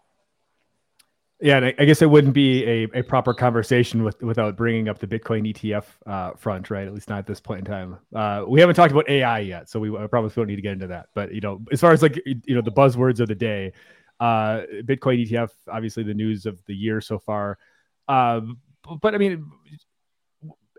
Yeah, 1.42 1.56
and 1.56 1.68
I, 1.68 1.74
I 1.80 1.86
guess 1.86 2.02
it 2.02 2.10
wouldn't 2.10 2.34
be 2.34 2.66
a, 2.66 3.00
a 3.00 3.02
proper 3.02 3.34
conversation 3.34 4.04
with, 4.04 4.22
without 4.22 4.58
bringing 4.58 4.90
up 4.90 5.00
the 5.00 5.08
Bitcoin 5.08 5.54
ETF 5.54 5.86
uh, 6.06 6.32
front, 6.36 6.70
right? 6.70 6.86
At 6.86 6.94
least 6.94 7.08
not 7.08 7.20
at 7.20 7.28
this 7.28 7.40
point 7.40 7.60
in 7.60 7.66
time. 7.66 7.98
Uh, 8.14 8.44
we 8.46 8.60
haven't 8.60 8.76
talked 8.76 8.92
about 8.92 9.10
AI 9.10 9.40
yet, 9.40 9.70
so 9.70 9.80
we 9.80 9.90
probably 10.10 10.30
don't 10.36 10.48
need 10.48 10.58
to 10.58 10.62
get 10.62 10.74
into 10.74 10.88
that. 10.88 11.08
But 11.16 11.34
you 11.34 11.40
know, 11.40 11.62
as 11.72 11.80
far 11.80 11.94
as 11.94 12.02
like 12.02 12.22
you 12.26 12.56
know 12.56 12.62
the 12.62 12.74
buzzwords 12.74 13.22
of 13.22 13.30
the 13.30 13.36
day, 13.36 13.72
uh, 14.20 14.64
Bitcoin 14.84 15.26
ETF, 15.26 15.52
obviously 15.72 16.04
the 16.04 16.14
news 16.14 16.46
of 16.46 16.64
the 16.66 16.76
year 16.76 17.00
so 17.00 17.18
far. 17.18 17.58
Uh, 18.10 18.42
but 19.02 19.16
I 19.16 19.18
mean, 19.18 19.50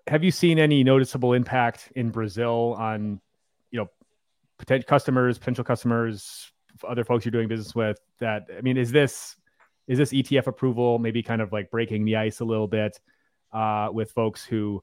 have 0.08 0.22
you 0.22 0.30
seen 0.30 0.58
any 0.58 0.84
noticeable 0.84 1.32
impact 1.32 1.90
in 1.96 2.10
Brazil 2.10 2.74
on, 2.78 3.18
you 3.70 3.78
know, 3.78 3.86
potential 4.58 4.86
customers, 4.86 5.38
potential 5.38 5.64
customers, 5.64 6.52
other 6.86 7.04
folks 7.04 7.24
you're 7.24 7.30
doing 7.30 7.48
business 7.48 7.74
with? 7.74 7.98
That 8.18 8.46
I 8.56 8.60
mean, 8.60 8.76
is 8.76 8.92
this 8.92 9.36
is 9.90 9.98
this 9.98 10.12
ETF 10.12 10.46
approval 10.46 11.00
maybe 11.00 11.20
kind 11.20 11.42
of 11.42 11.52
like 11.52 11.68
breaking 11.68 12.04
the 12.04 12.14
ice 12.14 12.38
a 12.38 12.44
little 12.44 12.68
bit 12.68 13.00
uh, 13.52 13.88
with 13.92 14.12
folks 14.12 14.44
who 14.44 14.80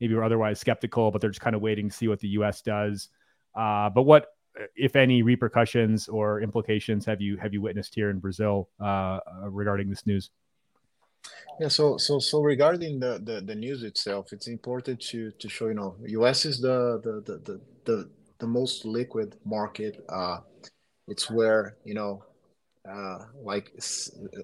maybe 0.00 0.14
were 0.14 0.22
otherwise 0.22 0.60
skeptical, 0.60 1.10
but 1.10 1.22
they're 1.22 1.30
just 1.30 1.40
kind 1.40 1.56
of 1.56 1.62
waiting 1.62 1.88
to 1.88 1.96
see 1.96 2.08
what 2.08 2.20
the 2.20 2.28
U.S. 2.28 2.60
does? 2.60 3.08
Uh, 3.54 3.88
but 3.88 4.02
what 4.02 4.26
if 4.76 4.96
any 4.96 5.22
repercussions 5.22 6.08
or 6.08 6.42
implications 6.42 7.06
have 7.06 7.22
you 7.22 7.38
have 7.38 7.54
you 7.54 7.62
witnessed 7.62 7.94
here 7.94 8.10
in 8.10 8.18
Brazil 8.18 8.68
uh, 8.78 9.20
regarding 9.44 9.88
this 9.88 10.06
news? 10.06 10.28
Yeah, 11.58 11.68
so 11.68 11.96
so 11.96 12.18
so 12.18 12.42
regarding 12.42 13.00
the, 13.00 13.18
the, 13.24 13.40
the 13.40 13.54
news 13.54 13.82
itself, 13.82 14.30
it's 14.34 14.46
important 14.46 15.00
to 15.08 15.30
to 15.30 15.48
show 15.48 15.68
you 15.68 15.74
know 15.74 15.96
US 16.04 16.44
is 16.44 16.60
the 16.60 17.00
the 17.02 17.22
the 17.24 17.38
the, 17.38 17.60
the, 17.86 18.10
the 18.40 18.46
most 18.46 18.84
liquid 18.84 19.36
market. 19.46 20.04
Uh, 20.06 20.40
it's 21.08 21.30
where 21.30 21.78
you 21.84 21.94
know 21.94 22.24
uh, 22.88 23.18
like 23.42 23.70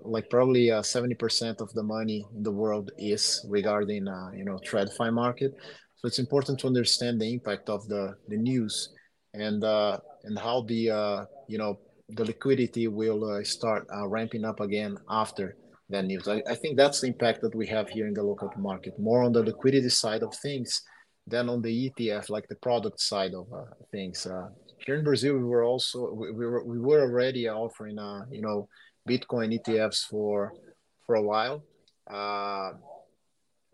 like 0.04 0.28
probably 0.28 0.70
uh, 0.70 0.82
70% 0.82 1.60
of 1.60 1.72
the 1.72 1.82
money 1.82 2.26
in 2.34 2.42
the 2.42 2.50
world 2.50 2.90
is 2.98 3.44
regarding 3.48 4.08
uh, 4.08 4.30
you 4.34 4.44
know 4.44 4.58
TradFi 4.58 5.12
market. 5.12 5.54
So 5.96 6.06
it's 6.06 6.18
important 6.18 6.60
to 6.60 6.66
understand 6.66 7.20
the 7.20 7.32
impact 7.32 7.68
of 7.68 7.88
the 7.88 8.16
the 8.28 8.36
news 8.36 8.90
and 9.34 9.64
uh, 9.64 9.98
and 10.24 10.38
how 10.38 10.62
the 10.62 10.90
uh, 10.90 11.24
you 11.48 11.58
know 11.58 11.78
the 12.10 12.24
liquidity 12.24 12.88
will 12.88 13.24
uh, 13.24 13.42
start 13.42 13.86
uh, 13.94 14.06
ramping 14.06 14.44
up 14.44 14.60
again 14.60 14.96
after 15.08 15.56
that 15.88 16.04
news. 16.04 16.28
I, 16.28 16.42
I 16.48 16.54
think 16.54 16.76
that's 16.76 17.00
the 17.00 17.08
impact 17.08 17.40
that 17.42 17.54
we 17.54 17.66
have 17.68 17.88
here 17.88 18.06
in 18.06 18.14
the 18.14 18.22
local 18.22 18.50
market, 18.58 18.98
more 18.98 19.22
on 19.22 19.32
the 19.32 19.42
liquidity 19.42 19.88
side 19.88 20.22
of 20.22 20.34
things 20.34 20.82
than 21.26 21.48
on 21.48 21.62
the 21.62 21.90
ETF, 21.90 22.28
like 22.28 22.46
the 22.48 22.56
product 22.56 23.00
side 23.00 23.34
of 23.34 23.52
uh, 23.52 23.64
things. 23.90 24.26
Here 24.86 24.94
in 24.94 25.04
Brazil, 25.04 25.34
we 25.34 25.44
were 25.44 25.64
also 25.64 26.12
we, 26.12 26.30
we 26.30 26.46
were 26.46 26.64
we 26.64 26.78
were 26.78 27.02
already 27.02 27.48
offering 27.48 27.98
uh, 27.98 28.24
you 28.30 28.40
know 28.40 28.68
Bitcoin 29.08 29.58
ETFs 29.58 30.06
for 30.06 30.54
for 31.04 31.16
a 31.16 31.22
while. 31.22 31.64
Uh, 32.08 32.72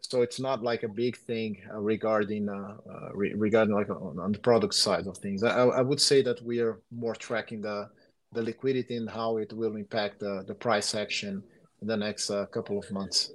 so 0.00 0.22
it's 0.22 0.40
not 0.40 0.62
like 0.62 0.82
a 0.82 0.88
big 0.88 1.16
thing 1.16 1.58
uh, 1.72 1.78
regarding 1.78 2.48
uh, 2.48 2.76
uh, 2.92 3.12
re- 3.14 3.34
regarding 3.34 3.74
like 3.74 3.90
on, 3.90 4.18
on, 4.18 4.32
the 4.32 4.38
product 4.38 4.74
side 4.74 5.06
of 5.06 5.16
things. 5.18 5.42
I, 5.44 5.64
I 5.64 5.82
would 5.82 6.00
say 6.00 6.22
that 6.22 6.42
we 6.42 6.60
are 6.60 6.80
more 6.90 7.14
tracking 7.14 7.60
the 7.60 7.88
the 8.32 8.42
liquidity 8.42 8.96
and 8.96 9.08
how 9.08 9.36
it 9.36 9.52
will 9.52 9.76
impact 9.76 10.20
the, 10.20 10.42
the 10.46 10.54
price 10.54 10.94
action 10.94 11.42
in 11.82 11.86
the 11.86 11.96
next 11.96 12.30
uh, 12.30 12.46
couple 12.46 12.78
of 12.78 12.90
months. 12.90 13.30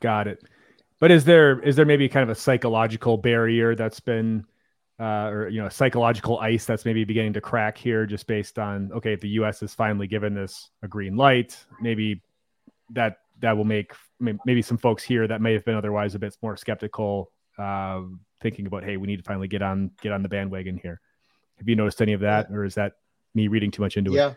Got 0.00 0.28
it. 0.28 0.40
But 1.00 1.10
is 1.10 1.24
there 1.24 1.60
is 1.60 1.74
there 1.76 1.84
maybe 1.84 2.08
kind 2.08 2.22
of 2.22 2.30
a 2.30 2.40
psychological 2.40 3.16
barrier 3.16 3.74
that's 3.74 4.00
been 4.00 4.44
uh, 5.00 5.28
or 5.28 5.48
you 5.48 5.60
know 5.60 5.68
psychological 5.68 6.38
ice 6.38 6.64
that's 6.64 6.84
maybe 6.84 7.04
beginning 7.04 7.32
to 7.32 7.40
crack 7.40 7.76
here 7.76 8.06
just 8.06 8.26
based 8.26 8.58
on 8.58 8.92
okay 8.92 9.12
if 9.12 9.20
the 9.20 9.28
us 9.28 9.60
has 9.60 9.74
finally 9.74 10.06
given 10.06 10.34
this 10.34 10.70
a 10.82 10.88
green 10.88 11.16
light 11.16 11.56
maybe 11.80 12.22
that 12.90 13.18
that 13.40 13.56
will 13.56 13.64
make 13.64 13.92
maybe 14.20 14.62
some 14.62 14.78
folks 14.78 15.02
here 15.02 15.26
that 15.26 15.40
may 15.40 15.52
have 15.52 15.64
been 15.64 15.74
otherwise 15.74 16.14
a 16.14 16.18
bit 16.18 16.36
more 16.42 16.56
skeptical 16.56 17.30
uh, 17.58 18.00
thinking 18.40 18.66
about 18.66 18.84
hey 18.84 18.96
we 18.96 19.06
need 19.06 19.16
to 19.16 19.22
finally 19.22 19.48
get 19.48 19.62
on 19.62 19.90
get 20.00 20.12
on 20.12 20.22
the 20.22 20.28
bandwagon 20.28 20.78
here. 20.78 21.00
Have 21.58 21.68
you 21.68 21.76
noticed 21.76 22.02
any 22.02 22.12
of 22.12 22.20
that 22.20 22.50
or 22.50 22.64
is 22.64 22.74
that 22.74 22.92
me 23.34 23.48
reading 23.48 23.70
too 23.70 23.82
much 23.82 23.96
into 23.96 24.12
yeah. 24.12 24.28
it? 24.28 24.36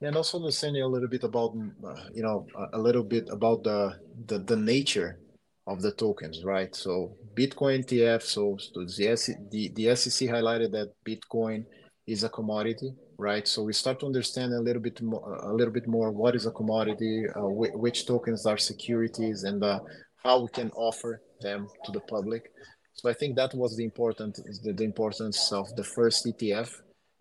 Yeah. 0.00 0.08
And 0.08 0.16
also 0.16 0.38
understanding 0.38 0.82
a 0.82 0.86
little 0.86 1.08
bit 1.08 1.24
about 1.24 1.56
uh, 1.86 1.94
you 2.12 2.22
know 2.22 2.46
a 2.72 2.78
little 2.78 3.04
bit 3.04 3.28
about 3.30 3.64
the, 3.64 3.98
the 4.26 4.38
the 4.38 4.56
nature 4.56 5.18
of 5.66 5.80
the 5.80 5.92
tokens, 5.92 6.44
right? 6.44 6.74
So 6.74 7.16
Bitcoin 7.34 7.84
ETF, 7.84 8.22
so, 8.22 8.56
so 8.58 8.84
the, 8.84 9.36
the, 9.50 9.72
the 9.74 9.96
SEC 9.96 10.28
highlighted 10.28 10.72
that 10.72 10.92
Bitcoin 11.06 11.64
is 12.06 12.22
a 12.22 12.28
commodity, 12.28 12.92
right? 13.18 13.48
So 13.48 13.62
we 13.62 13.72
start 13.72 14.00
to 14.00 14.06
understand 14.06 14.52
a 14.52 14.60
little 14.60 14.82
bit 14.82 15.00
more, 15.00 15.36
a 15.42 15.54
little 15.54 15.72
bit 15.72 15.86
more 15.86 16.10
what 16.12 16.34
is 16.34 16.46
a 16.46 16.50
commodity, 16.50 17.24
uh, 17.34 17.40
wh- 17.40 17.74
which 17.76 18.06
tokens 18.06 18.44
are 18.44 18.58
securities, 18.58 19.44
and 19.44 19.64
uh, 19.64 19.80
how 20.22 20.42
we 20.42 20.48
can 20.48 20.70
offer 20.72 21.22
them 21.40 21.66
to 21.84 21.92
the 21.92 22.00
public. 22.00 22.50
So 22.92 23.08
I 23.08 23.14
think 23.14 23.36
that 23.36 23.54
was 23.54 23.76
the 23.76 23.84
important 23.84 24.38
the, 24.62 24.72
the 24.72 24.84
importance 24.84 25.50
of 25.52 25.74
the 25.76 25.84
first 25.84 26.26
ETF, 26.26 26.70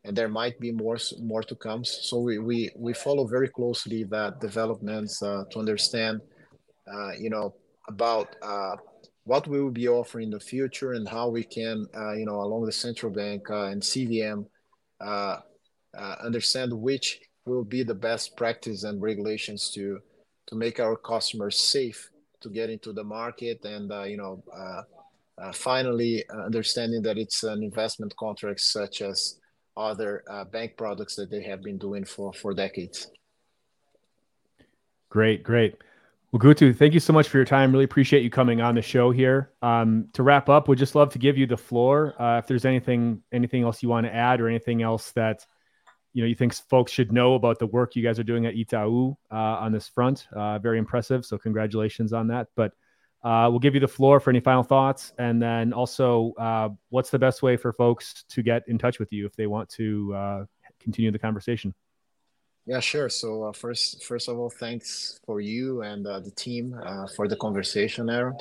and 0.03 0.15
there 0.15 0.29
might 0.29 0.59
be 0.59 0.71
more 0.71 0.97
more 1.21 1.43
to 1.43 1.55
come. 1.55 1.85
So 1.85 2.19
we 2.19 2.39
we, 2.39 2.69
we 2.75 2.93
follow 2.93 3.25
very 3.25 3.47
closely 3.47 4.03
that 4.05 4.41
developments 4.41 5.23
uh, 5.23 5.43
to 5.51 5.59
understand, 5.59 6.21
uh, 6.93 7.11
you 7.17 7.29
know, 7.29 7.55
about 7.88 8.36
uh, 8.41 8.75
what 9.25 9.47
we 9.47 9.61
will 9.61 9.71
be 9.71 9.88
offering 9.88 10.25
in 10.25 10.31
the 10.31 10.39
future 10.39 10.93
and 10.93 11.07
how 11.07 11.29
we 11.29 11.43
can, 11.43 11.86
uh, 11.95 12.13
you 12.13 12.25
know, 12.25 12.41
along 12.41 12.65
the 12.65 12.71
central 12.71 13.11
bank 13.11 13.49
uh, 13.49 13.65
and 13.65 13.81
CVM, 13.81 14.45
uh, 15.01 15.38
uh, 15.97 16.15
understand 16.23 16.73
which 16.73 17.19
will 17.45 17.63
be 17.63 17.84
the 17.84 17.95
best 17.95 18.36
practice 18.36 18.84
and 18.84 19.01
regulations 19.01 19.71
to 19.71 19.99
to 20.45 20.55
make 20.55 20.79
our 20.79 20.97
customers 20.97 21.57
safe 21.57 22.09
to 22.41 22.49
get 22.49 22.69
into 22.69 22.91
the 22.91 23.03
market 23.03 23.63
and 23.63 23.91
uh, 23.91 24.03
you 24.03 24.17
know 24.17 24.43
finally 25.53 26.23
understanding 26.29 27.01
that 27.01 27.17
it's 27.17 27.43
an 27.43 27.63
investment 27.63 28.13
contract 28.17 28.59
such 28.59 29.01
as 29.01 29.39
other 29.77 30.23
bank 30.51 30.75
products 30.77 31.15
that 31.15 31.29
they 31.29 31.43
have 31.43 31.61
been 31.61 31.77
doing 31.77 32.03
for 32.03 32.34
for 32.34 32.53
decades. 32.53 33.07
Great, 35.09 35.43
great. 35.43 35.75
Well, 36.34 36.39
Guto, 36.39 36.75
thank 36.75 36.95
you 36.95 36.99
so 36.99 37.13
much 37.13 37.29
for 37.29 37.38
your 37.38 37.45
time. 37.45 37.71
Really 37.71 37.84
appreciate 37.86 38.23
you 38.23 38.31
coming 38.31 38.59
on 38.59 38.73
the 38.73 38.81
show 38.81 39.11
here. 39.11 39.51
Um, 39.61 40.07
to 40.13 40.23
wrap 40.23 40.49
up, 40.49 40.67
we'd 40.67 40.79
just 40.79 40.95
love 40.95 41.11
to 41.11 41.19
give 41.19 41.38
you 41.38 41.45
the 41.45 41.57
floor. 41.57 42.19
Uh, 42.19 42.39
if 42.39 42.47
there's 42.47 42.65
anything 42.65 43.21
anything 43.31 43.61
else 43.61 43.84
you 43.84 43.89
want 43.89 44.07
to 44.07 44.15
add 44.15 44.41
or 44.41 44.49
anything 44.49 44.81
else 44.81 45.11
that 45.11 45.45
you 46.11 46.23
know 46.23 46.27
you 46.27 46.34
think 46.34 46.55
folks 46.55 46.91
should 46.91 47.11
know 47.11 47.36
about 47.36 47.59
the 47.59 47.67
work 47.67 47.95
you 47.95 48.01
guys 48.01 48.17
are 48.17 48.23
doing 48.23 48.47
at 48.47 48.55
Itaú 48.55 49.15
uh, 49.31 49.36
on 49.36 49.71
this 49.71 49.88
front, 49.88 50.25
uh, 50.36 50.57
very 50.57 50.79
impressive. 50.79 51.23
So 51.23 51.38
congratulations 51.38 52.13
on 52.13 52.29
that. 52.29 52.47
But 52.55 52.71
uh, 53.23 53.49
we'll 53.51 53.59
give 53.59 53.75
you 53.75 53.79
the 53.79 53.88
floor 53.88 54.19
for 54.19 54.31
any 54.31 54.39
final 54.39 54.63
thoughts, 54.63 55.13
and 55.19 55.39
then 55.39 55.71
also, 55.71 56.34
uh, 56.39 56.69
what's 56.89 57.11
the 57.11 57.19
best 57.19 57.43
way 57.43 57.57
for 57.57 57.73
folks 57.73 58.25
to 58.29 58.41
get 58.41 58.63
in 58.67 58.79
touch 58.79 58.97
with 58.97 59.13
you 59.13 59.27
if 59.27 59.36
they 59.36 59.45
want 59.45 59.69
to 59.69 60.15
uh, 60.15 60.45
continue 60.79 61.11
the 61.11 61.19
conversation? 61.19 61.75
Yeah, 62.66 62.80
sure. 62.80 63.09
So 63.09 63.43
uh, 63.43 63.51
first, 63.51 64.03
first 64.05 64.30
of 64.30 64.38
all, 64.38 64.49
thanks 64.49 65.20
for 65.26 65.41
you 65.41 65.82
and 65.82 66.07
uh, 66.07 66.22
the 66.22 66.32
team 66.32 66.74
uh, 66.86 67.07
for 67.16 67.28
the 67.28 67.36
conversation, 67.36 68.09
Aaron. 68.09 68.38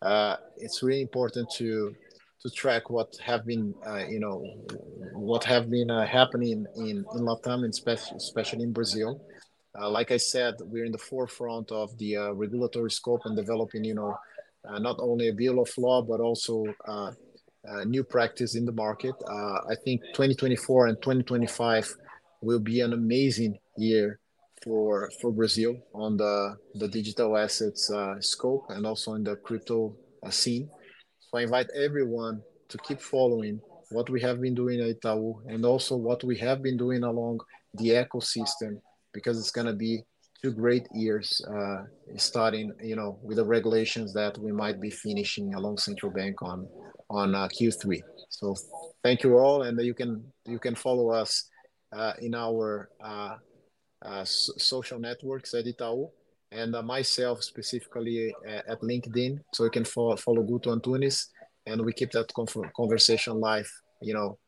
Uh, 0.00 0.36
it's 0.56 0.82
really 0.82 1.02
important 1.02 1.50
to 1.56 1.94
to 2.40 2.50
track 2.50 2.88
what 2.88 3.16
have 3.20 3.44
been, 3.44 3.74
uh, 3.84 4.06
you 4.08 4.20
know, 4.20 4.38
what 5.12 5.42
have 5.42 5.68
been 5.68 5.90
uh, 5.90 6.06
happening 6.06 6.66
in 6.76 7.04
in 7.16 7.20
Latam, 7.20 7.64
and 7.64 7.74
especially 7.74 8.16
especially 8.16 8.62
in 8.62 8.72
Brazil. 8.72 9.20
like 9.98 10.10
I 10.10 10.16
said, 10.18 10.54
we're 10.72 10.86
in 10.86 10.92
the 10.92 11.04
forefront 11.10 11.70
of 11.70 11.96
the 11.98 12.16
regulatory 12.44 12.90
scope 12.90 13.22
and 13.26 13.36
developing, 13.36 13.84
you 13.84 13.94
know, 13.94 14.12
not 14.88 14.96
only 14.98 15.28
a 15.28 15.32
bill 15.32 15.58
of 15.60 15.70
law 15.76 16.00
but 16.02 16.20
also 16.20 16.54
new 17.84 18.02
practice 18.02 18.54
in 18.54 18.64
the 18.64 18.72
market. 18.86 19.14
I 19.72 19.76
think 19.84 20.00
2024 20.14 20.86
and 20.88 20.96
2025 21.02 21.94
will 22.40 22.60
be 22.60 22.80
an 22.80 22.92
amazing 22.92 23.58
year 23.76 24.20
for 24.62 25.10
for 25.20 25.30
Brazil 25.30 25.76
on 25.94 26.16
the 26.16 26.56
the 26.74 26.88
digital 26.88 27.36
assets 27.36 27.90
uh, 27.90 28.20
scope 28.20 28.66
and 28.70 28.86
also 28.86 29.14
in 29.14 29.24
the 29.24 29.36
crypto 29.36 29.96
uh, 30.22 30.30
scene. 30.30 30.68
So 31.20 31.38
I 31.38 31.42
invite 31.42 31.68
everyone 31.74 32.42
to 32.68 32.78
keep 32.78 33.00
following 33.00 33.60
what 33.90 34.10
we 34.10 34.20
have 34.20 34.40
been 34.40 34.54
doing 34.54 34.80
at 34.80 35.00
Itaú 35.00 35.40
and 35.46 35.64
also 35.64 35.96
what 35.96 36.22
we 36.24 36.36
have 36.38 36.62
been 36.62 36.76
doing 36.76 37.04
along 37.04 37.40
the 37.74 37.90
ecosystem 37.90 38.80
because 39.12 39.38
it's 39.38 39.50
going 39.50 39.66
to 39.66 39.72
be 39.72 40.02
two 40.42 40.52
great 40.52 40.86
years 40.92 41.40
uh, 41.50 41.82
starting 42.16 42.72
you 42.82 42.96
know 42.96 43.18
with 43.22 43.36
the 43.36 43.44
regulations 43.44 44.12
that 44.12 44.36
we 44.38 44.52
might 44.52 44.80
be 44.80 44.90
finishing 44.90 45.54
along 45.54 45.76
central 45.78 46.12
bank 46.12 46.40
on 46.42 46.68
on 47.10 47.34
uh, 47.34 47.48
q3 47.48 48.00
so 48.28 48.54
thank 49.02 49.22
you 49.22 49.36
all 49.36 49.62
and 49.62 49.80
you 49.80 49.94
can 49.94 50.22
you 50.46 50.58
can 50.58 50.74
follow 50.74 51.08
us 51.10 51.48
in 52.20 52.34
our 52.34 52.90
uh, 53.00 53.36
uh, 54.02 54.24
social 54.24 54.98
networks 54.98 55.54
at 55.54 55.64
Itaú, 55.64 56.10
and 56.52 56.72
myself 56.86 57.42
specifically 57.42 58.34
at 58.46 58.80
LinkedIn. 58.80 59.40
So 59.54 59.64
you 59.64 59.70
can 59.70 59.84
follow, 59.84 60.16
follow 60.16 60.42
Guto 60.42 60.68
Antunes, 60.68 61.26
and 61.66 61.84
we 61.84 61.92
keep 61.92 62.10
that 62.12 62.32
conversation 62.76 63.40
live, 63.40 63.70
you 64.00 64.14
know, 64.14 64.38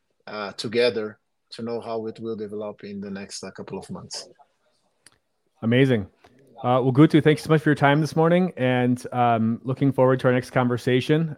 together 0.57 1.19
to 1.51 1.61
know 1.61 1.81
how 1.81 2.07
it 2.07 2.19
will 2.19 2.35
develop 2.35 2.83
in 2.83 3.01
the 3.01 3.11
next 3.11 3.43
couple 3.55 3.77
of 3.77 3.89
months. 3.89 4.29
Amazing. 5.61 6.07
Uh, 6.63 6.77
well, 6.81 6.93
Guto, 6.93 7.23
thanks 7.23 7.43
so 7.43 7.49
much 7.49 7.61
for 7.61 7.69
your 7.69 7.75
time 7.75 8.01
this 8.01 8.15
morning, 8.15 8.53
and 8.55 9.05
um, 9.11 9.59
looking 9.63 9.91
forward 9.91 10.19
to 10.19 10.27
our 10.27 10.33
next 10.33 10.51
conversation. 10.51 11.35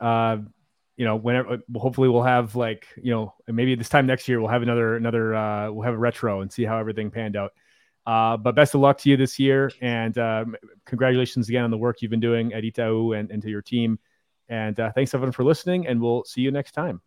You 0.96 1.06
know, 1.06 1.16
whenever 1.16 1.58
hopefully 1.76 2.10
we'll 2.10 2.24
have 2.24 2.56
like, 2.56 2.88
you 3.02 3.12
know, 3.12 3.34
maybe 3.48 3.76
this 3.76 3.90
time 3.90 4.06
next 4.06 4.28
year 4.28 4.40
we'll 4.40 4.50
have 4.50 4.62
another 4.62 4.96
another 4.96 5.34
uh, 5.34 5.72
we'll 5.72 5.84
have 5.84 5.96
a 5.96 5.98
retro 5.98 6.42
and 6.42 6.52
see 6.52 6.64
how 6.64 6.78
everything 6.78 7.10
panned 7.10 7.36
out. 7.36 7.52
Uh, 8.06 8.38
but 8.38 8.54
best 8.54 8.76
of 8.76 8.82
luck 8.82 8.98
to 8.98 9.10
you 9.10 9.16
this 9.16 9.40
year, 9.40 9.72
and 9.82 10.18
um, 10.18 10.56
congratulations 10.86 11.48
again 11.48 11.64
on 11.64 11.72
the 11.72 11.78
work 11.78 12.02
you've 12.02 12.12
been 12.12 12.20
doing 12.20 12.54
at 12.54 12.64
Itaú 12.64 13.18
and, 13.18 13.32
and 13.32 13.42
to 13.42 13.50
your 13.50 13.62
team. 13.62 13.98
And 14.50 14.78
uh, 14.78 14.92
thanks 14.92 15.14
everyone 15.14 15.32
for 15.32 15.44
listening, 15.46 15.88
and 15.88 16.02
we'll 16.02 16.26
see 16.26 16.42
you 16.42 16.52
next 16.52 16.74
time. 16.74 17.02